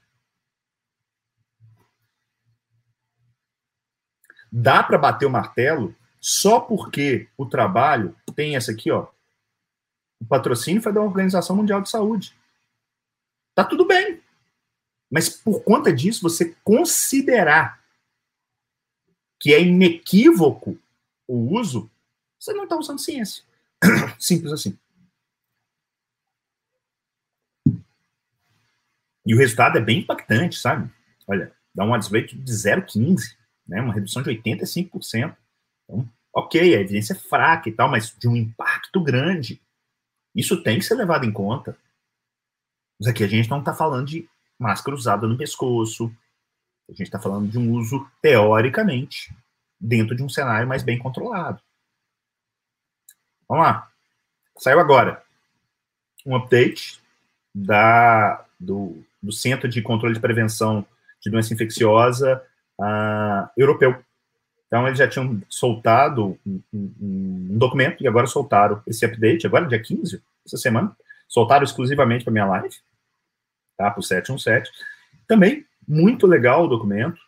Dá 4.51 4.81
para 4.81 4.97
bater 4.97 5.27
o 5.27 5.29
martelo 5.29 5.95
só 6.19 6.59
porque 6.59 7.27
o 7.37 7.45
trabalho 7.45 8.15
tem 8.35 8.55
essa 8.55 8.71
aqui, 8.71 8.89
ó. 8.89 9.09
O 10.21 10.25
patrocínio 10.25 10.81
foi 10.81 10.91
da 10.91 11.01
Organização 11.01 11.55
Mundial 11.55 11.81
de 11.81 11.89
Saúde. 11.89 12.35
Tá 13.55 13.63
tudo 13.63 13.85
bem. 13.85 14.21
Mas 15.09 15.29
por 15.29 15.63
conta 15.63 15.91
disso, 15.91 16.21
você 16.21 16.55
considerar 16.63 17.79
que 19.39 19.53
é 19.53 19.61
inequívoco 19.61 20.77
o 21.27 21.57
uso, 21.57 21.89
você 22.37 22.53
não 22.53 22.63
está 22.63 22.77
usando 22.77 22.99
ciência. 22.99 23.43
Simples 24.19 24.51
assim. 24.51 24.77
E 29.25 29.33
o 29.33 29.37
resultado 29.37 29.77
é 29.77 29.81
bem 29.81 29.99
impactante, 29.99 30.57
sabe? 30.57 30.91
Olha, 31.27 31.53
dá 31.73 31.85
um 31.85 31.91
odds 31.91 32.09
de 32.09 32.51
0,15, 32.51 33.37
né? 33.67 33.81
uma 33.81 33.93
redução 33.93 34.23
de 34.23 34.29
85%. 34.31 35.35
Então, 35.83 36.09
ok, 36.33 36.75
a 36.75 36.81
evidência 36.81 37.13
é 37.13 37.15
fraca 37.15 37.69
e 37.69 37.71
tal, 37.71 37.89
mas 37.89 38.15
de 38.17 38.27
um 38.27 38.35
impacto 38.35 39.01
grande. 39.01 39.61
Isso 40.39 40.63
tem 40.63 40.79
que 40.79 40.85
ser 40.85 40.95
levado 40.95 41.25
em 41.25 41.33
conta. 41.33 41.77
Mas 42.97 43.09
aqui 43.09 43.25
a 43.25 43.27
gente 43.27 43.49
não 43.49 43.59
está 43.59 43.75
falando 43.75 44.07
de 44.07 44.25
máscara 44.57 44.95
usada 44.95 45.27
no 45.27 45.37
pescoço. 45.37 46.09
A 46.87 46.93
gente 46.93 47.03
está 47.03 47.19
falando 47.19 47.49
de 47.49 47.59
um 47.59 47.73
uso, 47.73 48.09
teoricamente, 48.21 49.35
dentro 49.77 50.15
de 50.15 50.23
um 50.23 50.29
cenário 50.29 50.65
mais 50.65 50.81
bem 50.81 50.97
controlado. 50.97 51.61
Vamos 53.49 53.65
lá. 53.65 53.91
Saiu 54.57 54.79
agora 54.79 55.21
um 56.25 56.37
update 56.37 57.01
da, 57.53 58.45
do, 58.57 59.03
do 59.21 59.33
Centro 59.33 59.67
de 59.67 59.81
Controle 59.81 60.13
de 60.13 60.21
Prevenção 60.21 60.85
de 61.21 61.29
Doença 61.29 61.53
Infecciosa 61.53 62.41
uh, 62.79 63.49
europeu. 63.57 64.01
Então, 64.69 64.87
eles 64.87 64.97
já 64.97 65.07
tinham 65.07 65.41
soltado 65.49 66.39
um, 66.45 66.61
um, 66.71 66.93
um, 67.01 67.57
documento 67.57 68.01
e 68.01 68.07
agora 68.07 68.27
soltaram 68.27 68.81
esse 68.87 69.03
update, 69.03 69.45
agora 69.45 69.67
dia 69.67 69.81
15, 69.81 70.21
essa 70.45 70.57
semana. 70.57 70.95
Soltaram 71.27 71.63
exclusivamente 71.63 72.23
para 72.23 72.31
minha 72.31 72.45
live 72.45 72.75
tá? 73.79 73.89
Para 73.89 74.01
o 74.01 74.03
717. 74.03 74.69
Também, 75.25 75.65
muito 75.87 76.27
legal 76.27 76.65
o 76.65 76.67
documento. 76.67 77.19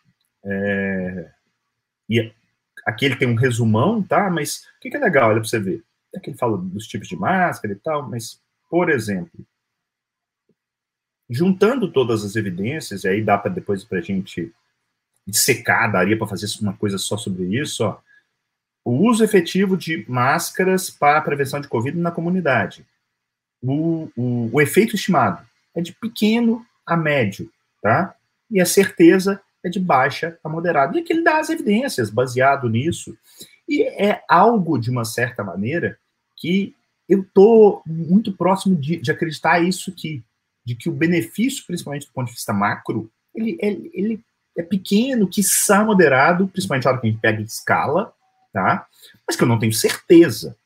É... 0.44 1.30
E 2.10 2.30
aqui 2.84 3.06
ele 3.06 3.16
tem 3.16 3.26
um 3.26 3.34
resumão, 3.34 4.02
tá? 4.02 4.28
Mas 4.28 4.66
o 4.76 4.80
que, 4.80 4.90
que 4.90 4.96
é 4.96 5.00
legal? 5.00 5.30
Olha 5.30 5.40
para 5.40 5.48
você 5.48 5.58
ver. 5.58 5.82
Aqui 6.14 6.28
ele 6.30 6.36
fala 6.36 6.58
dos 6.58 6.86
tipos 6.86 7.08
de 7.08 7.16
máscara 7.16 7.72
e 7.72 7.76
tal, 7.78 8.06
mas, 8.08 8.38
por 8.68 8.90
exemplo, 8.90 9.32
juntando 11.30 11.90
todas 11.90 12.22
as 12.22 12.36
evidências, 12.36 13.04
e 13.04 13.08
aí 13.08 13.22
dá 13.22 13.38
para 13.38 13.50
depois 13.50 13.82
para 13.82 13.98
a 13.98 14.02
gente 14.02 14.52
dissecar, 15.26 15.90
daria 15.90 16.16
para 16.16 16.26
fazer 16.26 16.46
uma 16.60 16.72
coisa 16.74 16.98
só 16.98 17.16
sobre 17.16 17.44
isso, 17.60 17.84
ó. 17.84 17.98
O 18.84 19.08
uso 19.08 19.22
efetivo 19.22 19.76
de 19.76 20.04
máscaras 20.08 20.90
para 20.90 21.20
prevenção 21.20 21.60
de 21.60 21.68
Covid 21.68 21.96
na 21.96 22.10
comunidade. 22.10 22.84
O, 23.62 24.10
o, 24.16 24.50
o 24.52 24.60
efeito 24.60 24.96
estimado 24.96 25.46
é 25.72 25.80
de 25.80 25.92
pequeno 25.92 26.66
a 26.84 26.96
médio, 26.96 27.48
tá? 27.80 28.16
E 28.50 28.60
a 28.60 28.66
certeza 28.66 29.40
é 29.64 29.68
de 29.68 29.78
baixa 29.78 30.36
a 30.42 30.48
moderada. 30.48 30.96
E 30.96 31.00
aqui 31.00 31.12
ele 31.12 31.22
dá 31.22 31.38
as 31.38 31.48
evidências 31.48 32.10
baseado 32.10 32.68
nisso. 32.68 33.16
E 33.68 33.84
é 33.84 34.22
algo, 34.28 34.78
de 34.78 34.90
uma 34.90 35.04
certa 35.04 35.44
maneira, 35.44 35.96
que 36.36 36.74
eu 37.08 37.20
estou 37.22 37.82
muito 37.86 38.32
próximo 38.32 38.74
de, 38.74 38.96
de, 38.96 39.10
acreditar 39.10 39.60
isso 39.60 39.90
aqui, 39.90 40.24
de 40.64 40.74
que 40.74 40.88
o 40.88 40.92
benefício, 40.92 41.64
principalmente 41.66 42.06
do 42.06 42.12
ponto 42.12 42.26
de 42.26 42.34
vista 42.34 42.52
macro, 42.52 43.10
ele, 43.34 43.56
ele, 43.60 43.90
ele 43.94 44.24
é 44.56 44.62
pequeno, 44.62 45.28
que 45.28 45.40
está 45.40 45.84
moderado, 45.84 46.46
principalmente 46.48 46.84
na 46.84 46.90
hora 46.90 47.00
que 47.00 47.06
a 47.06 47.10
gente 47.10 47.20
pega 47.20 47.40
escala, 47.42 48.14
tá? 48.52 48.86
Mas 49.26 49.36
que 49.36 49.42
eu 49.42 49.48
não 49.48 49.58
tenho 49.58 49.72
certeza 49.72 50.56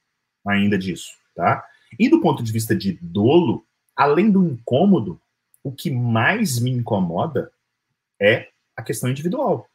ainda 0.46 0.78
disso, 0.78 1.12
tá? 1.34 1.64
E 1.98 2.08
do 2.08 2.20
ponto 2.20 2.42
de 2.42 2.52
vista 2.52 2.74
de 2.74 2.98
dolo, 3.00 3.64
além 3.94 4.30
do 4.30 4.44
incômodo, 4.44 5.20
o 5.62 5.72
que 5.72 5.90
mais 5.90 6.60
me 6.60 6.70
incomoda 6.70 7.50
é 8.20 8.48
a 8.76 8.82
questão 8.82 9.10
individual. 9.10 9.68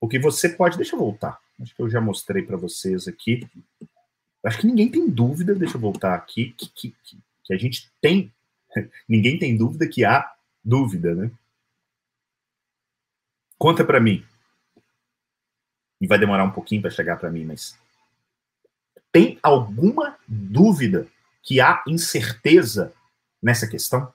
Porque 0.00 0.18
você 0.18 0.48
pode. 0.48 0.76
Deixa 0.76 0.94
eu 0.94 1.00
voltar. 1.00 1.38
Acho 1.60 1.74
que 1.74 1.82
eu 1.82 1.90
já 1.90 2.00
mostrei 2.00 2.42
para 2.42 2.56
vocês 2.56 3.08
aqui. 3.08 3.48
Acho 4.44 4.58
que 4.58 4.66
ninguém 4.66 4.88
tem 4.88 5.08
dúvida. 5.08 5.54
Deixa 5.54 5.76
eu 5.76 5.80
voltar 5.80 6.14
aqui. 6.14 6.54
Que, 6.56 6.68
que, 6.68 6.94
que 7.44 7.52
a 7.52 7.56
gente 7.56 7.90
tem. 8.00 8.32
ninguém 9.08 9.38
tem 9.38 9.56
dúvida 9.56 9.88
que 9.88 10.04
há 10.04 10.32
dúvida, 10.64 11.14
né? 11.14 11.30
Conta 13.58 13.84
para 13.84 14.00
mim. 14.00 14.24
E 16.00 16.06
vai 16.06 16.18
demorar 16.18 16.44
um 16.44 16.52
pouquinho 16.52 16.80
para 16.80 16.90
chegar 16.90 17.18
para 17.18 17.30
mim, 17.30 17.44
mas 17.44 17.76
tem 19.10 19.38
alguma 19.42 20.16
dúvida 20.28 21.08
que 21.42 21.60
há 21.60 21.82
incerteza 21.86 22.92
nessa 23.42 23.66
questão? 23.66 24.12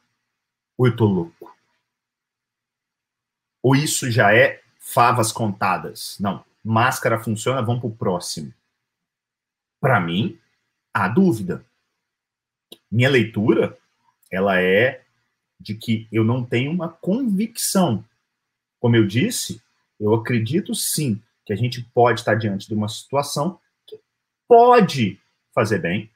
Ou 0.78 0.88
eu 0.88 0.96
tô 0.96 1.06
louco? 1.06 1.54
Ou 3.62 3.76
isso 3.76 4.10
já 4.10 4.34
é 4.34 4.62
favas 4.80 5.32
contadas? 5.32 6.18
Não, 6.20 6.46
máscara 6.64 7.22
funciona, 7.22 7.62
vamos 7.62 7.82
pro 7.82 7.92
próximo. 7.92 8.54
Para 9.80 10.00
mim, 10.00 10.40
há 10.94 11.08
dúvida. 11.08 11.66
Minha 12.90 13.10
leitura, 13.10 13.78
ela 14.32 14.62
é 14.62 15.04
de 15.60 15.76
que 15.76 16.08
eu 16.12 16.24
não 16.24 16.46
tenho 16.46 16.72
uma 16.72 16.90
convicção. 16.90 18.06
Como 18.84 18.98
eu 18.98 19.08
disse, 19.08 19.62
eu 19.98 20.14
acredito 20.14 20.76
sim 20.76 21.18
que 21.46 21.54
a 21.54 21.56
gente 21.56 21.82
pode 21.94 22.20
estar 22.20 22.36
diante 22.36 22.68
de 22.68 22.74
uma 22.74 22.90
situação 22.90 23.58
que 23.88 23.98
pode 24.46 25.18
fazer 25.56 25.80
bem, 25.80 26.12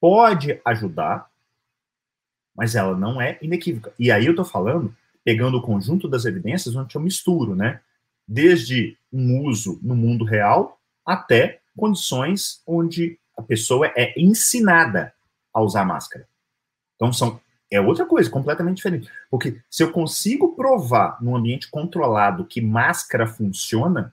pode 0.00 0.60
ajudar, 0.64 1.28
mas 2.54 2.76
ela 2.76 2.96
não 2.96 3.20
é 3.20 3.40
inequívoca. 3.42 3.92
E 3.98 4.12
aí 4.12 4.24
eu 4.24 4.30
estou 4.30 4.44
falando, 4.44 4.96
pegando 5.24 5.56
o 5.58 5.62
conjunto 5.62 6.06
das 6.06 6.26
evidências, 6.26 6.76
onde 6.76 6.94
eu 6.94 7.00
misturo, 7.00 7.56
né? 7.56 7.80
Desde 8.24 8.96
um 9.12 9.42
uso 9.42 9.80
no 9.82 9.96
mundo 9.96 10.24
real 10.24 10.80
até 11.04 11.60
condições 11.76 12.62
onde 12.64 13.18
a 13.36 13.42
pessoa 13.42 13.92
é 13.96 14.14
ensinada 14.16 15.12
a 15.52 15.60
usar 15.60 15.84
máscara. 15.84 16.28
Então 16.94 17.12
são 17.12 17.40
é 17.70 17.80
outra 17.80 18.04
coisa 18.04 18.28
completamente 18.28 18.76
diferente, 18.76 19.08
porque 19.30 19.60
se 19.70 19.82
eu 19.82 19.92
consigo 19.92 20.56
provar 20.56 21.18
num 21.20 21.36
ambiente 21.36 21.70
controlado 21.70 22.44
que 22.44 22.60
máscara 22.60 23.26
funciona, 23.26 24.12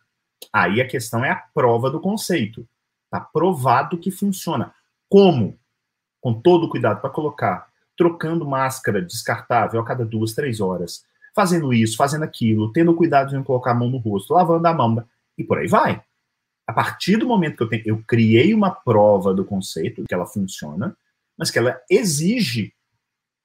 aí 0.53 0.79
a 0.79 0.87
questão 0.87 1.25
é 1.25 1.31
a 1.31 1.43
prova 1.53 1.89
do 1.89 1.99
conceito. 1.99 2.67
Tá 3.09 3.19
provado 3.19 3.97
que 3.97 4.11
funciona. 4.11 4.73
Como? 5.09 5.57
Com 6.21 6.33
todo 6.33 6.65
o 6.65 6.69
cuidado 6.69 7.01
para 7.01 7.09
colocar 7.09 7.67
trocando 7.97 8.45
máscara 8.45 9.01
descartável 9.01 9.81
a 9.81 9.85
cada 9.85 10.05
duas, 10.05 10.33
três 10.33 10.61
horas, 10.61 11.03
fazendo 11.35 11.73
isso, 11.73 11.97
fazendo 11.97 12.23
aquilo, 12.23 12.71
tendo 12.71 12.95
cuidado 12.95 13.29
de 13.29 13.35
não 13.35 13.43
colocar 13.43 13.71
a 13.71 13.75
mão 13.75 13.89
no 13.89 13.97
rosto, 13.97 14.33
lavando 14.33 14.67
a 14.67 14.73
mão, 14.73 15.03
e 15.37 15.43
por 15.43 15.57
aí 15.57 15.67
vai. 15.67 16.03
A 16.67 16.73
partir 16.73 17.17
do 17.17 17.27
momento 17.27 17.57
que 17.57 17.63
eu 17.63 17.69
tenho, 17.69 17.83
eu 17.85 18.03
criei 18.07 18.53
uma 18.53 18.69
prova 18.69 19.33
do 19.33 19.43
conceito, 19.43 20.03
que 20.07 20.13
ela 20.13 20.27
funciona, 20.27 20.95
mas 21.37 21.49
que 21.49 21.57
ela 21.57 21.79
exige 21.89 22.73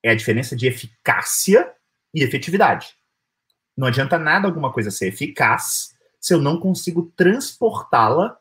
é 0.02 0.10
a 0.10 0.14
diferença 0.14 0.56
de 0.56 0.66
eficácia 0.66 1.72
e 2.14 2.22
efetividade. 2.22 2.94
Não 3.76 3.88
adianta 3.88 4.18
nada 4.18 4.46
alguma 4.46 4.72
coisa 4.72 4.90
ser 4.90 5.08
eficaz 5.08 5.96
se 6.20 6.34
eu 6.34 6.40
não 6.40 6.60
consigo 6.60 7.12
transportá-la 7.16 8.38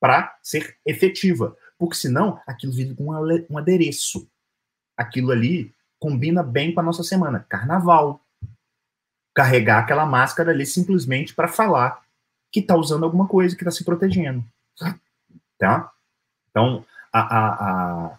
para 0.00 0.36
ser 0.42 0.76
efetiva. 0.84 1.56
Porque 1.78 1.96
senão 1.96 2.40
aquilo 2.46 2.72
vira 2.72 2.94
um 2.98 3.58
adereço 3.58 4.28
aquilo 4.96 5.30
ali 5.30 5.74
combina 5.98 6.42
bem 6.42 6.72
com 6.72 6.80
a 6.80 6.82
nossa 6.82 7.02
semana. 7.02 7.44
Carnaval. 7.48 8.20
Carregar 9.34 9.80
aquela 9.80 10.06
máscara 10.06 10.52
ali 10.52 10.64
simplesmente 10.64 11.34
para 11.34 11.48
falar 11.48 12.02
que 12.52 12.60
está 12.60 12.76
usando 12.76 13.04
alguma 13.04 13.26
coisa, 13.26 13.56
que 13.56 13.62
está 13.62 13.70
se 13.70 13.84
protegendo. 13.84 14.44
Tá? 15.58 15.90
Então, 16.50 16.84
a, 17.12 17.20
a, 17.20 17.48
a, 17.48 18.18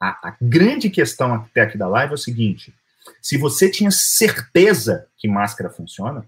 a, 0.00 0.36
grande 0.40 0.90
questão 0.90 1.34
até 1.34 1.62
aqui 1.62 1.76
da 1.76 1.88
live 1.88 2.12
é 2.12 2.14
o 2.14 2.18
seguinte: 2.18 2.74
se 3.20 3.36
você 3.36 3.70
tinha 3.70 3.90
certeza 3.90 5.06
que 5.16 5.28
máscara 5.28 5.70
funciona, 5.70 6.24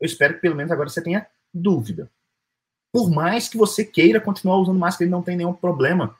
eu 0.00 0.06
espero 0.06 0.34
que 0.34 0.40
pelo 0.40 0.56
menos 0.56 0.72
agora 0.72 0.88
você 0.88 1.02
tenha 1.02 1.26
dúvida. 1.52 2.10
Por 2.92 3.10
mais 3.10 3.48
que 3.48 3.56
você 3.56 3.84
queira 3.84 4.20
continuar 4.20 4.58
usando 4.58 4.78
máscara 4.78 5.08
e 5.08 5.10
não 5.10 5.22
tem 5.22 5.36
nenhum 5.36 5.52
problema, 5.52 6.16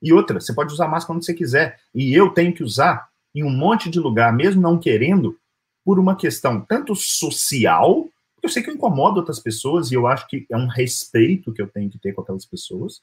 e 0.00 0.12
outra, 0.12 0.38
você 0.38 0.52
pode 0.52 0.72
usar 0.72 0.86
máscara 0.86 1.16
onde 1.16 1.24
você 1.24 1.34
quiser. 1.34 1.80
E 1.94 2.14
eu 2.14 2.30
tenho 2.30 2.52
que 2.52 2.62
usar 2.62 3.08
em 3.34 3.42
um 3.42 3.50
monte 3.50 3.90
de 3.90 3.98
lugar, 3.98 4.32
mesmo 4.32 4.60
não 4.60 4.78
querendo, 4.78 5.38
por 5.84 5.98
uma 5.98 6.14
questão 6.14 6.60
tanto 6.60 6.94
social, 6.94 8.08
eu 8.42 8.48
sei 8.48 8.62
que 8.62 8.68
eu 8.68 8.74
incomodo 8.74 9.18
outras 9.18 9.40
pessoas 9.40 9.90
e 9.90 9.94
eu 9.94 10.06
acho 10.06 10.26
que 10.26 10.46
é 10.50 10.56
um 10.56 10.66
respeito 10.66 11.52
que 11.52 11.60
eu 11.60 11.66
tenho 11.66 11.90
que 11.90 11.98
ter 11.98 12.12
com 12.12 12.20
aquelas 12.20 12.44
pessoas, 12.44 13.00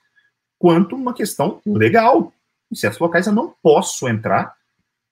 quanto 0.60 0.96
uma 0.96 1.14
questão 1.14 1.60
legal. 1.66 2.32
Em 2.72 2.76
certos 2.76 3.00
locais 3.00 3.28
eu 3.28 3.34
não 3.34 3.54
posso 3.62 4.08
entrar, 4.08 4.56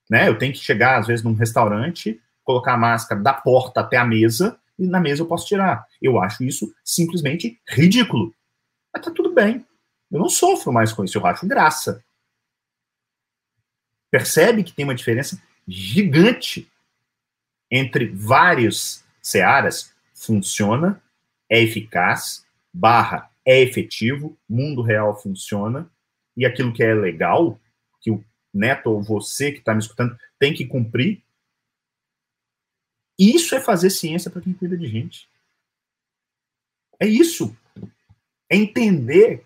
né? 0.10 0.28
Eu 0.28 0.38
tenho 0.38 0.53
que 0.53 0.60
chegar, 0.60 0.97
às 0.97 1.07
vezes, 1.07 1.24
num 1.24 1.34
restaurante, 1.34 2.22
colocar 2.43 2.74
a 2.74 2.78
máscara 2.78 3.22
da 3.22 3.34
porta 3.34 3.82
até 3.82 3.97
a 3.97 4.05
mesa, 4.05 4.60
e 4.78 4.88
na 4.88 4.99
mesa 4.99 5.22
eu 5.22 5.28
posso 5.28 5.45
tirar. 5.45 5.86
Eu 6.01 6.20
acho 6.20 6.43
isso 6.43 6.74
simplesmente 6.84 7.60
ridículo. 7.68 8.34
Mas 8.93 9.03
tá 9.03 9.12
tudo 9.12 9.34
bem. 9.34 9.66
Eu 10.10 10.20
não 10.20 10.30
sofro 10.30 10.72
mais 10.72 10.93
com 10.93 11.03
isso, 11.03 11.18
eu 11.18 11.26
acho 11.26 11.45
graça. 11.45 12.03
Percebe 14.10 14.64
que 14.64 14.74
tem 14.74 14.86
uma 14.86 14.95
diferença 14.95 15.39
gigante 15.68 16.72
entre 17.70 18.07
vários 18.07 19.03
searas 19.22 19.93
funciona, 20.16 21.01
é 21.47 21.62
eficaz, 21.62 22.43
barra 22.74 23.30
é 23.45 23.62
efetivo, 23.62 24.38
mundo 24.47 24.82
real 24.82 25.20
funciona, 25.20 25.89
e 26.40 26.46
aquilo 26.46 26.72
que 26.72 26.82
é 26.82 26.94
legal, 26.94 27.60
que 28.00 28.10
o 28.10 28.24
neto 28.54 28.90
ou 28.90 29.04
você 29.04 29.52
que 29.52 29.60
está 29.60 29.74
me 29.74 29.82
escutando 29.82 30.18
tem 30.40 30.54
que 30.54 30.66
cumprir, 30.66 31.22
isso 33.20 33.54
é 33.54 33.60
fazer 33.60 33.90
ciência 33.90 34.32
para 34.32 34.42
quem 34.42 34.54
cuida 34.54 34.78
de 34.78 34.88
gente. 34.88 35.30
É 36.98 37.06
isso. 37.06 37.54
É 38.50 38.56
entender 38.56 39.46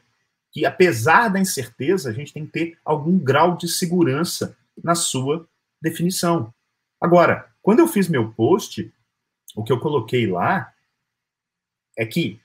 que, 0.52 0.68
apesar 0.68 1.30
da 1.30 1.39
incerteza, 1.39 2.12
a 2.12 2.14
gente 2.14 2.32
tem 2.32 2.46
que 2.46 2.52
ter 2.52 2.80
algum 2.86 3.18
grau 3.18 3.58
de 3.58 3.68
segurança 3.68 4.56
na 4.84 4.94
sua 4.94 5.50
definição. 5.82 6.54
Agora, 7.02 7.52
quando 7.64 7.80
eu 7.80 7.88
fiz 7.88 8.08
meu 8.08 8.32
post, 8.34 8.94
o 9.56 9.64
que 9.64 9.74
eu 9.74 9.80
coloquei 9.80 10.28
lá 10.28 10.72
é 11.98 12.06
que, 12.06 12.39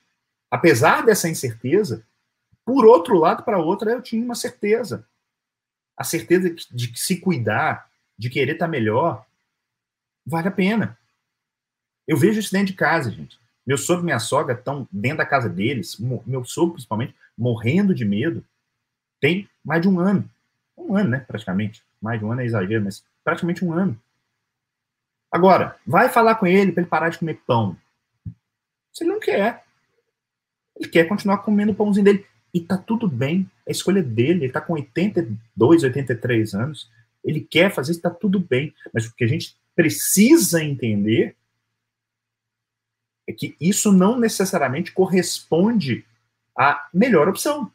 apesar 0.49 1.05
dessa 1.05 1.29
incerteza, 1.29 2.03
por 2.69 2.85
outro 2.85 3.17
lado, 3.17 3.41
para 3.41 3.57
outra, 3.57 3.89
eu 3.89 3.99
tinha 3.99 4.23
uma 4.23 4.35
certeza. 4.35 5.03
A 5.97 6.03
certeza 6.03 6.53
de 6.69 6.89
que 6.89 6.99
se 6.99 7.19
cuidar, 7.19 7.89
de 8.15 8.29
querer 8.29 8.51
estar 8.51 8.67
tá 8.67 8.71
melhor, 8.71 9.25
vale 10.23 10.49
a 10.49 10.51
pena. 10.51 10.95
Eu 12.07 12.15
vejo 12.15 12.39
isso 12.39 12.51
dentro 12.51 12.67
de 12.67 12.73
casa, 12.73 13.09
gente. 13.09 13.39
Meu 13.65 13.75
sogro 13.75 14.03
e 14.03 14.05
minha 14.05 14.19
sogra 14.19 14.53
estão 14.53 14.87
dentro 14.91 15.17
da 15.17 15.25
casa 15.25 15.49
deles, 15.49 15.97
meu 16.27 16.45
sogro 16.45 16.73
principalmente, 16.73 17.15
morrendo 17.35 17.95
de 17.95 18.05
medo. 18.05 18.45
Tem 19.19 19.49
mais 19.65 19.81
de 19.81 19.89
um 19.89 19.99
ano. 19.99 20.29
Um 20.77 20.95
ano, 20.95 21.09
né, 21.09 21.25
praticamente. 21.27 21.83
Mais 21.99 22.19
de 22.19 22.25
um 22.25 22.31
ano 22.31 22.41
é 22.41 22.45
exagero, 22.45 22.83
mas 22.83 23.03
praticamente 23.23 23.65
um 23.65 23.73
ano. 23.73 23.99
Agora, 25.31 25.75
vai 25.87 26.07
falar 26.07 26.35
com 26.35 26.45
ele 26.45 26.71
para 26.71 26.83
ele 26.83 26.89
parar 26.89 27.09
de 27.09 27.17
comer 27.17 27.41
pão. 27.47 27.75
Se 28.93 29.03
ele 29.03 29.09
não 29.11 29.19
quer. 29.19 29.63
Ele 30.75 30.87
quer 30.87 31.05
continuar 31.05 31.39
comendo 31.39 31.71
o 31.71 31.75
pãozinho 31.75 32.05
dele. 32.05 32.28
E 32.53 32.59
tá 32.59 32.77
tudo 32.77 33.07
bem. 33.07 33.49
A 33.67 33.71
escolha 33.71 34.01
dele. 34.01 34.45
Ele 34.45 34.51
tá 34.51 34.61
com 34.61 34.73
82, 34.73 35.83
83 35.83 36.53
anos. 36.53 36.89
Ele 37.23 37.41
quer 37.41 37.73
fazer 37.73 37.91
isso, 37.91 38.01
tá 38.01 38.09
tudo 38.09 38.39
bem. 38.39 38.73
Mas 38.93 39.05
o 39.05 39.13
que 39.13 39.23
a 39.23 39.27
gente 39.27 39.55
precisa 39.75 40.63
entender 40.63 41.35
é 43.27 43.33
que 43.33 43.55
isso 43.61 43.91
não 43.91 44.17
necessariamente 44.19 44.91
corresponde 44.91 46.03
à 46.57 46.89
melhor 46.93 47.29
opção. 47.29 47.71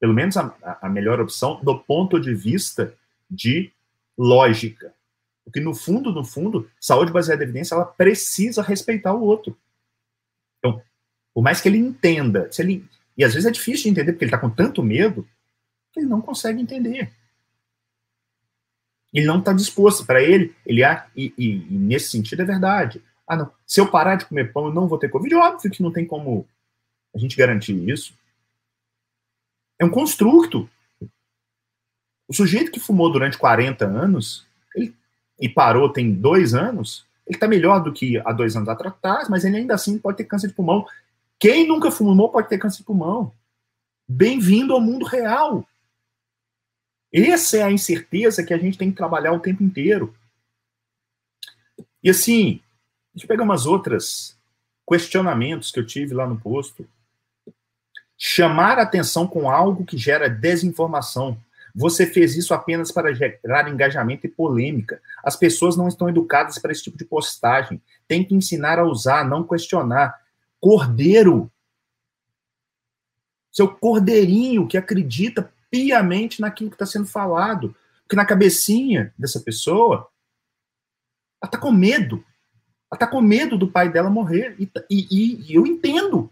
Pelo 0.00 0.14
menos 0.14 0.36
a, 0.36 0.78
a 0.80 0.88
melhor 0.88 1.20
opção 1.20 1.62
do 1.62 1.78
ponto 1.78 2.18
de 2.18 2.34
vista 2.34 2.94
de 3.30 3.70
lógica. 4.16 4.94
Porque 5.44 5.60
no 5.60 5.74
fundo, 5.74 6.12
no 6.12 6.24
fundo, 6.24 6.70
saúde 6.80 7.12
baseada 7.12 7.42
em 7.42 7.44
evidência, 7.44 7.74
ela 7.74 7.84
precisa 7.84 8.62
respeitar 8.62 9.12
o 9.12 9.22
outro. 9.22 9.56
Então, 10.58 10.82
por 11.34 11.42
mais 11.42 11.60
que 11.60 11.68
ele 11.68 11.78
entenda, 11.78 12.50
se 12.50 12.62
ele 12.62 12.88
e 13.20 13.24
às 13.24 13.34
vezes 13.34 13.46
é 13.46 13.50
difícil 13.50 13.82
de 13.82 13.90
entender 13.90 14.12
porque 14.12 14.24
ele 14.24 14.30
está 14.30 14.38
com 14.38 14.48
tanto 14.48 14.82
medo 14.82 15.28
que 15.92 16.00
ele 16.00 16.06
não 16.06 16.22
consegue 16.22 16.58
entender. 16.58 17.12
Ele 19.12 19.26
não 19.26 19.40
está 19.40 19.52
disposto. 19.52 20.06
Para 20.06 20.22
ele, 20.22 20.56
ele 20.64 20.82
é, 20.82 21.06
e, 21.14 21.34
e, 21.36 21.56
e, 21.68 21.78
nesse 21.78 22.08
sentido 22.08 22.40
é 22.40 22.46
verdade. 22.46 23.04
Ah, 23.26 23.36
não. 23.36 23.52
Se 23.66 23.78
eu 23.78 23.90
parar 23.90 24.16
de 24.16 24.24
comer 24.24 24.54
pão, 24.54 24.68
eu 24.68 24.72
não 24.72 24.88
vou 24.88 24.98
ter 24.98 25.10
Covid. 25.10 25.34
Óbvio 25.34 25.70
que 25.70 25.82
não 25.82 25.92
tem 25.92 26.06
como 26.06 26.48
a 27.14 27.18
gente 27.18 27.36
garantir 27.36 27.74
isso. 27.90 28.14
É 29.78 29.84
um 29.84 29.90
construto. 29.90 30.66
O 32.26 32.32
sujeito 32.32 32.72
que 32.72 32.80
fumou 32.80 33.12
durante 33.12 33.36
40 33.36 33.84
anos 33.84 34.46
ele, 34.74 34.96
e 35.38 35.46
parou 35.46 35.92
tem 35.92 36.10
dois 36.10 36.54
anos, 36.54 37.04
ele 37.26 37.36
está 37.36 37.46
melhor 37.46 37.82
do 37.82 37.92
que 37.92 38.16
há 38.16 38.32
dois 38.32 38.56
anos 38.56 38.68
atrás, 38.70 39.28
mas 39.28 39.44
ele 39.44 39.58
ainda 39.58 39.74
assim 39.74 39.98
pode 39.98 40.16
ter 40.16 40.24
câncer 40.24 40.48
de 40.48 40.54
pulmão. 40.54 40.86
Quem 41.40 41.66
nunca 41.66 41.90
fumou 41.90 42.30
pode 42.30 42.48
ter 42.48 42.58
câncer 42.58 42.78
de 42.78 42.84
pulmão. 42.84 43.34
Bem-vindo 44.06 44.72
ao 44.74 44.80
mundo 44.80 45.04
real. 45.04 45.66
Essa 47.12 47.56
é 47.56 47.62
a 47.62 47.72
incerteza 47.72 48.44
que 48.44 48.54
a 48.54 48.58
gente 48.58 48.78
tem 48.78 48.90
que 48.90 48.96
trabalhar 48.96 49.32
o 49.32 49.40
tempo 49.40 49.64
inteiro. 49.64 50.14
E 52.02 52.10
assim, 52.10 52.60
Deixa 53.12 53.24
eu 53.24 53.28
pegar 53.28 53.42
umas 53.42 53.66
outras 53.66 54.38
questionamentos 54.88 55.70
que 55.70 55.80
eu 55.80 55.86
tive 55.86 56.14
lá 56.14 56.26
no 56.26 56.38
posto. 56.38 56.86
Chamar 58.16 58.78
atenção 58.78 59.26
com 59.26 59.50
algo 59.50 59.84
que 59.84 59.98
gera 59.98 60.28
desinformação. 60.28 61.36
Você 61.74 62.06
fez 62.06 62.36
isso 62.36 62.54
apenas 62.54 62.92
para 62.92 63.12
gerar 63.12 63.68
engajamento 63.68 64.26
e 64.26 64.30
polêmica. 64.30 65.00
As 65.24 65.36
pessoas 65.36 65.76
não 65.76 65.88
estão 65.88 66.08
educadas 66.08 66.58
para 66.58 66.70
esse 66.70 66.84
tipo 66.84 66.98
de 66.98 67.04
postagem. 67.04 67.80
Tem 68.06 68.24
que 68.24 68.34
ensinar 68.34 68.78
a 68.78 68.84
usar, 68.84 69.24
não 69.24 69.44
questionar. 69.44 70.19
Cordeiro. 70.60 71.50
Seu 73.52 73.74
cordeirinho 73.74 74.68
que 74.68 74.76
acredita 74.76 75.52
piamente 75.70 76.40
naquilo 76.40 76.70
que 76.70 76.76
está 76.76 76.86
sendo 76.86 77.06
falado. 77.06 77.74
Porque 78.02 78.16
na 78.16 78.26
cabecinha 78.26 79.14
dessa 79.18 79.40
pessoa, 79.40 80.10
ela 81.40 81.48
está 81.48 81.58
com 81.58 81.70
medo. 81.70 82.24
Ela 82.90 82.98
tá 82.98 83.06
com 83.06 83.20
medo 83.20 83.56
do 83.56 83.70
pai 83.70 83.90
dela 83.90 84.10
morrer. 84.10 84.56
E, 84.58 84.70
e, 84.90 85.50
e 85.50 85.54
eu 85.54 85.66
entendo. 85.66 86.30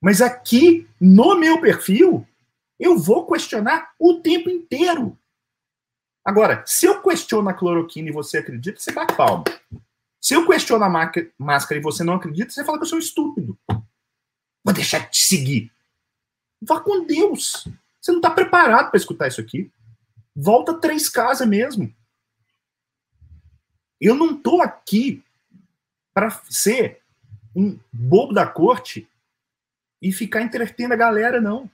Mas 0.00 0.20
aqui, 0.20 0.88
no 1.00 1.34
meu 1.36 1.60
perfil, 1.60 2.26
eu 2.78 2.98
vou 2.98 3.26
questionar 3.26 3.92
o 3.98 4.20
tempo 4.20 4.48
inteiro. 4.48 5.18
Agora, 6.24 6.62
se 6.66 6.86
eu 6.86 7.00
questiono 7.02 7.48
a 7.48 7.54
cloroquina 7.54 8.08
e 8.08 8.12
você 8.12 8.38
acredita, 8.38 8.78
você 8.80 8.92
bate 8.92 9.16
palma. 9.16 9.44
Se 10.26 10.34
eu 10.34 10.44
questiono 10.44 10.82
a 10.82 10.88
máscara 10.88 11.78
e 11.78 11.80
você 11.80 12.02
não 12.02 12.14
acredita, 12.14 12.50
você 12.50 12.64
fala 12.64 12.78
que 12.78 12.82
eu 12.82 12.88
sou 12.88 12.98
estúpido. 12.98 13.56
Vou 14.64 14.74
deixar 14.74 14.98
de 14.98 15.10
te 15.12 15.24
seguir. 15.24 15.72
Vá 16.60 16.80
com 16.80 17.06
Deus. 17.06 17.68
Você 18.00 18.10
não 18.10 18.18
está 18.18 18.28
preparado 18.28 18.90
para 18.90 18.98
escutar 18.98 19.28
isso 19.28 19.40
aqui. 19.40 19.70
Volta 20.34 20.80
três 20.80 21.08
casas 21.08 21.46
mesmo. 21.46 21.94
Eu 24.00 24.16
não 24.16 24.34
estou 24.34 24.62
aqui 24.62 25.22
para 26.12 26.32
ser 26.50 27.00
um 27.54 27.78
bobo 27.92 28.32
da 28.32 28.48
corte 28.48 29.08
e 30.02 30.12
ficar 30.12 30.42
entretendo 30.42 30.90
a 30.90 30.96
galera, 30.96 31.40
não. 31.40 31.70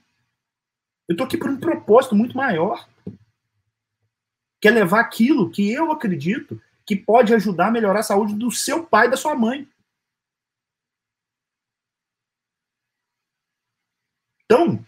Eu 1.09 1.13
estou 1.13 1.25
aqui 1.25 1.39
por 1.39 1.49
um 1.49 1.59
propósito 1.59 2.13
muito 2.13 2.37
maior. 2.37 2.87
Que 4.61 4.67
é 4.67 4.71
levar 4.71 4.99
aquilo 4.99 5.49
que 5.49 5.71
eu 5.71 5.91
acredito 5.91 6.61
que 6.85 6.95
pode 6.95 7.33
ajudar 7.33 7.67
a 7.67 7.71
melhorar 7.71 7.99
a 7.99 8.03
saúde 8.03 8.35
do 8.35 8.51
seu 8.51 8.85
pai 8.85 9.07
e 9.07 9.11
da 9.11 9.17
sua 9.17 9.35
mãe. 9.35 9.67
Então, 14.45 14.85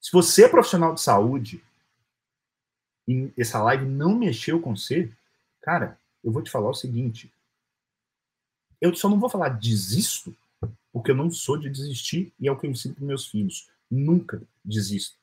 se 0.00 0.10
você 0.10 0.44
é 0.44 0.48
profissional 0.48 0.94
de 0.94 1.00
saúde 1.00 1.62
e 3.06 3.32
essa 3.36 3.62
live 3.62 3.84
não 3.84 4.16
mexeu 4.16 4.60
com 4.60 4.74
você, 4.74 5.12
Cara, 5.66 5.98
eu 6.22 6.30
vou 6.30 6.42
te 6.42 6.50
falar 6.50 6.70
o 6.70 6.74
seguinte. 6.74 7.28
Eu 8.80 8.94
só 8.94 9.08
não 9.08 9.18
vou 9.18 9.28
falar 9.28 9.48
desisto, 9.48 10.32
porque 10.92 11.10
eu 11.10 11.16
não 11.16 11.28
sou 11.28 11.58
de 11.58 11.68
desistir 11.68 12.32
e 12.38 12.46
é 12.46 12.52
o 12.52 12.56
que 12.56 12.68
eu 12.68 12.70
ensino 12.70 12.94
para 12.94 13.04
meus 13.04 13.26
filhos. 13.26 13.68
Nunca 13.90 14.40
desisto. 14.64 15.16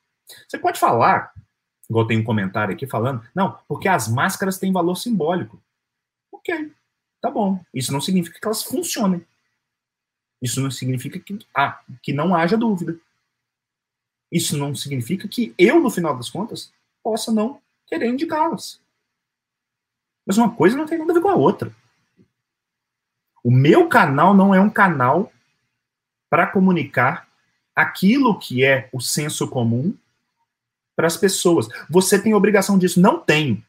Você 0.45 0.57
pode 0.57 0.77
falar, 0.77 1.34
igual 1.93 2.07
tem 2.07 2.19
um 2.19 2.23
comentário 2.23 2.73
aqui 2.73 2.87
falando, 2.87 3.23
não, 3.33 3.57
porque 3.67 3.87
as 3.87 4.07
máscaras 4.07 4.57
têm 4.57 4.73
valor 4.73 4.95
simbólico. 4.95 5.61
Ok, 6.31 6.73
tá 7.21 7.29
bom. 7.29 7.63
Isso 7.73 7.93
não 7.93 8.01
significa 8.01 8.39
que 8.39 8.45
elas 8.45 8.63
funcionem. 8.63 9.25
Isso 10.41 10.59
não 10.59 10.69
significa 10.69 11.19
que, 11.19 11.39
ah, 11.55 11.81
que 12.01 12.11
não 12.11 12.35
haja 12.35 12.57
dúvida. 12.57 12.99
Isso 14.31 14.57
não 14.57 14.75
significa 14.75 15.27
que 15.27 15.53
eu, 15.57 15.79
no 15.79 15.89
final 15.89 16.17
das 16.17 16.29
contas, 16.29 16.73
possa 17.03 17.31
não 17.31 17.61
querer 17.85 18.07
indicá-las. 18.07 18.81
Mas 20.25 20.37
uma 20.37 20.53
coisa 20.53 20.75
não 20.75 20.85
tem 20.85 20.97
nada 20.97 21.11
a 21.11 21.15
ver 21.15 21.21
com 21.21 21.29
a 21.29 21.35
outra. 21.35 21.73
O 23.43 23.51
meu 23.51 23.87
canal 23.87 24.33
não 24.33 24.53
é 24.53 24.59
um 24.59 24.69
canal 24.69 25.31
para 26.29 26.47
comunicar 26.47 27.27
aquilo 27.75 28.39
que 28.39 28.63
é 28.65 28.89
o 28.91 28.99
senso 28.99 29.47
comum 29.47 29.95
para 30.95 31.07
as 31.07 31.17
pessoas. 31.17 31.67
Você 31.89 32.21
tem 32.21 32.33
obrigação 32.33 32.77
disso? 32.77 32.99
Não 32.99 33.19
tenho. 33.19 33.63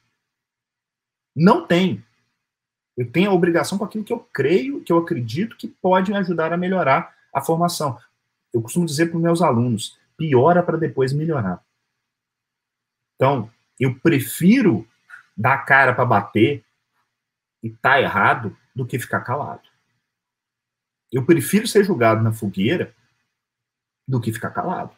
Não 1.35 1.67
tenho. 1.67 2.03
Eu 2.97 3.11
tenho 3.11 3.31
a 3.31 3.35
obrigação 3.35 3.77
com 3.77 3.85
aquilo 3.85 4.05
que 4.05 4.13
eu 4.13 4.21
creio, 4.33 4.83
que 4.83 4.93
eu 4.93 4.99
acredito 4.99 5.57
que 5.57 5.67
pode 5.67 6.13
ajudar 6.15 6.53
a 6.53 6.57
melhorar 6.57 7.15
a 7.33 7.41
formação. 7.41 7.99
Eu 8.53 8.63
costumo 8.63 8.87
dizer 8.87 9.07
para 9.07 9.17
os 9.17 9.23
meus 9.23 9.43
alunos: 9.43 9.99
piora 10.17 10.63
para 10.63 10.79
depois 10.79 11.13
melhorar. 11.13 11.65
Então, 13.17 13.51
eu 13.79 13.99
prefiro 13.99 14.87
dar 15.37 15.55
a 15.55 15.59
cara 15.59 15.95
para 15.95 16.05
bater 16.05 16.65
e 17.63 17.71
tá 17.71 18.01
errado 18.01 18.57
do 18.75 18.87
que 18.87 18.99
ficar 18.99 19.21
calado. 19.21 19.69
Eu 21.11 21.25
prefiro 21.25 21.67
ser 21.67 21.85
julgado 21.85 22.23
na 22.23 22.33
fogueira 22.33 22.95
do 24.07 24.21
que 24.21 24.33
ficar 24.33 24.51
calado. 24.51 24.95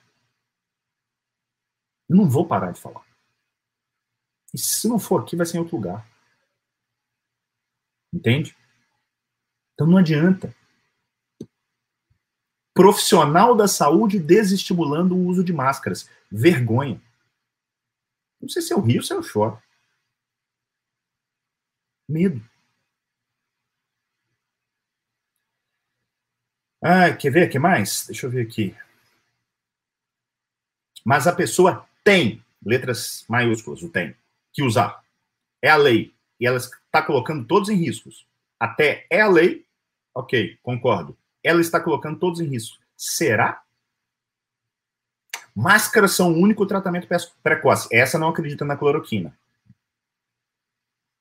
Eu 2.09 2.17
não 2.17 2.29
vou 2.29 2.47
parar 2.47 2.73
de 2.73 2.81
falar. 2.81 3.05
E 4.55 4.59
se 4.59 4.89
não 4.89 4.99
for 4.99 5.23
aqui, 5.23 5.37
vai 5.37 5.45
ser 5.45 5.57
em 5.57 5.61
outro 5.61 5.77
lugar. 5.77 6.07
Entende? 8.13 8.57
Então 9.75 9.87
não 9.87 9.99
adianta. 9.99 10.55
Profissional 12.73 13.57
da 13.57 13.67
saúde 13.67 14.19
desestimulando 14.19 15.15
o 15.15 15.27
uso 15.27 15.43
de 15.45 15.53
máscaras. 15.53 16.09
Vergonha. 16.31 17.01
Não 18.41 18.49
sei 18.49 18.63
se 18.63 18.73
eu 18.73 18.81
rio 18.81 18.99
ou 18.99 19.03
se 19.03 19.13
eu 19.13 19.23
choro. 19.23 19.63
Medo. 22.09 22.41
Ah, 26.83 27.15
quer 27.17 27.31
ver? 27.31 27.51
Que 27.51 27.59
mais? 27.59 28.07
Deixa 28.07 28.27
eu 28.27 28.31
ver 28.31 28.47
aqui. 28.47 28.77
Mas 31.05 31.27
a 31.27 31.35
pessoa 31.35 31.89
tem, 32.07 32.41
letras 32.65 33.25
maiúsculas, 33.29 33.83
o 33.83 33.89
tem, 33.89 34.15
que 34.53 34.63
usar. 34.63 35.03
É 35.61 35.69
a 35.69 35.77
lei. 35.77 36.15
E 36.39 36.47
ela 36.47 36.57
está 36.57 37.03
colocando 37.03 37.45
todos 37.45 37.69
em 37.69 37.75
riscos. 37.75 38.25
Até 38.61 39.07
é 39.11 39.21
a 39.21 39.29
lei, 39.29 39.67
ok, 40.15 40.57
concordo. 40.63 41.19
Ela 41.43 41.61
está 41.61 41.81
colocando 41.81 42.21
todos 42.21 42.41
em 42.41 42.47
risco. 42.47 42.79
Será? 42.97 43.61
Máscaras 45.53 46.13
são 46.13 46.33
o 46.33 46.37
único 46.37 46.65
tratamento 46.65 47.09
precoce. 47.43 47.89
Essa 47.91 48.19
não 48.19 48.29
acredita 48.29 48.65
na 48.65 48.77
cloroquina. 48.77 49.37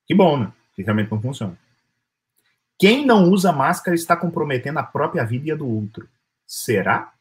Que 0.05 0.13
bom, 0.13 0.37
né? 0.37 0.53
Que 0.75 0.83
realmente 0.83 1.09
não 1.09 1.21
funciona. 1.21 1.57
Quem 2.77 3.05
não 3.05 3.31
usa 3.31 3.51
máscara 3.51 3.95
está 3.95 4.15
comprometendo 4.15 4.77
a 4.77 4.83
própria 4.83 5.25
vida 5.25 5.47
e 5.47 5.51
a 5.51 5.55
do 5.55 5.67
outro. 5.67 6.07
Será? 6.45 7.14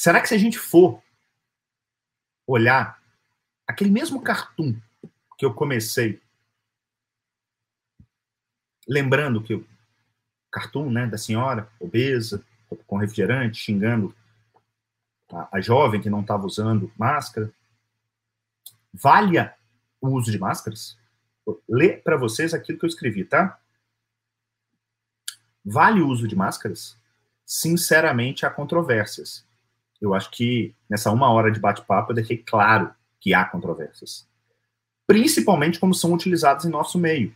Será 0.00 0.18
que 0.18 0.28
se 0.28 0.34
a 0.34 0.38
gente 0.38 0.58
for 0.58 1.02
olhar 2.46 2.98
aquele 3.66 3.90
mesmo 3.90 4.22
cartoon 4.22 4.80
que 5.36 5.44
eu 5.44 5.52
comecei, 5.52 6.18
lembrando 8.88 9.42
que 9.42 9.52
o 9.52 9.68
cartoon 10.50 10.90
né, 10.90 11.06
da 11.06 11.18
senhora 11.18 11.70
obesa, 11.78 12.42
com 12.86 12.96
refrigerante, 12.96 13.58
xingando 13.58 14.16
a, 15.30 15.58
a 15.58 15.60
jovem 15.60 16.00
que 16.00 16.08
não 16.08 16.22
estava 16.22 16.46
usando 16.46 16.90
máscara, 16.96 17.52
valha 18.94 19.54
o 20.00 20.08
uso 20.08 20.32
de 20.32 20.38
máscaras? 20.38 20.98
Vou 21.44 21.62
ler 21.68 22.02
para 22.02 22.16
vocês 22.16 22.54
aquilo 22.54 22.78
que 22.78 22.86
eu 22.86 22.88
escrevi, 22.88 23.22
tá? 23.22 23.60
Vale 25.62 26.00
o 26.00 26.08
uso 26.08 26.26
de 26.26 26.34
máscaras? 26.34 26.96
Sinceramente, 27.44 28.46
há 28.46 28.50
controvérsias. 28.50 29.49
Eu 30.00 30.14
acho 30.14 30.30
que 30.30 30.74
nessa 30.88 31.10
uma 31.10 31.30
hora 31.30 31.50
de 31.50 31.60
bate-papo 31.60 32.10
eu 32.10 32.16
deixei 32.16 32.38
claro 32.38 32.92
que 33.20 33.34
há 33.34 33.44
controvérsias. 33.44 34.26
Principalmente 35.06 35.78
como 35.78 35.94
são 35.94 36.12
utilizadas 36.12 36.64
em 36.64 36.70
nosso 36.70 36.98
meio. 36.98 37.34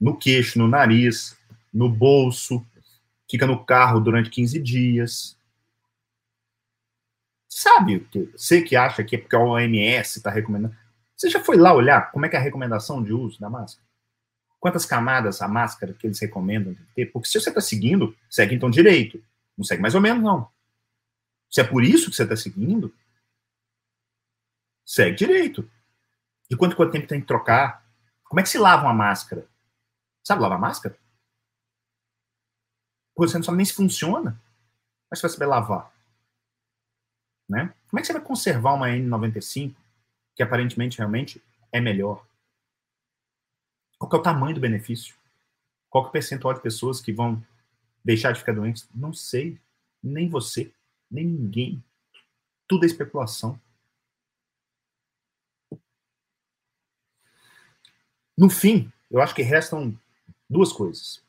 No 0.00 0.16
queixo, 0.16 0.58
no 0.58 0.66
nariz, 0.66 1.36
no 1.72 1.88
bolso, 1.88 2.64
fica 3.30 3.46
no 3.46 3.64
carro 3.64 4.00
durante 4.00 4.30
15 4.30 4.58
dias. 4.60 5.36
Sabe, 7.48 8.06
você 8.34 8.62
que 8.62 8.74
acha 8.74 9.04
que 9.04 9.16
é 9.16 9.18
porque 9.18 9.36
a 9.36 9.40
OMS 9.40 10.18
está 10.18 10.30
recomendando. 10.30 10.74
Você 11.16 11.30
já 11.30 11.40
foi 11.40 11.56
lá 11.56 11.72
olhar 11.72 12.10
como 12.10 12.26
é 12.26 12.28
que 12.28 12.36
é 12.36 12.38
a 12.38 12.42
recomendação 12.42 13.02
de 13.02 13.12
uso 13.12 13.38
da 13.38 13.48
máscara? 13.48 13.86
Quantas 14.58 14.86
camadas 14.86 15.42
a 15.42 15.46
máscara 15.46 15.92
que 15.92 16.06
eles 16.06 16.18
recomendam 16.18 16.74
ter? 16.94 17.06
Porque 17.06 17.28
se 17.28 17.38
você 17.38 17.50
está 17.50 17.60
seguindo, 17.60 18.16
segue 18.30 18.54
então 18.54 18.70
direito. 18.70 19.22
Não 19.56 19.64
segue 19.64 19.82
mais 19.82 19.94
ou 19.94 20.00
menos, 20.00 20.22
não. 20.22 20.48
Se 21.54 21.60
é 21.60 21.64
por 21.64 21.84
isso 21.84 22.10
que 22.10 22.16
você 22.16 22.24
está 22.24 22.34
seguindo, 22.34 22.92
segue 24.84 25.16
direito. 25.16 25.70
De 26.50 26.56
quanto 26.56 26.74
quanto 26.74 26.90
tempo 26.90 27.06
tem 27.06 27.20
que 27.20 27.28
trocar? 27.28 27.88
Como 28.24 28.40
é 28.40 28.42
que 28.42 28.48
se 28.48 28.58
lava 28.58 28.82
uma 28.82 28.92
máscara? 28.92 29.46
Sabe 30.24 30.42
lavar 30.42 30.58
máscara? 30.58 30.98
Você 33.16 33.36
não 33.36 33.44
sabe 33.44 33.58
nem 33.58 33.64
se 33.64 33.72
funciona. 33.72 34.36
Mas 35.08 35.20
você 35.20 35.28
vai 35.28 35.30
saber 35.30 35.46
lavar. 35.46 35.94
Né? 37.48 37.72
Como 37.88 38.00
é 38.00 38.02
que 38.02 38.08
você 38.08 38.14
vai 38.14 38.22
conservar 38.22 38.72
uma 38.72 38.88
N95 38.88 39.76
que 40.34 40.42
aparentemente 40.42 40.98
realmente 40.98 41.40
é 41.70 41.80
melhor? 41.80 42.26
Qual 43.96 44.10
é 44.12 44.16
o 44.16 44.22
tamanho 44.22 44.56
do 44.56 44.60
benefício? 44.60 45.14
Qual 45.88 46.06
é 46.06 46.08
o 46.08 46.10
percentual 46.10 46.52
de 46.52 46.62
pessoas 46.62 47.00
que 47.00 47.12
vão 47.12 47.40
deixar 48.04 48.32
de 48.32 48.40
ficar 48.40 48.54
doentes? 48.54 48.88
Não 48.92 49.12
sei. 49.12 49.56
Nem 50.02 50.28
você, 50.28 50.73
nem 51.14 51.24
ninguém. 51.24 51.82
Tudo 52.66 52.82
é 52.84 52.86
especulação. 52.86 53.58
No 58.36 58.50
fim, 58.50 58.92
eu 59.10 59.22
acho 59.22 59.34
que 59.34 59.42
restam 59.42 59.96
duas 60.50 60.72
coisas. 60.72 61.22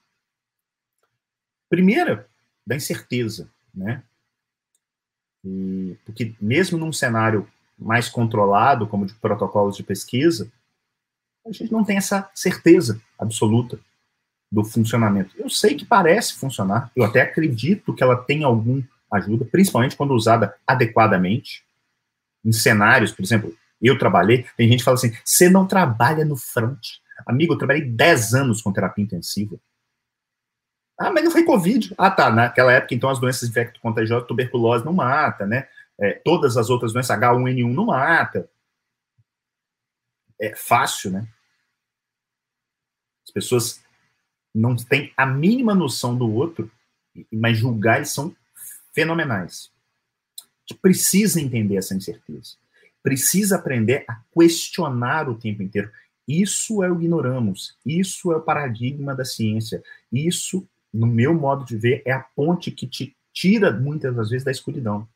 Primeira, 1.70 2.28
da 2.66 2.76
incerteza, 2.76 3.48
né? 3.74 4.04
E, 5.44 5.96
porque 6.04 6.34
mesmo 6.42 6.80
num 6.80 6.92
cenário 6.92 7.48
mais 7.78 8.10
controlado, 8.10 8.88
como 8.88 9.06
de 9.06 9.14
protocolos 9.14 9.78
de 9.78 9.84
pesquisa, 9.84 10.52
a 11.46 11.52
gente 11.52 11.72
não 11.72 11.84
tem 11.84 11.98
essa 11.98 12.30
certeza 12.34 13.00
absoluta 13.20 13.80
do 14.52 14.64
funcionamento. 14.64 15.36
Eu 15.38 15.50
sei 15.50 15.76
que 15.76 15.86
parece 15.86 16.34
funcionar, 16.34 16.92
eu 16.96 17.04
até 17.04 17.22
acredito 17.22 17.94
que 17.94 18.02
ela 18.02 18.16
tem 18.16 18.44
algum 18.44 18.82
ajuda, 19.18 19.45
principalmente 19.45 19.95
quando 19.95 20.13
usada 20.13 20.55
adequadamente, 20.66 21.63
em 22.43 22.51
cenários, 22.51 23.11
por 23.11 23.24
exemplo, 23.24 23.55
eu 23.82 23.97
trabalhei, 23.97 24.45
tem 24.55 24.68
gente 24.68 24.80
que 24.80 24.86
fala 24.86 24.95
assim, 24.95 25.16
você 25.24 25.49
não 25.49 25.68
trabalha 25.68 26.24
no 26.24 26.36
front. 26.36 26.80
Amigo, 27.26 27.53
eu 27.53 27.57
trabalhei 27.57 27.84
10 27.84 28.34
anos 28.34 28.61
com 28.61 28.72
terapia 28.72 29.03
intensiva. 29.03 29.59
Ah, 30.97 31.11
mas 31.11 31.24
não 31.24 31.32
foi 31.32 31.43
Covid. 31.43 31.93
Ah, 31.97 32.09
tá. 32.09 32.30
Naquela 32.30 32.72
época, 32.72 32.93
então, 32.95 33.09
as 33.09 33.20
doenças 33.20 33.49
infecto-contagiosas, 33.49 34.28
tuberculose 34.28 34.86
não 34.86 34.93
mata, 34.93 35.45
né? 35.45 35.68
É, 35.99 36.13
todas 36.13 36.57
as 36.57 36.70
outras 36.70 36.93
doenças, 36.93 37.18
H1N1 37.18 37.74
não 37.74 37.88
mata. 37.88 38.49
É 40.39 40.55
fácil, 40.55 41.11
né? 41.11 41.28
As 43.26 43.32
pessoas 43.32 43.84
não 44.53 44.76
têm 44.76 45.11
a 45.18 45.26
mínima 45.26 45.76
noção 45.76 46.18
do 46.18 46.32
outro, 46.32 46.72
mas 47.32 47.57
julgar 47.57 47.97
eles 47.97 48.11
são 48.11 48.36
fenomenais. 48.96 49.70
A 50.39 50.43
gente 50.74 50.80
precisa 50.82 51.39
entender 51.39 51.76
essa 51.76 51.93
incerteza. 51.93 52.56
Precisa 53.04 53.58
aprender 53.58 54.04
a 54.08 54.20
questionar 54.34 55.30
o 55.30 55.36
tempo 55.36 55.62
inteiro. 55.62 55.91
Isso 56.28 56.84
é 56.84 56.89
o 56.89 56.96
ignoramos. 56.96 57.78
Isso 57.86 58.32
é 58.32 58.38
o 58.38 58.41
paradigma 58.41 59.14
da 59.14 59.24
ciência. 59.24 59.84
Isso 60.12 60.68
no 60.96 61.06
meu 61.06 61.34
modo 61.34 61.66
de 61.66 61.76
ver, 61.78 62.02
é 62.06 62.14
a 62.14 62.22
ponte 62.22 62.72
que 62.72 62.88
te 62.88 63.16
tira 63.34 63.72
muitas 63.72 64.16
das 64.16 64.30
vezes 64.30 64.46
da 64.46 64.52
escuridão. 64.52 65.08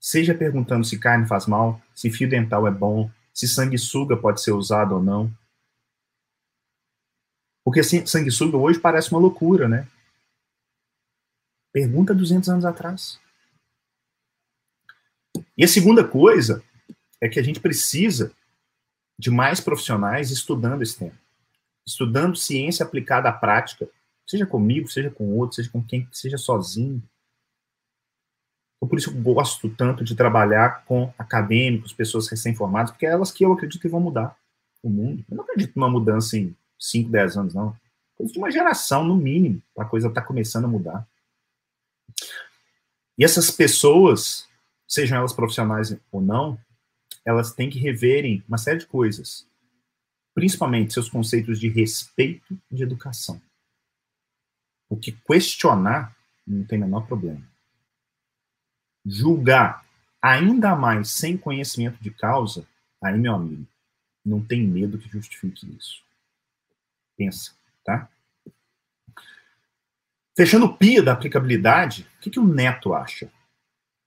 Seja 0.00 0.34
perguntando 0.34 0.84
se 0.84 0.98
carne 0.98 1.26
faz 1.26 1.46
mal, 1.46 1.80
se 1.94 2.10
fio 2.10 2.28
dental 2.28 2.66
é 2.66 2.70
bom, 2.70 3.10
se 3.34 3.48
sanguessuga 3.48 4.16
pode 4.16 4.40
ser 4.40 4.52
usado 4.52 4.94
ou 4.94 5.02
não. 5.02 5.32
Porque 7.64 7.82
sanguessuga 7.82 8.56
hoje 8.56 8.78
parece 8.78 9.10
uma 9.10 9.20
loucura, 9.20 9.68
né? 9.68 9.86
Pergunta 11.72 12.14
200 12.14 12.48
anos 12.48 12.64
atrás. 12.64 13.18
E 15.56 15.64
a 15.64 15.68
segunda 15.68 16.06
coisa 16.06 16.62
é 17.20 17.28
que 17.28 17.40
a 17.40 17.42
gente 17.42 17.60
precisa 17.60 18.32
de 19.18 19.30
mais 19.30 19.60
profissionais 19.60 20.30
estudando 20.30 20.82
esse 20.82 20.98
tema. 20.98 21.18
Estudando 21.86 22.36
ciência 22.36 22.84
aplicada 22.84 23.28
à 23.28 23.32
prática, 23.32 23.88
Seja 24.26 24.46
comigo, 24.46 24.88
seja 24.88 25.10
com 25.10 25.36
outro, 25.36 25.56
seja 25.56 25.70
com 25.70 25.82
quem, 25.82 26.08
seja 26.10 26.38
sozinho. 26.38 27.02
Então, 28.76 28.88
por 28.88 28.98
isso 28.98 29.10
eu 29.10 29.34
gosto 29.34 29.68
tanto 29.70 30.02
de 30.02 30.14
trabalhar 30.14 30.84
com 30.84 31.12
acadêmicos, 31.18 31.92
pessoas 31.92 32.28
recém-formadas, 32.28 32.90
porque 32.90 33.06
é 33.06 33.10
elas 33.10 33.30
que 33.30 33.44
eu 33.44 33.52
acredito 33.52 33.80
que 33.80 33.88
vão 33.88 34.00
mudar 34.00 34.36
o 34.82 34.88
mundo. 34.88 35.24
Eu 35.30 35.36
não 35.36 35.44
acredito 35.44 35.72
numa 35.76 35.90
mudança 35.90 36.36
em 36.36 36.56
5, 36.78 37.10
10 37.10 37.36
anos, 37.36 37.54
não. 37.54 37.76
Coisa 38.16 38.32
de 38.32 38.38
uma 38.38 38.50
geração, 38.50 39.04
no 39.04 39.16
mínimo, 39.16 39.62
a 39.76 39.84
coisa 39.84 40.08
está 40.08 40.22
começando 40.22 40.64
a 40.64 40.68
mudar. 40.68 41.06
E 43.18 43.24
essas 43.24 43.50
pessoas, 43.50 44.48
sejam 44.88 45.18
elas 45.18 45.32
profissionais 45.32 45.96
ou 46.10 46.20
não, 46.20 46.58
elas 47.24 47.52
têm 47.52 47.70
que 47.70 47.78
reverem 47.78 48.42
uma 48.48 48.58
série 48.58 48.78
de 48.78 48.86
coisas. 48.86 49.46
Principalmente 50.34 50.92
seus 50.92 51.08
conceitos 51.08 51.60
de 51.60 51.68
respeito 51.68 52.58
e 52.70 52.76
de 52.76 52.82
educação. 52.82 53.40
O 54.88 54.96
que 54.96 55.12
questionar 55.12 56.16
não 56.46 56.64
tem 56.64 56.78
o 56.78 56.82
menor 56.82 57.06
problema. 57.06 57.42
Julgar 59.04 59.84
ainda 60.20 60.76
mais 60.76 61.10
sem 61.10 61.36
conhecimento 61.36 62.02
de 62.02 62.10
causa, 62.10 62.66
aí, 63.02 63.18
meu 63.18 63.34
amigo, 63.34 63.66
não 64.24 64.40
tem 64.44 64.66
medo 64.66 64.98
que 64.98 65.08
justifique 65.08 65.66
isso. 65.76 66.02
Pensa, 67.16 67.52
tá? 67.84 68.08
Fechando 70.42 70.66
o 70.66 70.76
pia 70.76 71.00
da 71.00 71.12
aplicabilidade, 71.12 72.04
o 72.18 72.20
que, 72.20 72.28
que 72.28 72.40
o 72.40 72.44
Neto 72.44 72.92
acha? 72.92 73.30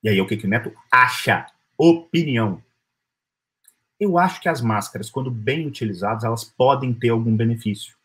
E 0.04 0.10
aí, 0.10 0.20
o 0.20 0.28
que, 0.28 0.36
que 0.36 0.46
o 0.46 0.50
Neto 0.50 0.70
acha? 0.92 1.46
Opinião. 1.78 2.62
Eu 3.98 4.18
acho 4.18 4.42
que 4.42 4.50
as 4.50 4.60
máscaras, 4.60 5.10
quando 5.10 5.32
bem 5.32 5.66
utilizadas, 5.66 6.26
elas 6.26 6.44
podem 6.44 6.94
ter 6.94 7.08
algum 7.08 7.34
benefício, 7.38 7.96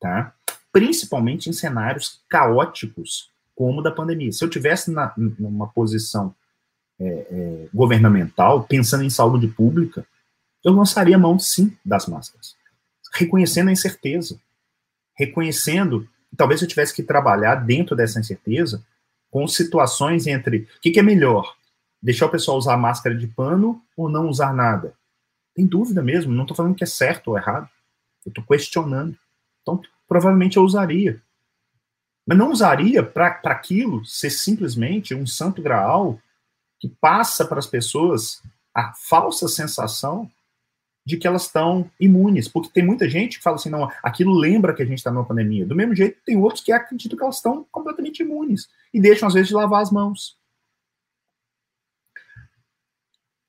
tá? 0.00 0.34
Principalmente 0.72 1.48
em 1.48 1.52
cenários 1.52 2.20
caóticos, 2.28 3.30
como 3.54 3.78
o 3.78 3.82
da 3.84 3.92
pandemia. 3.92 4.32
Se 4.32 4.44
eu 4.44 4.50
tivesse 4.50 4.90
na, 4.90 5.14
numa 5.16 5.68
posição 5.68 6.34
é, 6.98 7.06
é, 7.06 7.68
governamental, 7.72 8.64
pensando 8.64 9.04
em 9.04 9.10
saúde 9.10 9.46
pública, 9.46 10.04
eu 10.64 10.72
lançaria 10.72 11.16
mão, 11.16 11.38
sim, 11.38 11.78
das 11.84 12.06
máscaras. 12.08 12.56
Reconhecendo 13.14 13.68
a 13.68 13.72
incerteza. 13.72 14.40
Reconhecendo, 15.16 16.08
talvez 16.36 16.62
eu 16.62 16.68
tivesse 16.68 16.94
que 16.94 17.02
trabalhar 17.02 17.56
dentro 17.56 17.96
dessa 17.96 18.20
incerteza, 18.20 18.84
com 19.30 19.46
situações 19.46 20.26
entre 20.26 20.68
o 20.76 20.80
que, 20.80 20.90
que 20.90 21.00
é 21.00 21.02
melhor, 21.02 21.54
deixar 22.02 22.26
o 22.26 22.30
pessoal 22.30 22.58
usar 22.58 22.76
máscara 22.76 23.14
de 23.14 23.26
pano 23.26 23.82
ou 23.96 24.08
não 24.08 24.28
usar 24.28 24.52
nada. 24.52 24.94
Tem 25.54 25.66
dúvida 25.66 26.02
mesmo, 26.02 26.32
não 26.32 26.42
estou 26.42 26.56
falando 26.56 26.74
que 26.74 26.84
é 26.84 26.86
certo 26.86 27.28
ou 27.28 27.36
errado. 27.36 27.68
Eu 28.24 28.30
estou 28.30 28.44
questionando. 28.44 29.16
Então, 29.62 29.80
provavelmente 30.08 30.56
eu 30.56 30.64
usaria. 30.64 31.20
Mas 32.26 32.38
não 32.38 32.50
usaria 32.50 33.02
para 33.02 33.40
aquilo 33.44 34.04
ser 34.04 34.30
simplesmente 34.30 35.14
um 35.14 35.26
santo 35.26 35.60
graal 35.60 36.18
que 36.78 36.88
passa 36.88 37.44
para 37.44 37.58
as 37.58 37.66
pessoas 37.66 38.42
a 38.74 38.92
falsa 38.94 39.48
sensação 39.48 40.30
de 41.10 41.16
que 41.16 41.26
elas 41.26 41.42
estão 41.42 41.90
imunes, 41.98 42.48
porque 42.48 42.70
tem 42.70 42.84
muita 42.84 43.08
gente 43.08 43.38
que 43.38 43.42
fala 43.42 43.56
assim, 43.56 43.68
não, 43.68 43.90
aquilo 44.02 44.32
lembra 44.32 44.72
que 44.72 44.82
a 44.82 44.86
gente 44.86 44.98
está 44.98 45.10
numa 45.10 45.24
pandemia. 45.24 45.66
Do 45.66 45.74
mesmo 45.74 45.94
jeito, 45.94 46.20
tem 46.24 46.38
outros 46.38 46.62
que 46.62 46.72
acreditam 46.72 47.18
que 47.18 47.22
elas 47.24 47.36
estão 47.36 47.66
completamente 47.70 48.22
imunes 48.22 48.68
e 48.94 49.00
deixam, 49.00 49.26
às 49.26 49.34
vezes, 49.34 49.48
de 49.48 49.54
lavar 49.54 49.82
as 49.82 49.90
mãos. 49.90 50.38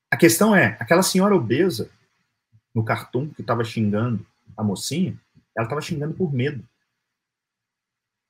A 0.10 0.18
questão 0.18 0.56
é, 0.56 0.76
aquela 0.80 1.04
senhora 1.04 1.36
obesa 1.36 1.90
no 2.74 2.84
cartoon 2.84 3.30
que 3.30 3.42
estava 3.42 3.64
xingando 3.64 4.26
a 4.58 4.64
mocinha, 4.64 5.18
ela 5.56 5.66
estava 5.66 5.82
xingando 5.82 6.16
por 6.16 6.34
medo. 6.34 6.68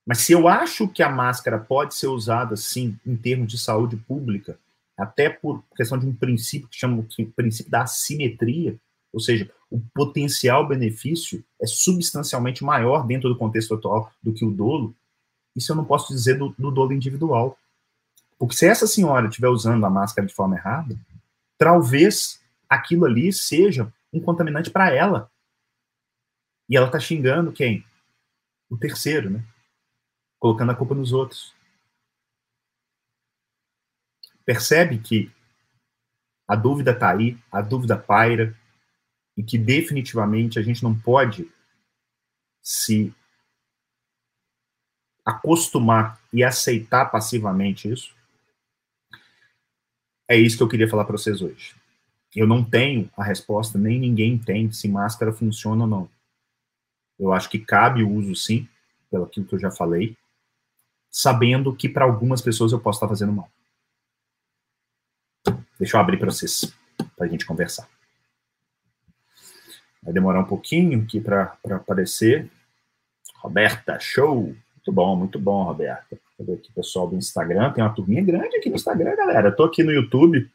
Mas 0.05 0.19
se 0.19 0.33
eu 0.33 0.47
acho 0.47 0.87
que 0.87 1.01
a 1.01 1.09
máscara 1.09 1.57
pode 1.57 1.95
ser 1.95 2.07
usada, 2.07 2.55
sim, 2.55 2.99
em 3.05 3.15
termos 3.15 3.51
de 3.51 3.57
saúde 3.57 3.95
pública, 3.95 4.59
até 4.97 5.29
por 5.29 5.63
questão 5.75 5.97
de 5.97 6.05
um 6.05 6.13
princípio 6.13 6.67
que 6.67 6.77
chama 6.77 6.99
o 6.99 7.31
princípio 7.31 7.71
da 7.71 7.83
assimetria, 7.83 8.77
ou 9.13 9.19
seja, 9.19 9.51
o 9.69 9.79
potencial 9.93 10.67
benefício 10.67 11.43
é 11.61 11.67
substancialmente 11.67 12.63
maior 12.63 13.05
dentro 13.05 13.29
do 13.29 13.37
contexto 13.37 13.73
atual 13.73 14.11
do 14.21 14.33
que 14.33 14.45
o 14.45 14.51
dolo, 14.51 14.95
isso 15.55 15.71
eu 15.71 15.75
não 15.75 15.85
posso 15.85 16.13
dizer 16.13 16.37
do, 16.37 16.49
do 16.57 16.71
dolo 16.71 16.93
individual. 16.93 17.57
Porque 18.37 18.55
se 18.55 18.65
essa 18.65 18.87
senhora 18.87 19.27
estiver 19.27 19.49
usando 19.49 19.85
a 19.85 19.89
máscara 19.89 20.27
de 20.27 20.33
forma 20.33 20.55
errada, 20.55 20.97
talvez 21.57 22.41
aquilo 22.69 23.05
ali 23.05 23.31
seja 23.31 23.91
um 24.11 24.19
contaminante 24.19 24.69
para 24.69 24.93
ela. 24.93 25.29
E 26.69 26.77
ela 26.77 26.87
está 26.87 26.99
xingando 26.99 27.51
quem? 27.51 27.85
O 28.69 28.77
terceiro, 28.77 29.29
né? 29.29 29.43
Colocando 30.39 30.71
a 30.71 30.75
culpa 30.75 30.95
nos 30.95 31.11
outros. 31.11 31.53
Percebe 34.45 34.97
que 34.97 35.31
a 36.47 36.55
dúvida 36.55 36.91
está 36.91 37.11
aí, 37.11 37.37
a 37.51 37.61
dúvida 37.61 37.97
paira, 37.97 38.57
e 39.41 39.43
que 39.43 39.57
definitivamente 39.57 40.59
a 40.59 40.61
gente 40.61 40.83
não 40.83 40.95
pode 40.95 41.51
se 42.61 43.11
acostumar 45.25 46.21
e 46.31 46.43
aceitar 46.43 47.05
passivamente 47.07 47.91
isso. 47.91 48.15
É 50.29 50.37
isso 50.37 50.57
que 50.57 50.61
eu 50.61 50.67
queria 50.67 50.87
falar 50.87 51.05
para 51.05 51.17
vocês 51.17 51.41
hoje. 51.41 51.75
Eu 52.35 52.45
não 52.45 52.63
tenho 52.63 53.09
a 53.17 53.23
resposta, 53.23 53.79
nem 53.79 53.99
ninguém 53.99 54.37
tem, 54.37 54.71
se 54.71 54.87
máscara 54.87 55.33
funciona 55.33 55.85
ou 55.85 55.89
não. 55.89 56.09
Eu 57.17 57.33
acho 57.33 57.49
que 57.49 57.57
cabe 57.57 58.03
o 58.03 58.11
uso, 58.11 58.35
sim, 58.35 58.69
pelo 59.09 59.25
que 59.25 59.43
eu 59.51 59.59
já 59.59 59.71
falei, 59.71 60.15
sabendo 61.09 61.75
que 61.75 61.89
para 61.89 62.05
algumas 62.05 62.43
pessoas 62.43 62.71
eu 62.71 62.79
posso 62.79 62.97
estar 62.97 63.07
fazendo 63.07 63.33
mal. 63.33 63.51
Deixa 65.79 65.97
eu 65.97 66.01
abrir 66.01 66.19
para 66.19 66.29
vocês, 66.29 66.71
para 67.17 67.25
a 67.25 67.27
gente 67.27 67.43
conversar. 67.43 67.89
Vai 70.03 70.13
demorar 70.13 70.39
um 70.39 70.45
pouquinho 70.45 71.01
aqui 71.03 71.19
para 71.19 71.55
aparecer. 71.69 72.49
Roberta, 73.37 73.99
show! 73.99 74.43
Muito 74.43 74.91
bom, 74.91 75.15
muito 75.15 75.39
bom, 75.39 75.63
Roberta. 75.63 76.17
Cadê 76.37 76.53
aqui 76.53 76.69
o 76.71 76.73
pessoal 76.73 77.07
do 77.07 77.15
Instagram? 77.15 77.71
Tem 77.71 77.83
uma 77.83 77.93
turminha 77.93 78.23
grande 78.23 78.57
aqui 78.57 78.69
no 78.69 78.75
Instagram, 78.75 79.15
galera. 79.15 79.51
Tô 79.51 79.63
aqui 79.63 79.83
no 79.83 79.91
YouTube. 79.91 80.49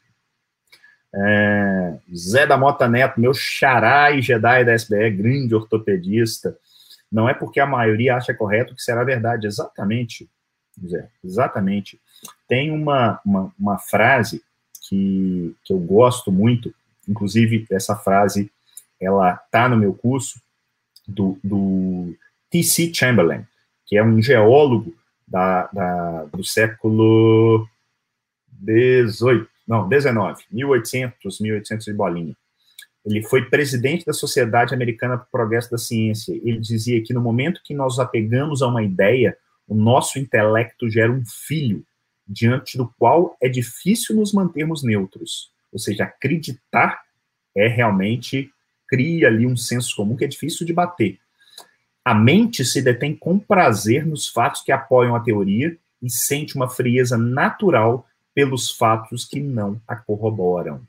É, 1.15 1.97
Zé 2.13 2.45
da 2.45 2.57
Mota 2.57 2.87
Neto, 2.89 3.19
meu 3.21 3.33
xará 3.33 4.11
e 4.11 4.21
Jedi 4.21 4.65
da 4.65 4.73
SBE, 4.73 5.11
grande 5.11 5.55
ortopedista. 5.55 6.57
Não 7.09 7.29
é 7.29 7.33
porque 7.33 7.61
a 7.61 7.65
maioria 7.65 8.15
acha 8.15 8.33
correto 8.33 8.75
que 8.75 8.81
será 8.81 9.05
verdade. 9.05 9.47
Exatamente, 9.47 10.29
Zé, 10.85 11.07
exatamente. 11.23 11.99
Tem 12.47 12.69
uma, 12.69 13.21
uma, 13.25 13.53
uma 13.57 13.77
frase 13.77 14.43
que, 14.87 15.55
que 15.63 15.73
eu 15.73 15.79
gosto 15.79 16.31
muito, 16.31 16.73
inclusive 17.07 17.65
essa 17.71 17.95
frase 17.95 18.51
ela 18.99 19.35
tá 19.51 19.69
no 19.69 19.77
meu 19.77 19.93
curso 19.93 20.41
do, 21.07 21.39
do 21.43 22.15
T.C. 22.49 22.93
Chamberlain, 22.93 23.45
que 23.85 23.97
é 23.97 24.03
um 24.03 24.21
geólogo 24.21 24.93
da, 25.27 25.67
da, 25.67 26.23
do 26.25 26.43
século 26.43 27.67
18, 28.51 29.47
não, 29.67 29.87
19, 29.87 30.43
1800, 30.51 31.39
1800 31.39 31.87
e 31.87 31.93
bolinha. 31.93 32.35
Ele 33.05 33.23
foi 33.23 33.45
presidente 33.45 34.05
da 34.05 34.11
Sociedade 34.11 34.73
Americana 34.73 35.17
para 35.17 35.25
o 35.25 35.31
Progresso 35.31 35.71
da 35.71 35.77
Ciência. 35.77 36.33
Ele 36.33 36.59
dizia 36.59 37.01
que 37.01 37.13
no 37.13 37.21
momento 37.21 37.61
que 37.63 37.73
nós 37.73 37.99
apegamos 37.99 38.61
a 38.61 38.67
uma 38.67 38.83
ideia, 38.83 39.37
o 39.67 39.75
nosso 39.75 40.19
intelecto 40.19 40.89
gera 40.89 41.11
um 41.11 41.23
filho, 41.25 41.85
diante 42.27 42.77
do 42.77 42.87
qual 42.99 43.37
é 43.41 43.47
difícil 43.47 44.15
nos 44.15 44.33
mantermos 44.33 44.83
neutros. 44.83 45.49
Ou 45.71 45.79
seja, 45.79 46.03
acreditar 46.03 47.01
é 47.55 47.67
realmente 47.67 48.51
cria 48.87 49.27
ali 49.27 49.45
um 49.45 49.57
senso 49.57 49.95
comum 49.95 50.15
que 50.15 50.25
é 50.25 50.27
difícil 50.27 50.65
de 50.65 50.73
bater. 50.73 51.19
A 52.03 52.13
mente 52.13 52.63
se 52.63 52.81
detém 52.81 53.15
com 53.15 53.37
prazer 53.37 54.05
nos 54.05 54.27
fatos 54.27 54.61
que 54.61 54.71
apoiam 54.71 55.15
a 55.15 55.19
teoria 55.19 55.77
e 56.01 56.09
sente 56.09 56.55
uma 56.55 56.69
frieza 56.69 57.17
natural 57.17 58.07
pelos 58.33 58.71
fatos 58.71 59.25
que 59.25 59.39
não 59.39 59.81
a 59.87 59.95
corroboram. 59.95 60.87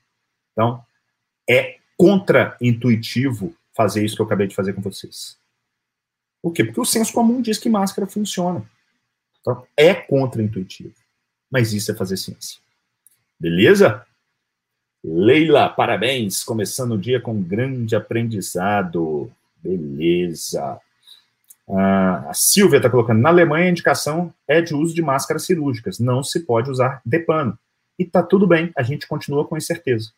Então, 0.53 0.85
é 1.49 1.79
contra-intuitivo 1.97 3.55
fazer 3.75 4.05
isso 4.05 4.15
que 4.17 4.23
eu 4.23 4.27
acabei 4.27 4.47
de 4.47 4.55
fazer 4.55 4.73
com 4.73 4.83
vocês. 4.83 5.39
Por 6.43 6.53
quê? 6.53 6.65
Porque 6.65 6.81
o 6.81 6.85
senso 6.85 7.13
comum 7.13 7.43
diz 7.43 7.59
que 7.59 7.69
máscara 7.69 8.07
funciona. 8.07 8.65
Então, 9.41 9.67
é 9.77 9.95
contra-intuitivo. 9.95 10.95
Mas 11.51 11.73
isso 11.73 11.91
é 11.91 11.95
fazer 11.95 12.17
ciência. 12.17 12.61
Beleza? 13.41 14.07
Leila, 15.03 15.69
parabéns. 15.69 16.43
Começando 16.43 16.93
o 16.93 16.99
dia 16.99 17.21
com 17.21 17.33
um 17.33 17.43
grande 17.43 17.95
aprendizado. 17.95 19.31
Beleza. 19.63 20.81
Ah, 21.69 22.31
a 22.31 22.35
Silvia 22.35 22.79
está 22.79 22.91
colocando: 22.91 23.21
na 23.21 23.29
Alemanha 23.29 23.67
a 23.67 23.71
indicação 23.71 24.33
é 24.47 24.61
de 24.61 24.75
uso 24.75 24.95
de 24.95 25.03
máscaras 25.03 25.45
cirúrgicas, 25.45 25.99
não 25.99 26.23
se 26.23 26.41
pode 26.41 26.71
usar 26.71 27.01
de 27.05 27.19
pano. 27.21 27.59
E 27.99 28.05
tá 28.05 28.23
tudo 28.23 28.47
bem, 28.47 28.73
a 28.77 28.83
gente 28.83 29.07
continua 29.07 29.47
com 29.47 29.57
incerteza. 29.57 30.13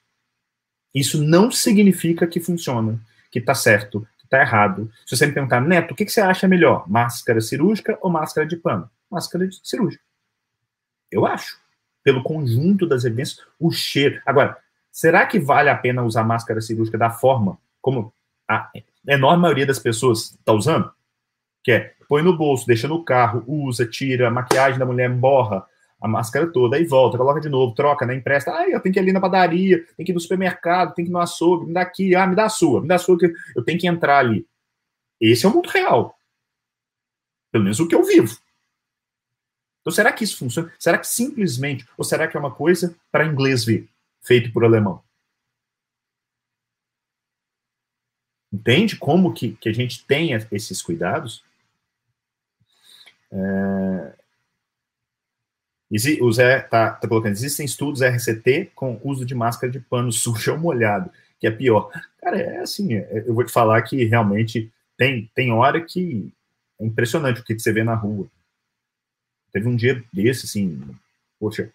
Isso 0.94 1.22
não 1.22 1.50
significa 1.50 2.26
que 2.26 2.40
funciona, 2.40 3.00
que 3.30 3.40
tá 3.40 3.54
certo, 3.54 4.06
que 4.18 4.28
tá 4.28 4.40
errado. 4.40 4.90
Se 5.06 5.16
você 5.16 5.26
me 5.26 5.32
perguntar, 5.32 5.60
Neto, 5.60 5.92
o 5.92 5.94
que, 5.94 6.04
que 6.04 6.12
você 6.12 6.20
acha 6.20 6.46
melhor? 6.46 6.88
Máscara 6.88 7.40
cirúrgica 7.40 7.98
ou 8.02 8.10
máscara 8.10 8.46
de 8.46 8.56
pano? 8.56 8.90
Máscara 9.10 9.48
de 9.48 9.60
cirúrgica. 9.62 10.02
Eu 11.10 11.26
acho. 11.26 11.58
Pelo 12.02 12.22
conjunto 12.22 12.86
das 12.86 13.04
evidências, 13.04 13.44
o 13.58 13.70
cheiro. 13.70 14.20
Agora, 14.26 14.58
será 14.90 15.26
que 15.26 15.38
vale 15.38 15.68
a 15.68 15.76
pena 15.76 16.02
usar 16.02 16.24
máscara 16.24 16.60
cirúrgica 16.60 16.98
da 16.98 17.10
forma 17.10 17.58
como 17.80 18.12
a 18.48 18.70
enorme 19.06 19.42
maioria 19.42 19.66
das 19.66 19.78
pessoas 19.78 20.32
está 20.32 20.52
usando? 20.52 20.90
Que 21.62 21.72
é, 21.72 21.94
põe 22.08 22.22
no 22.22 22.36
bolso, 22.36 22.66
deixa 22.66 22.88
no 22.88 23.04
carro, 23.04 23.44
usa, 23.46 23.86
tira, 23.86 24.28
a 24.28 24.30
maquiagem 24.30 24.78
da 24.78 24.86
mulher 24.86 25.10
borra 25.10 25.66
a 26.00 26.08
máscara 26.08 26.50
toda, 26.50 26.76
aí 26.76 26.84
volta, 26.84 27.18
coloca 27.18 27.40
de 27.40 27.48
novo, 27.48 27.74
troca, 27.74 28.06
né, 28.06 28.14
empresta, 28.14 28.50
ah, 28.52 28.68
eu 28.68 28.80
tenho 28.80 28.92
que 28.92 28.98
ir 28.98 29.02
ali 29.02 29.12
na 29.12 29.20
padaria, 29.20 29.84
tem 29.96 30.06
que 30.06 30.12
ir 30.12 30.14
no 30.14 30.20
supermercado, 30.20 30.94
tem 30.94 31.04
que 31.04 31.10
ir 31.10 31.12
no 31.12 31.18
açougue, 31.18 31.66
me 31.66 31.74
dá 31.74 31.82
aqui, 31.82 32.14
ah, 32.14 32.26
me 32.26 32.34
dá 32.34 32.46
a 32.46 32.48
sua, 32.48 32.80
me 32.80 32.88
dá 32.88 32.94
a 32.94 32.98
sua, 32.98 33.18
que 33.18 33.30
eu 33.54 33.62
tenho 33.62 33.78
que 33.78 33.86
entrar 33.86 34.18
ali. 34.18 34.46
Esse 35.20 35.44
é 35.44 35.48
o 35.48 35.52
mundo 35.52 35.68
real. 35.68 36.16
Pelo 37.52 37.64
menos 37.64 37.78
o 37.80 37.86
que 37.86 37.94
eu 37.94 38.02
vivo. 38.02 38.34
Então, 39.80 39.92
será 39.92 40.10
que 40.12 40.24
isso 40.24 40.38
funciona? 40.38 40.72
Será 40.78 40.96
que 40.96 41.06
simplesmente, 41.06 41.86
ou 41.98 42.04
será 42.04 42.26
que 42.26 42.36
é 42.36 42.40
uma 42.40 42.50
coisa 42.50 42.96
para 43.12 43.26
inglês 43.26 43.64
ver? 43.64 43.86
Feito 44.22 44.52
por 44.52 44.64
alemão. 44.64 45.02
Entende 48.52 48.96
como 48.96 49.32
que, 49.32 49.52
que 49.52 49.68
a 49.68 49.72
gente 49.72 50.04
tem 50.04 50.32
esses 50.50 50.82
cuidados? 50.82 51.44
É... 53.32 54.14
O 56.20 56.32
Zé 56.32 56.58
está 56.58 56.92
tá 56.92 57.08
colocando, 57.08 57.32
existem 57.32 57.66
estudos 57.66 58.00
RCT 58.00 58.70
com 58.76 59.00
uso 59.02 59.24
de 59.24 59.34
máscara 59.34 59.72
de 59.72 59.80
pano 59.80 60.10
sujo 60.12 60.52
ou 60.52 60.58
molhado. 60.58 61.10
que 61.38 61.46
é 61.46 61.50
pior. 61.50 61.90
Cara, 62.20 62.38
é 62.40 62.58
assim, 62.58 62.94
é, 62.94 63.24
eu 63.26 63.34
vou 63.34 63.44
te 63.44 63.50
falar 63.50 63.82
que 63.82 64.04
realmente 64.04 64.70
tem, 64.96 65.30
tem 65.34 65.52
hora 65.52 65.80
que 65.80 66.32
é 66.78 66.84
impressionante 66.84 67.40
o 67.40 67.44
que 67.44 67.58
você 67.58 67.72
vê 67.72 67.82
na 67.82 67.94
rua. 67.94 68.28
Teve 69.52 69.68
um 69.68 69.74
dia 69.74 70.04
desse, 70.12 70.46
assim, 70.46 70.80
poxa, 71.40 71.72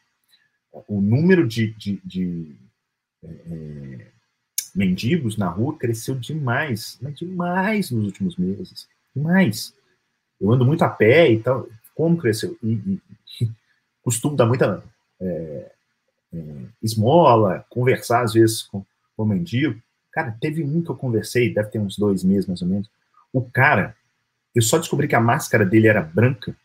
o 0.88 1.02
número 1.02 1.48
de, 1.48 1.74
de, 1.74 2.02
de 2.04 2.56
é, 3.24 3.28
é 3.28 4.08
mendigos 4.76 5.38
na 5.38 5.48
rua 5.48 5.78
cresceu 5.78 6.16
demais, 6.16 6.98
mas 7.02 7.18
demais 7.18 7.92
nos 7.92 8.06
últimos 8.06 8.36
meses, 8.36 8.88
demais. 9.16 9.74
Eu 10.40 10.52
ando 10.52 10.66
muito 10.66 10.84
a 10.84 10.90
pé 10.90 11.32
e 11.32 11.42
tal, 11.42 11.68
como 11.96 12.18
cresceu? 12.18 12.58
E, 12.62 13.00
e 13.40 13.50
costumo 14.04 14.36
dar 14.36 14.46
muita 14.46 14.84
é, 15.20 15.72
é, 16.34 16.40
esmola, 16.84 17.66
conversar 17.70 18.24
às 18.24 18.34
vezes 18.34 18.64
com, 18.64 18.86
com 19.16 19.24
o 19.24 19.26
mendigo. 19.26 19.80
Cara, 20.12 20.36
teve 20.40 20.64
um 20.64 20.82
que 20.82 20.90
eu 20.90 20.96
conversei, 20.96 21.54
deve 21.54 21.70
ter 21.70 21.80
uns 21.80 21.98
dois 21.98 22.24
meses 22.24 22.48
mais 22.48 22.62
ou 22.62 22.68
menos. 22.68 22.90
O 23.32 23.42
cara, 23.42 23.96
eu 24.54 24.62
só 24.62 24.78
descobri 24.78 25.08
que 25.08 25.16
a 25.16 25.22
máscara 25.22 25.66
dele 25.66 25.88
era 25.88 26.02
branca 26.02 26.56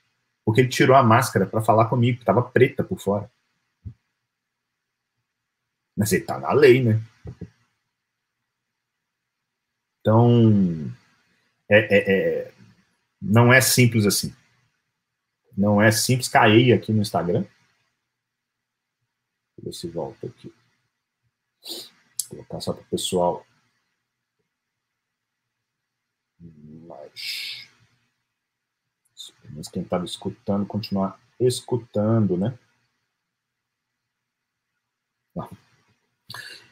porque 0.45 0.63
ele 0.63 0.69
tirou 0.69 0.97
a 0.97 1.03
máscara 1.03 1.47
para 1.47 1.61
falar 1.61 1.87
comigo, 1.87 2.17
que 2.17 2.23
estava 2.23 2.43
preta 2.43 2.83
por 2.83 2.99
fora. 2.99 3.31
Mas 6.01 6.13
ele 6.15 6.25
tá 6.25 6.39
na 6.39 6.51
lei, 6.55 6.83
né? 6.83 6.99
Então, 10.01 10.91
é, 11.69 11.79
é, 11.79 12.47
é, 12.47 12.55
não 13.21 13.53
é 13.53 13.61
simples 13.61 14.07
assim. 14.07 14.35
Não 15.55 15.83
é 15.83 15.93
simples. 15.93 16.27
Caí 16.27 16.73
aqui 16.73 16.91
no 16.91 17.03
Instagram. 17.03 17.43
Deixa 17.43 17.53
eu 19.59 19.65
ver 19.65 19.73
se 19.75 19.91
volta 19.91 20.27
aqui. 20.27 20.51
Vou 22.31 22.31
colocar 22.31 22.63
só 22.63 22.73
para 22.73 22.81
o 22.81 22.89
pessoal. 22.89 23.47
Mas, 26.41 27.69
quem 29.71 29.83
estava 29.83 30.07
escutando, 30.07 30.65
continuar 30.65 31.21
escutando, 31.39 32.39
né? 32.39 32.59
Ah. 35.37 35.70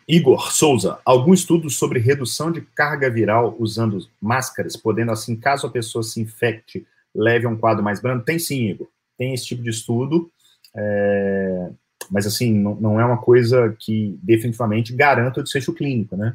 Igor 0.09 0.50
Souza, 0.50 0.98
algum 1.04 1.34
estudo 1.34 1.68
sobre 1.68 2.00
redução 2.00 2.50
de 2.50 2.62
carga 2.62 3.11
viral 3.11 3.54
usando 3.59 3.98
máscaras, 4.18 4.74
podendo 4.74 5.12
assim, 5.12 5.36
caso 5.36 5.66
a 5.66 5.70
pessoa 5.70 6.02
se 6.02 6.18
infecte, 6.18 6.86
leve 7.14 7.44
a 7.44 7.50
um 7.50 7.59
quadro 7.59 7.84
mais 7.84 8.00
brando? 8.00 8.24
Tem 8.24 8.38
sim, 8.38 8.70
Igor. 8.70 8.88
Tem 9.18 9.34
esse 9.34 9.44
tipo 9.44 9.62
de 9.62 9.68
estudo, 9.68 10.30
é... 10.74 11.70
mas 12.11 12.26
assim, 12.26 12.54
não, 12.54 12.74
não, 12.76 12.98
é 12.98 13.04
uma 13.04 13.18
coisa 13.18 13.76
que 13.78 14.18
definitivamente 14.22 14.94
garanta 14.94 15.40
o 15.40 15.42
desfecho 15.42 15.74
clínico, 15.74 16.16
né? 16.16 16.34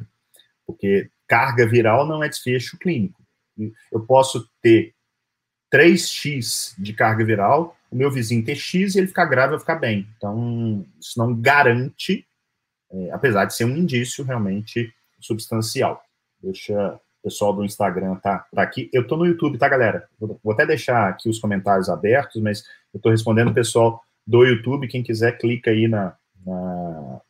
Porque 0.64 1.10
carga 1.26 1.66
viral 1.66 2.06
não 2.06 2.22
é 2.22 2.28
desfecho 2.28 2.78
clínico. 2.78 3.20
Eu 3.90 4.00
posso 4.06 4.48
ter 4.62 4.94
3x 5.72 6.74
de 6.78 6.92
carga 6.92 7.24
viral, 7.24 7.76
o 7.90 7.96
meu 7.96 8.08
vizinho 8.08 8.44
ter 8.44 8.54
x 8.54 8.94
e 8.94 8.98
ele 8.98 9.08
ficar 9.08 9.24
grave 9.24 9.54
ou 9.54 9.58
ficar 9.58 9.76
bem. 9.76 10.06
Então, 10.16 10.86
isso 11.00 11.18
não 11.18 11.34
garante 11.34 12.24
é, 12.94 13.10
apesar 13.10 13.44
de 13.44 13.54
ser 13.54 13.64
um 13.64 13.76
indício 13.76 14.24
realmente 14.24 14.94
substancial. 15.20 16.00
Deixa 16.40 16.94
o 16.94 17.00
pessoal 17.24 17.52
do 17.52 17.64
Instagram 17.64 18.14
tá, 18.16 18.46
tá 18.54 18.62
aqui. 18.62 18.88
Eu 18.92 19.06
tô 19.06 19.16
no 19.16 19.26
YouTube, 19.26 19.58
tá, 19.58 19.68
galera? 19.68 20.08
Vou, 20.18 20.38
até 20.52 20.64
deixar 20.64 21.08
aqui 21.08 21.28
os 21.28 21.38
comentários 21.38 21.88
abertos, 21.88 22.40
mas 22.40 22.64
eu 22.92 23.00
tô 23.00 23.10
respondendo 23.10 23.48
o 23.48 23.54
pessoal 23.54 24.00
do 24.26 24.44
YouTube. 24.44 24.86
Quem 24.86 25.02
quiser, 25.02 25.36
clica 25.38 25.70
aí 25.70 25.88
na, 25.88 26.14
na, 26.46 27.20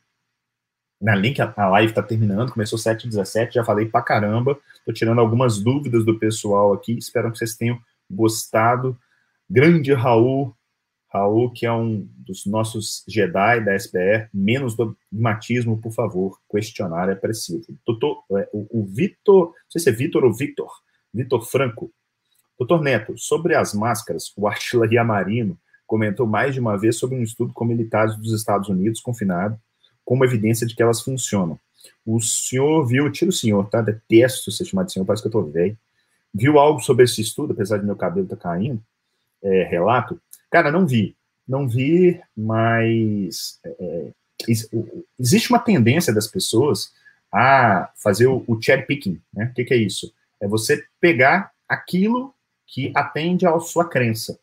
na 1.01 1.15
link. 1.15 1.41
A 1.41 1.69
live 1.69 1.95
tá 1.95 2.03
terminando, 2.03 2.53
começou 2.53 2.79
7h17, 2.79 3.53
já 3.53 3.65
falei 3.65 3.87
pra 3.87 4.03
caramba. 4.03 4.59
Tô 4.85 4.93
tirando 4.93 5.21
algumas 5.21 5.59
dúvidas 5.59 6.05
do 6.05 6.19
pessoal 6.19 6.73
aqui. 6.73 6.99
Espero 6.99 7.31
que 7.33 7.39
vocês 7.39 7.57
tenham 7.57 7.79
gostado. 8.11 8.99
Grande 9.49 9.95
Raul, 9.95 10.55
Raul, 11.15 11.53
que 11.53 11.65
é 11.65 11.73
um 11.73 12.09
dos 12.17 12.45
nossos 12.45 13.05
Jedi 13.07 13.65
da 13.65 13.73
SBR, 13.73 14.29
menos 14.35 14.75
dogmatismo, 14.75 15.81
por 15.81 15.93
favor, 15.93 16.41
questionário 16.51 17.12
é 17.12 17.15
preciso. 17.15 17.67
Doutor, 17.87 18.25
é, 18.33 18.49
o, 18.53 18.81
o 18.81 18.85
Vitor, 18.85 19.47
não 19.47 19.71
sei 19.71 19.81
se 19.81 19.89
é 19.89 19.93
Vitor 19.93 20.25
ou 20.25 20.35
Victor, 20.35 20.69
Vitor 21.12 21.43
Franco. 21.43 21.93
Doutor 22.59 22.83
Neto, 22.83 23.17
sobre 23.17 23.55
as 23.55 23.73
máscaras, 23.75 24.33
o 24.37 24.49
Artila 24.49 24.89
Marino 25.05 25.57
comentou 25.87 26.27
mais 26.27 26.55
de 26.55 26.61
uma 26.61 26.77
vez 26.77 26.97
sobre 26.97 27.17
um 27.17 27.23
estudo 27.23 27.53
com 27.53 27.65
militares 27.65 28.17
dos 28.17 28.33
Estados 28.33 28.69
Unidos 28.69 29.01
confinado, 29.01 29.57
como 30.05 30.25
evidência 30.25 30.67
de 30.67 30.75
que 30.75 30.83
elas 30.83 31.01
funcionam. 31.01 31.59
O 32.05 32.21
senhor 32.21 32.85
viu, 32.87 33.11
tira 33.12 33.29
o 33.29 33.33
senhor, 33.33 33.69
tá? 33.69 33.81
Detesto 33.81 34.51
ser 34.51 34.65
chamado 34.65 34.87
de 34.87 34.93
senhor, 34.93 35.05
parece 35.05 35.23
que 35.23 35.29
eu 35.29 35.33
tô 35.33 35.45
velho. 35.45 35.79
Viu 36.35 36.59
algo 36.59 36.81
sobre 36.81 37.05
esse 37.05 37.21
estudo, 37.21 37.53
apesar 37.53 37.79
de 37.79 37.87
meu 37.87 37.95
cabelo 37.95 38.27
tá 38.27 38.37
caindo? 38.37 38.83
É, 39.43 39.62
relato? 39.65 40.21
Cara, 40.55 40.70
não 40.70 40.86
vi. 40.86 41.16
Não 41.48 41.68
vi, 41.68 42.20
mas 42.36 43.59
é, 43.64 43.70
é 43.80 44.12
existe 45.18 45.50
uma 45.50 45.59
tendência 45.59 46.14
das 46.14 46.28
pessoas 46.28 46.92
a 47.32 47.90
fazer 47.96 48.28
o, 48.28 48.44
o 48.46 48.62
cherry 48.62 48.86
picking. 48.86 49.20
Né? 49.32 49.46
O 49.46 49.52
que, 49.52 49.64
que 49.64 49.74
é 49.74 49.76
isso? 49.76 50.14
É 50.40 50.46
você 50.46 50.84
pegar 51.00 51.50
aquilo 51.68 52.32
que 52.68 52.92
atende 52.94 53.44
à 53.44 53.59
sua 53.59 53.88
crença. 53.88 54.38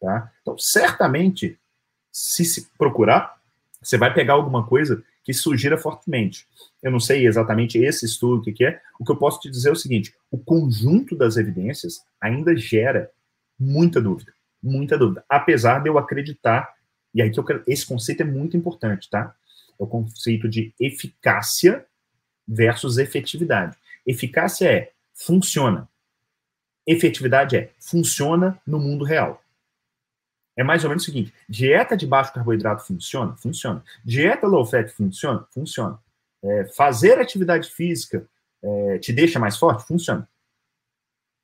Tá? 0.00 0.30
Então, 0.40 0.56
certamente, 0.56 1.58
se 2.12 2.44
se 2.44 2.68
procurar, 2.78 3.36
você 3.82 3.98
vai 3.98 4.14
pegar 4.14 4.34
alguma 4.34 4.64
coisa 4.64 5.02
que 5.24 5.34
sugira 5.34 5.76
fortemente. 5.76 6.46
Eu 6.80 6.92
não 6.92 7.00
sei 7.00 7.26
exatamente 7.26 7.76
esse 7.76 8.06
estudo 8.06 8.40
que, 8.40 8.52
que 8.52 8.66
é. 8.66 8.80
O 9.00 9.04
que 9.04 9.10
eu 9.10 9.16
posso 9.16 9.40
te 9.40 9.50
dizer 9.50 9.70
é 9.70 9.72
o 9.72 9.76
seguinte: 9.76 10.14
o 10.30 10.38
conjunto 10.38 11.16
das 11.16 11.36
evidências 11.36 12.04
ainda 12.20 12.56
gera 12.56 13.10
muita 13.58 14.00
dúvida 14.00 14.35
muita 14.66 14.98
dúvida. 14.98 15.24
Apesar 15.28 15.80
de 15.82 15.88
eu 15.88 15.98
acreditar, 15.98 16.74
e 17.14 17.22
aí 17.22 17.30
que 17.30 17.38
eu 17.38 17.44
quero, 17.44 17.62
esse 17.66 17.86
conceito 17.86 18.22
é 18.22 18.24
muito 18.24 18.56
importante, 18.56 19.08
tá? 19.08 19.34
É 19.78 19.82
o 19.82 19.86
conceito 19.86 20.48
de 20.48 20.74
eficácia 20.80 21.86
versus 22.46 22.98
efetividade. 22.98 23.76
Eficácia 24.06 24.70
é 24.70 24.92
funciona. 25.14 25.88
Efetividade 26.86 27.56
é 27.56 27.72
funciona 27.78 28.60
no 28.66 28.78
mundo 28.78 29.04
real. 29.04 29.42
É 30.56 30.64
mais 30.64 30.84
ou 30.84 30.88
menos 30.88 31.02
o 31.02 31.06
seguinte: 31.06 31.32
dieta 31.48 31.96
de 31.96 32.06
baixo 32.06 32.32
carboidrato 32.32 32.86
funciona? 32.86 33.36
Funciona. 33.36 33.84
Dieta 34.04 34.46
low 34.46 34.64
fat 34.64 34.88
funciona? 34.90 35.46
Funciona. 35.52 35.98
É, 36.42 36.64
fazer 36.66 37.18
atividade 37.18 37.70
física 37.70 38.26
é, 38.62 38.98
te 38.98 39.12
deixa 39.12 39.38
mais 39.38 39.56
forte? 39.56 39.86
Funciona. 39.86 40.28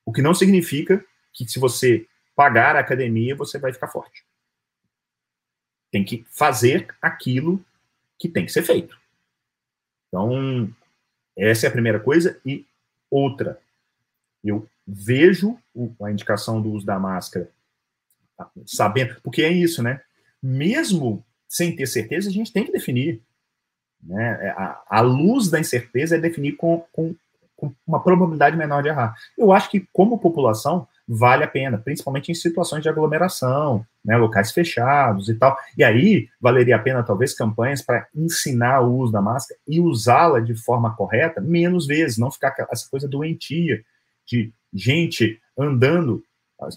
O 0.05 0.11
que 0.11 0.21
não 0.21 0.33
significa 0.33 1.03
que 1.31 1.47
se 1.47 1.59
você 1.59 2.07
pagar 2.35 2.75
a 2.75 2.79
academia, 2.79 3.35
você 3.35 3.57
vai 3.59 3.73
ficar 3.73 3.87
forte. 3.87 4.25
Tem 5.91 6.03
que 6.03 6.25
fazer 6.29 6.87
aquilo 7.01 7.63
que 8.17 8.27
tem 8.27 8.45
que 8.45 8.51
ser 8.51 8.63
feito. 8.63 8.97
Então, 10.07 10.73
essa 11.37 11.65
é 11.65 11.69
a 11.69 11.71
primeira 11.71 11.99
coisa. 11.99 12.39
E 12.45 12.65
outra, 13.09 13.59
eu 14.43 14.67
vejo 14.87 15.57
a 16.01 16.11
indicação 16.11 16.61
do 16.61 16.71
uso 16.71 16.85
da 16.85 16.99
máscara, 16.99 17.49
sabendo, 18.65 19.19
porque 19.21 19.43
é 19.43 19.51
isso, 19.51 19.81
né? 19.81 20.01
Mesmo 20.41 21.23
sem 21.47 21.75
ter 21.75 21.85
certeza, 21.85 22.29
a 22.29 22.33
gente 22.33 22.51
tem 22.51 22.65
que 22.65 22.71
definir. 22.71 23.21
Né? 24.01 24.53
A, 24.57 24.83
a 24.89 25.01
luz 25.01 25.49
da 25.49 25.59
incerteza 25.59 26.15
é 26.15 26.19
definir 26.19 26.53
com, 26.53 26.83
com, 26.91 27.15
com 27.55 27.73
uma 27.85 28.03
probabilidade 28.03 28.57
menor 28.57 28.81
de 28.81 28.89
errar. 28.89 29.15
Eu 29.37 29.53
acho 29.53 29.69
que, 29.69 29.87
como 29.93 30.19
população, 30.19 30.87
vale 31.07 31.43
a 31.43 31.47
pena, 31.47 31.77
principalmente 31.77 32.31
em 32.31 32.35
situações 32.35 32.81
de 32.81 32.89
aglomeração, 32.89 33.85
né, 34.03 34.15
locais 34.15 34.51
fechados 34.51 35.29
e 35.29 35.35
tal. 35.35 35.57
E 35.77 35.83
aí 35.83 36.29
valeria 36.39 36.75
a 36.75 36.79
pena 36.79 37.03
talvez 37.03 37.33
campanhas 37.33 37.81
para 37.81 38.07
ensinar 38.15 38.81
o 38.81 38.95
uso 38.95 39.11
da 39.11 39.21
máscara 39.21 39.59
e 39.67 39.79
usá-la 39.79 40.39
de 40.39 40.55
forma 40.55 40.95
correta 40.95 41.41
menos 41.41 41.85
vezes, 41.85 42.17
não 42.17 42.31
ficar 42.31 42.55
essa 42.71 42.89
coisa 42.89 43.07
doentia 43.07 43.83
de 44.25 44.51
gente 44.73 45.39
andando 45.57 46.23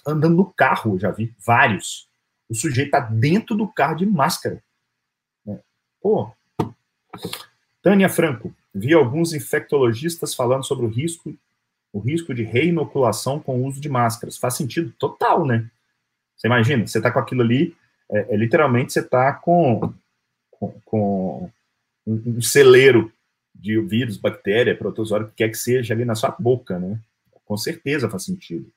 andando 0.07 0.37
no 0.37 0.53
carro, 0.53 0.99
já 0.99 1.11
vi 1.11 1.33
vários. 1.39 2.09
O 2.49 2.55
sujeito 2.55 2.89
está 2.89 3.01
dentro 3.01 3.57
do 3.57 3.68
carro 3.68 3.95
de 3.95 4.07
máscara. 4.07 4.62
Né? 5.45 5.61
Pô. 6.01 6.31
Tânia 7.83 8.09
Franco, 8.09 8.53
vi 8.74 8.93
alguns 8.93 9.33
infectologistas 9.33 10.35
falando 10.35 10.64
sobre 10.64 10.87
o 10.87 10.89
risco 10.89 11.37
o 11.97 11.99
risco 11.99 12.34
de 12.34 12.42
reinoculação 12.42 13.40
com 13.40 13.59
o 13.59 13.64
uso 13.64 13.80
de 13.80 13.88
máscaras. 13.88 14.36
Faz 14.36 14.55
sentido 14.55 14.92
total, 14.99 15.47
né? 15.47 15.66
Você 16.36 16.47
imagina, 16.47 16.86
você 16.86 16.99
está 16.99 17.11
com 17.11 17.18
aquilo 17.18 17.40
ali, 17.40 17.74
é, 18.11 18.34
é 18.34 18.36
literalmente 18.36 18.92
você 18.92 19.01
está 19.01 19.32
com, 19.32 19.94
com, 20.51 20.74
com, 20.84 21.51
um, 22.07 22.42
celeiro 22.42 23.11
de 23.55 23.80
vírus, 23.80 24.18
bactéria, 24.18 24.76
protozoário, 24.76 25.26
o 25.26 25.30
que 25.30 25.36
quer 25.36 25.49
que 25.49 25.57
seja 25.57 25.94
ali 25.94 26.05
na 26.05 26.14
sua 26.14 26.36
boca, 26.38 26.78
né? 26.78 26.99
Com 27.47 27.57
certeza 27.57 28.11
faz 28.11 28.24
sentido. 28.24 28.70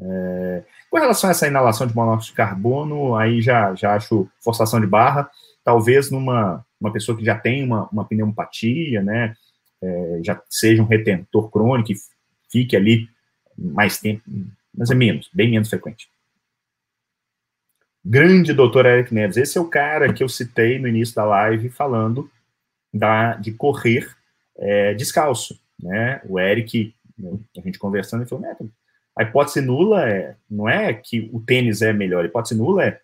É, 0.00 0.62
com 0.88 0.98
relação 0.98 1.28
a 1.28 1.32
essa 1.32 1.48
inalação 1.48 1.88
de 1.88 1.96
monóxido 1.96 2.30
de 2.30 2.36
carbono, 2.36 3.16
aí 3.16 3.42
já, 3.42 3.74
já 3.74 3.96
acho 3.96 4.30
forçação 4.38 4.80
de 4.80 4.86
barra, 4.86 5.28
talvez 5.64 6.08
numa 6.08 6.64
uma 6.80 6.92
pessoa 6.92 7.18
que 7.18 7.24
já 7.24 7.36
tem 7.36 7.64
uma, 7.64 7.88
uma 7.88 8.04
pneumopatia, 8.04 9.02
né? 9.02 9.34
é, 9.82 10.20
já 10.22 10.40
seja 10.48 10.82
um 10.82 10.86
retentor 10.86 11.50
crônico 11.50 11.92
fique 12.50 12.76
ali 12.76 13.08
mais 13.56 13.98
tempo, 13.98 14.22
mas 14.74 14.90
é 14.90 14.94
menos, 14.94 15.28
bem 15.32 15.50
menos 15.50 15.68
frequente. 15.68 16.08
Grande 18.04 18.52
doutor 18.52 18.86
Eric 18.86 19.12
Neves, 19.12 19.36
esse 19.36 19.58
é 19.58 19.60
o 19.60 19.68
cara 19.68 20.12
que 20.12 20.22
eu 20.22 20.28
citei 20.28 20.78
no 20.78 20.88
início 20.88 21.14
da 21.14 21.24
live 21.24 21.68
falando 21.68 22.30
da, 22.94 23.34
de 23.34 23.52
correr 23.52 24.08
é, 24.56 24.94
descalço, 24.94 25.60
né? 25.78 26.20
O 26.26 26.38
Eric, 26.38 26.94
a 27.56 27.60
gente 27.60 27.78
conversando, 27.78 28.22
ele 28.22 28.28
falou, 28.28 28.46
Neto, 28.46 28.70
a 29.16 29.24
hipótese 29.24 29.60
nula 29.60 30.08
é, 30.08 30.36
não 30.48 30.68
é 30.68 30.94
que 30.94 31.28
o 31.32 31.40
tênis 31.40 31.82
é 31.82 31.92
melhor, 31.92 32.24
a 32.24 32.28
hipótese 32.28 32.56
nula 32.56 32.84
é 32.84 33.00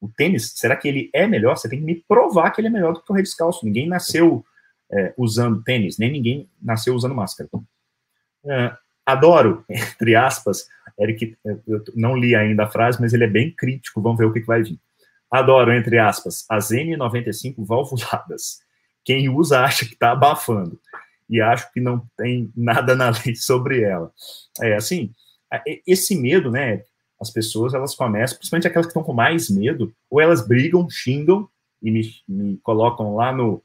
o 0.00 0.08
tênis, 0.08 0.52
será 0.54 0.76
que 0.76 0.86
ele 0.86 1.10
é 1.12 1.26
melhor? 1.26 1.56
Você 1.56 1.68
tem 1.68 1.78
que 1.78 1.84
me 1.84 1.94
provar 2.06 2.50
que 2.50 2.60
ele 2.60 2.68
é 2.68 2.70
melhor 2.70 2.92
do 2.92 3.00
que 3.00 3.06
correr 3.06 3.22
descalço. 3.22 3.64
Ninguém 3.64 3.88
nasceu 3.88 4.44
é, 4.92 5.14
usando 5.16 5.62
tênis, 5.62 5.98
nem 5.98 6.12
ninguém 6.12 6.48
nasceu 6.60 6.94
usando 6.94 7.14
máscara. 7.14 7.48
É, 8.46 8.76
adoro, 9.04 9.64
entre 9.68 10.14
aspas, 10.14 10.68
Eric, 10.98 11.36
eu 11.44 11.82
não 11.94 12.16
li 12.16 12.34
ainda 12.34 12.64
a 12.64 12.70
frase, 12.70 13.00
mas 13.00 13.12
ele 13.12 13.24
é 13.24 13.28
bem 13.28 13.50
crítico, 13.50 14.00
vamos 14.00 14.18
ver 14.18 14.26
o 14.26 14.32
que, 14.32 14.40
que 14.40 14.46
vai 14.46 14.62
vir. 14.62 14.78
Adoro, 15.30 15.72
entre 15.72 15.98
aspas, 15.98 16.44
as 16.48 16.70
N95 16.70 17.54
valvuladas. 17.58 18.60
Quem 19.04 19.28
usa 19.28 19.60
acha 19.60 19.84
que 19.84 19.94
está 19.94 20.12
abafando. 20.12 20.80
E 21.28 21.40
acho 21.40 21.72
que 21.72 21.80
não 21.80 22.06
tem 22.16 22.50
nada 22.56 22.94
na 22.94 23.10
lei 23.10 23.34
sobre 23.34 23.82
ela. 23.82 24.12
É 24.60 24.74
assim, 24.74 25.12
esse 25.86 26.16
medo, 26.16 26.50
né? 26.50 26.82
As 27.20 27.30
pessoas, 27.30 27.74
elas 27.74 27.94
começam, 27.94 28.36
principalmente 28.36 28.68
aquelas 28.68 28.86
que 28.86 28.90
estão 28.90 29.02
com 29.02 29.12
mais 29.12 29.48
medo, 29.48 29.92
ou 30.10 30.20
elas 30.20 30.46
brigam, 30.46 30.88
xingam 30.88 31.48
e 31.82 31.90
me, 31.90 32.02
me 32.28 32.56
colocam 32.58 33.16
lá 33.16 33.32
no, 33.32 33.62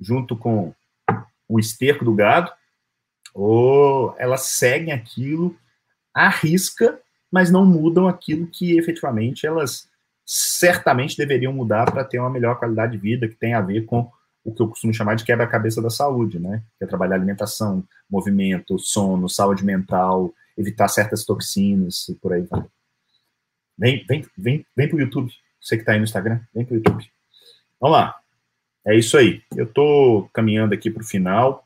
junto 0.00 0.36
com 0.36 0.72
o 1.48 1.60
esterco 1.60 2.04
do 2.04 2.14
gado, 2.14 2.50
ou 3.36 4.14
elas 4.16 4.46
seguem 4.46 4.94
aquilo, 4.94 5.54
arrisca, 6.14 6.98
mas 7.30 7.50
não 7.50 7.66
mudam 7.66 8.08
aquilo 8.08 8.46
que 8.46 8.78
efetivamente 8.78 9.46
elas 9.46 9.88
certamente 10.24 11.18
deveriam 11.18 11.52
mudar 11.52 11.92
para 11.92 12.02
ter 12.02 12.18
uma 12.18 12.30
melhor 12.30 12.58
qualidade 12.58 12.92
de 12.92 12.98
vida, 12.98 13.28
que 13.28 13.34
tem 13.34 13.52
a 13.52 13.60
ver 13.60 13.84
com 13.84 14.10
o 14.42 14.54
que 14.54 14.62
eu 14.62 14.68
costumo 14.68 14.94
chamar 14.94 15.16
de 15.16 15.24
quebra-cabeça 15.24 15.82
da 15.82 15.90
saúde, 15.90 16.38
né? 16.38 16.62
Que 16.78 16.84
é 16.84 16.86
trabalhar 16.86 17.16
alimentação, 17.16 17.84
movimento, 18.08 18.78
sono, 18.78 19.28
saúde 19.28 19.64
mental, 19.64 20.32
evitar 20.56 20.88
certas 20.88 21.24
toxinas 21.24 22.08
e 22.08 22.14
por 22.14 22.32
aí 22.32 22.42
vai. 22.42 22.64
Vem, 23.78 24.04
vem, 24.08 24.24
vem, 24.36 24.66
vem 24.74 24.88
pro 24.88 24.98
YouTube. 24.98 25.30
Você 25.60 25.76
que 25.76 25.82
está 25.82 25.92
aí 25.92 25.98
no 25.98 26.04
Instagram, 26.04 26.40
vem 26.54 26.64
pro 26.64 26.76
YouTube. 26.76 27.04
Vamos 27.78 27.98
lá. 27.98 28.16
É 28.86 28.96
isso 28.96 29.18
aí. 29.18 29.42
Eu 29.54 29.64
estou 29.64 30.28
caminhando 30.32 30.72
aqui 30.72 30.90
para 30.90 31.02
o 31.02 31.06
final. 31.06 31.65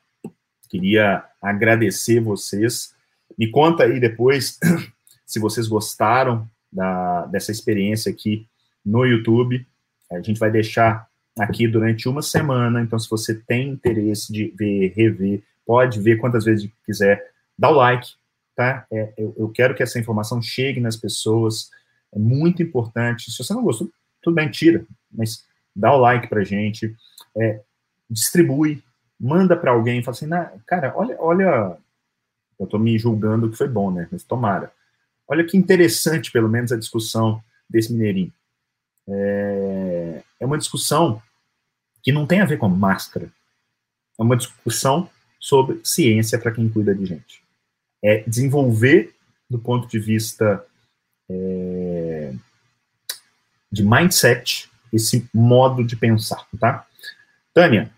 Queria 0.71 1.25
agradecer 1.43 2.21
vocês. 2.21 2.95
Me 3.37 3.51
conta 3.51 3.83
aí 3.83 3.99
depois 3.99 4.59
se 5.27 5.41
vocês 5.41 5.67
gostaram 5.67 6.49
da, 6.73 7.27
dessa 7.27 7.51
experiência 7.51 8.11
aqui 8.11 8.47
no 8.85 9.05
YouTube. 9.05 9.67
A 10.11 10.21
gente 10.21 10.39
vai 10.39 10.51
deixar 10.51 11.09
aqui 11.39 11.67
durante 11.67 12.09
uma 12.09 12.23
semana. 12.23 12.81
Então, 12.81 12.99
se 12.99 13.11
você 13.11 13.35
tem 13.35 13.71
interesse 13.71 14.33
de 14.33 14.55
ver, 14.57 14.93
rever, 14.95 15.43
pode 15.67 16.01
ver 16.01 16.19
quantas 16.19 16.45
vezes 16.45 16.71
quiser. 16.87 17.31
Dá 17.59 17.69
o 17.71 17.75
like, 17.75 18.13
tá? 18.55 18.87
É, 18.93 19.13
eu, 19.19 19.35
eu, 19.37 19.49
quero 19.49 19.75
que 19.75 19.83
essa 19.83 19.99
informação 19.99 20.41
chegue 20.41 20.81
nas 20.81 20.97
pessoas. 20.97 21.69
É 22.13 22.19
muito 22.19 22.63
importante. 22.63 23.31
Se 23.31 23.43
você 23.43 23.53
não 23.53 23.63
gostou, 23.63 23.91
tudo 24.23 24.35
bem, 24.35 24.49
tira. 24.49 24.85
Mas 25.11 25.45
dá 25.75 25.93
o 25.93 25.99
like 25.99 26.29
pra 26.29 26.45
gente 26.45 26.95
é, 27.37 27.61
distribui, 28.09 28.83
manda 29.21 29.57
para 29.57 29.73
alguém, 29.73 30.03
fala 30.03 30.17
assim, 30.17 30.61
cara, 30.67 30.95
olha, 30.97 31.17
olha, 31.21 31.77
eu 32.59 32.65
estou 32.65 32.81
me 32.81 32.99
julgando 32.99 33.51
que 33.51 33.57
foi 33.57 33.69
bom, 33.69 33.91
né? 33.91 34.09
Mas 34.11 34.25
tomara. 34.25 34.73
Olha 35.29 35.45
que 35.45 35.57
interessante, 35.57 36.33
pelo 36.33 36.49
menos, 36.49 36.73
a 36.73 36.79
discussão 36.79 37.43
desse 37.69 37.93
mineirinho. 37.93 38.33
É, 39.09 40.23
é 40.41 40.47
uma 40.47 40.59
discussão 40.59 41.23
que 42.03 42.11
não 42.11 42.27
tem 42.27 42.41
a 42.41 42.47
ver 42.47 42.57
com 42.57 42.69
máscara. 42.69 43.31
É 44.19 44.23
uma 44.23 44.37
discussão 44.37 45.09
sobre 45.39 45.81
ciência 45.85 46.39
para 46.39 46.51
quem 46.51 46.69
cuida 46.69 46.95
de 46.95 47.05
gente. 47.05 47.43
É 48.03 48.23
desenvolver, 48.27 49.15
do 49.49 49.59
ponto 49.59 49.87
de 49.87 49.99
vista 49.99 50.65
é, 51.29 52.33
de 53.71 53.85
mindset, 53.85 54.71
esse 54.93 55.29
modo 55.33 55.85
de 55.85 55.97
pensar, 55.97 56.47
tá? 56.59 56.87
Tânia, 57.55 57.93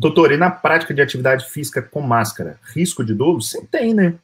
doutor, 0.00 0.32
e 0.32 0.36
na 0.38 0.50
prática 0.50 0.94
de 0.94 1.02
atividade 1.02 1.48
física 1.50 1.82
com 1.82 2.00
máscara, 2.00 2.58
risco 2.74 3.04
de 3.04 3.14
dolo? 3.14 3.42
Sempre 3.42 3.68
tem, 3.68 3.94
né? 3.94 4.18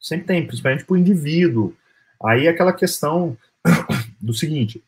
Sempre 0.00 0.26
tem, 0.26 0.46
principalmente 0.46 0.84
para 0.84 0.94
o 0.94 0.96
indivíduo. 0.96 1.76
Aí 2.24 2.46
é 2.46 2.50
aquela 2.50 2.72
questão 2.72 3.36
do 4.18 4.32
seguinte: 4.32 4.82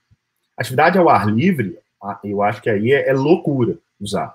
atividade 0.56 0.96
ao 0.96 1.10
ar 1.10 1.28
livre, 1.28 1.78
eu 2.24 2.42
acho 2.42 2.62
que 2.62 2.70
aí 2.70 2.92
é, 2.92 3.10
é 3.10 3.12
loucura 3.12 3.76
usar. 4.00 4.34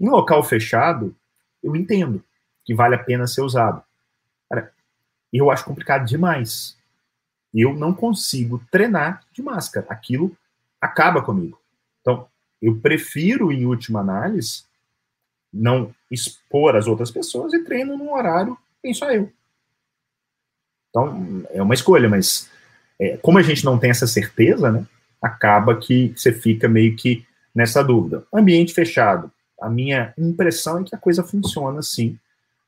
Em 0.00 0.08
local 0.08 0.42
fechado, 0.42 1.14
eu 1.62 1.76
entendo 1.76 2.24
que 2.64 2.74
vale 2.74 2.94
a 2.94 2.98
pena 2.98 3.26
ser 3.26 3.42
usado. 3.42 3.82
Cara, 4.48 4.72
eu 5.30 5.50
acho 5.50 5.64
complicado 5.64 6.06
demais. 6.06 6.76
Eu 7.52 7.74
não 7.74 7.92
consigo 7.92 8.62
treinar 8.70 9.22
de 9.30 9.42
máscara. 9.42 9.86
Aquilo 9.90 10.34
acaba 10.80 11.20
comigo. 11.20 11.60
Então, 12.00 12.26
eu 12.62 12.78
prefiro, 12.78 13.52
em 13.52 13.66
última 13.66 14.00
análise, 14.00 14.64
não 15.52 15.94
expor 16.10 16.76
as 16.76 16.86
outras 16.86 17.10
pessoas 17.10 17.52
e 17.52 17.64
treino 17.64 17.96
num 17.96 18.12
horário 18.12 18.56
em 18.82 18.94
só 18.94 19.10
eu. 19.10 19.30
Então, 20.88 21.44
é 21.50 21.62
uma 21.62 21.74
escolha, 21.74 22.08
mas 22.08 22.50
é, 23.00 23.16
como 23.16 23.38
a 23.38 23.42
gente 23.42 23.64
não 23.64 23.78
tem 23.78 23.90
essa 23.90 24.06
certeza, 24.06 24.70
né, 24.70 24.86
acaba 25.20 25.76
que 25.76 26.12
você 26.16 26.32
fica 26.32 26.68
meio 26.68 26.96
que 26.96 27.24
nessa 27.54 27.82
dúvida. 27.82 28.24
Ambiente 28.32 28.74
fechado. 28.74 29.30
A 29.60 29.70
minha 29.70 30.12
impressão 30.18 30.80
é 30.80 30.84
que 30.84 30.94
a 30.94 30.98
coisa 30.98 31.22
funciona 31.22 31.78
assim, 31.78 32.18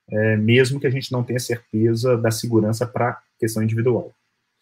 é, 0.08 0.36
mesmo 0.36 0.78
que 0.78 0.86
a 0.86 0.90
gente 0.90 1.10
não 1.10 1.24
tenha 1.24 1.40
certeza 1.40 2.16
da 2.16 2.30
segurança 2.30 2.86
para 2.86 3.20
questão 3.38 3.62
individual. 3.62 4.12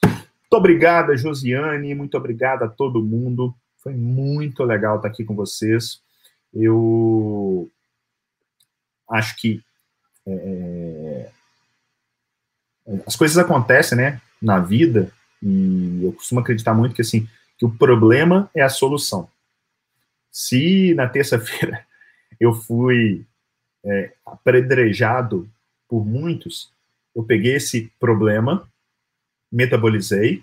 Muito 0.03 0.55
obrigada, 0.55 1.17
Josiane, 1.17 1.95
muito 1.95 2.17
obrigada 2.17 2.65
a 2.67 2.69
todo 2.69 3.03
mundo. 3.03 3.55
Foi 3.79 3.95
muito 3.95 4.63
legal 4.65 4.97
estar 4.97 5.09
aqui 5.09 5.25
com 5.25 5.35
vocês. 5.35 6.01
Eu 6.55 7.71
acho 9.11 9.37
que 9.37 9.63
é, 10.27 11.31
é, 12.87 13.03
as 13.07 13.17
coisas 13.17 13.39
acontecem, 13.39 13.97
né, 13.97 14.21
na 14.41 14.59
vida, 14.59 15.13
e 15.43 16.05
eu 16.05 16.13
costumo 16.13 16.41
acreditar 16.41 16.75
muito 16.75 16.95
que 16.95 17.03
assim 17.03 17.29
que 17.59 17.65
o 17.65 17.71
problema 17.71 18.51
é 18.55 18.63
a 18.63 18.69
solução. 18.69 19.29
Se 20.31 20.95
na 20.95 21.09
terça-feira 21.09 21.87
eu 22.41 22.55
fui 22.55 23.25
é, 23.85 24.13
por 25.89 26.05
muitos, 26.05 26.73
eu 27.15 27.23
peguei 27.23 27.57
esse 27.57 27.93
problema, 28.01 28.69
metabolizei 29.51 30.43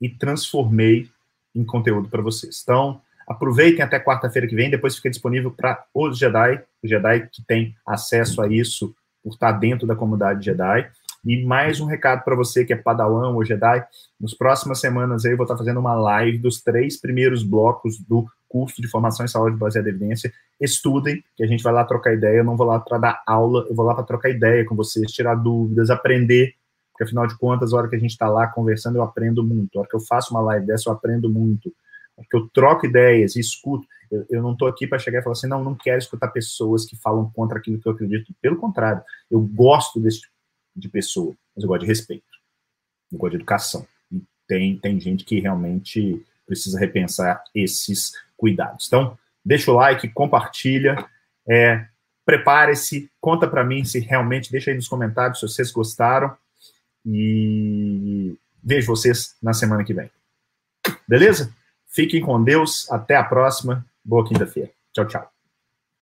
e 0.00 0.08
transformei 0.08 1.10
em 1.54 1.64
conteúdo 1.64 2.08
para 2.08 2.22
vocês. 2.22 2.60
Então, 2.62 3.02
aproveitem 3.26 3.82
até 3.82 3.98
quarta-feira 3.98 4.46
que 4.46 4.54
vem, 4.54 4.70
depois 4.70 4.96
fica 4.96 5.10
disponível 5.10 5.50
para 5.50 5.84
os 5.94 6.18
Jedi, 6.18 6.62
o 6.82 6.88
Jedi 6.88 7.28
que 7.32 7.44
tem 7.46 7.74
acesso 7.86 8.40
a 8.42 8.48
isso 8.48 8.94
por 9.22 9.32
estar 9.32 9.52
dentro 9.52 9.86
da 9.86 9.96
comunidade 9.96 10.44
Jedi. 10.44 10.90
E 11.24 11.44
mais 11.44 11.80
um 11.80 11.86
recado 11.86 12.22
para 12.22 12.36
você 12.36 12.64
que 12.64 12.72
é 12.72 12.76
Padawan 12.76 13.34
ou 13.34 13.44
Jedi, 13.44 13.84
nas 14.20 14.32
próximas 14.32 14.80
semanas 14.80 15.24
aí 15.24 15.32
eu 15.32 15.36
vou 15.36 15.44
estar 15.44 15.56
fazendo 15.56 15.80
uma 15.80 15.94
live 15.94 16.38
dos 16.38 16.62
três 16.62 17.00
primeiros 17.00 17.42
blocos 17.42 17.98
do 17.98 18.24
curso 18.48 18.80
de 18.80 18.88
formação 18.88 19.24
em 19.24 19.28
saúde 19.28 19.56
baseada 19.56 19.88
em 19.88 19.92
evidência. 19.92 20.32
Estudem, 20.60 21.22
que 21.36 21.42
a 21.42 21.46
gente 21.46 21.62
vai 21.62 21.72
lá 21.72 21.84
trocar 21.84 22.14
ideia. 22.14 22.38
Eu 22.38 22.44
não 22.44 22.56
vou 22.56 22.66
lá 22.66 22.78
para 22.78 22.98
dar 22.98 23.22
aula, 23.26 23.66
eu 23.68 23.74
vou 23.74 23.84
lá 23.84 23.94
para 23.94 24.04
trocar 24.04 24.30
ideia 24.30 24.64
com 24.64 24.76
vocês, 24.76 25.10
tirar 25.10 25.34
dúvidas, 25.34 25.90
aprender 25.90 26.54
porque 26.96 27.04
afinal 27.04 27.26
de 27.26 27.36
contas, 27.36 27.74
a 27.74 27.76
hora 27.76 27.88
que 27.88 27.96
a 27.96 27.98
gente 27.98 28.12
está 28.12 28.26
lá 28.26 28.46
conversando, 28.46 28.96
eu 28.96 29.02
aprendo 29.02 29.44
muito. 29.44 29.76
A 29.76 29.80
hora 29.80 29.88
que 29.88 29.94
eu 29.94 30.00
faço 30.00 30.32
uma 30.32 30.40
live 30.40 30.64
dessa, 30.64 30.88
eu 30.88 30.94
aprendo 30.94 31.28
muito. 31.28 31.70
Que 32.30 32.36
eu 32.36 32.48
troco 32.48 32.86
ideias 32.86 33.36
e 33.36 33.40
escuto, 33.40 33.86
eu, 34.10 34.24
eu 34.30 34.42
não 34.42 34.52
estou 34.52 34.68
aqui 34.68 34.86
para 34.86 34.98
chegar 34.98 35.20
e 35.20 35.22
falar 35.22 35.32
assim, 35.32 35.48
não, 35.48 35.62
não 35.62 35.74
quero 35.74 35.98
escutar 35.98 36.28
pessoas 36.28 36.84
que 36.86 36.96
falam 36.96 37.30
contra 37.30 37.58
aquilo 37.58 37.78
que 37.80 37.86
eu 37.86 37.92
acredito. 37.92 38.34
Pelo 38.40 38.56
contrário, 38.56 39.02
eu 39.30 39.40
gosto 39.40 40.00
desse 40.00 40.20
tipo 40.20 40.32
de 40.74 40.88
pessoa, 40.88 41.34
mas 41.54 41.62
eu 41.62 41.68
gosto 41.68 41.82
de 41.82 41.86
respeito. 41.86 42.24
Eu 43.12 43.18
gosto 43.18 43.32
de 43.32 43.36
educação. 43.36 43.86
E 44.10 44.22
tem, 44.46 44.78
tem 44.78 45.00
gente 45.00 45.24
que 45.24 45.40
realmente 45.40 46.24
precisa 46.46 46.78
repensar 46.78 47.42
esses 47.54 48.12
cuidados. 48.36 48.86
Então, 48.86 49.18
deixa 49.44 49.70
o 49.70 49.74
like, 49.74 50.08
compartilha, 50.10 50.96
é, 51.48 51.86
prepare-se, 52.24 53.10
conta 53.20 53.48
para 53.48 53.64
mim 53.64 53.84
se 53.84 54.00
realmente, 54.00 54.50
deixa 54.50 54.70
aí 54.70 54.76
nos 54.76 54.88
comentários 54.88 55.40
se 55.40 55.48
vocês 55.48 55.70
gostaram. 55.70 56.36
E 57.04 58.36
vejo 58.62 58.88
vocês 58.88 59.36
na 59.40 59.52
semana 59.52 59.84
que 59.84 59.94
vem. 59.94 60.10
Beleza? 61.06 61.54
Fiquem 61.96 62.20
com 62.20 62.44
Deus. 62.44 62.90
Até 62.90 63.16
a 63.16 63.24
próxima. 63.24 63.86
Boa 64.04 64.22
quinta-feira. 64.28 64.70
Tchau, 64.92 65.06
tchau. 65.06 65.35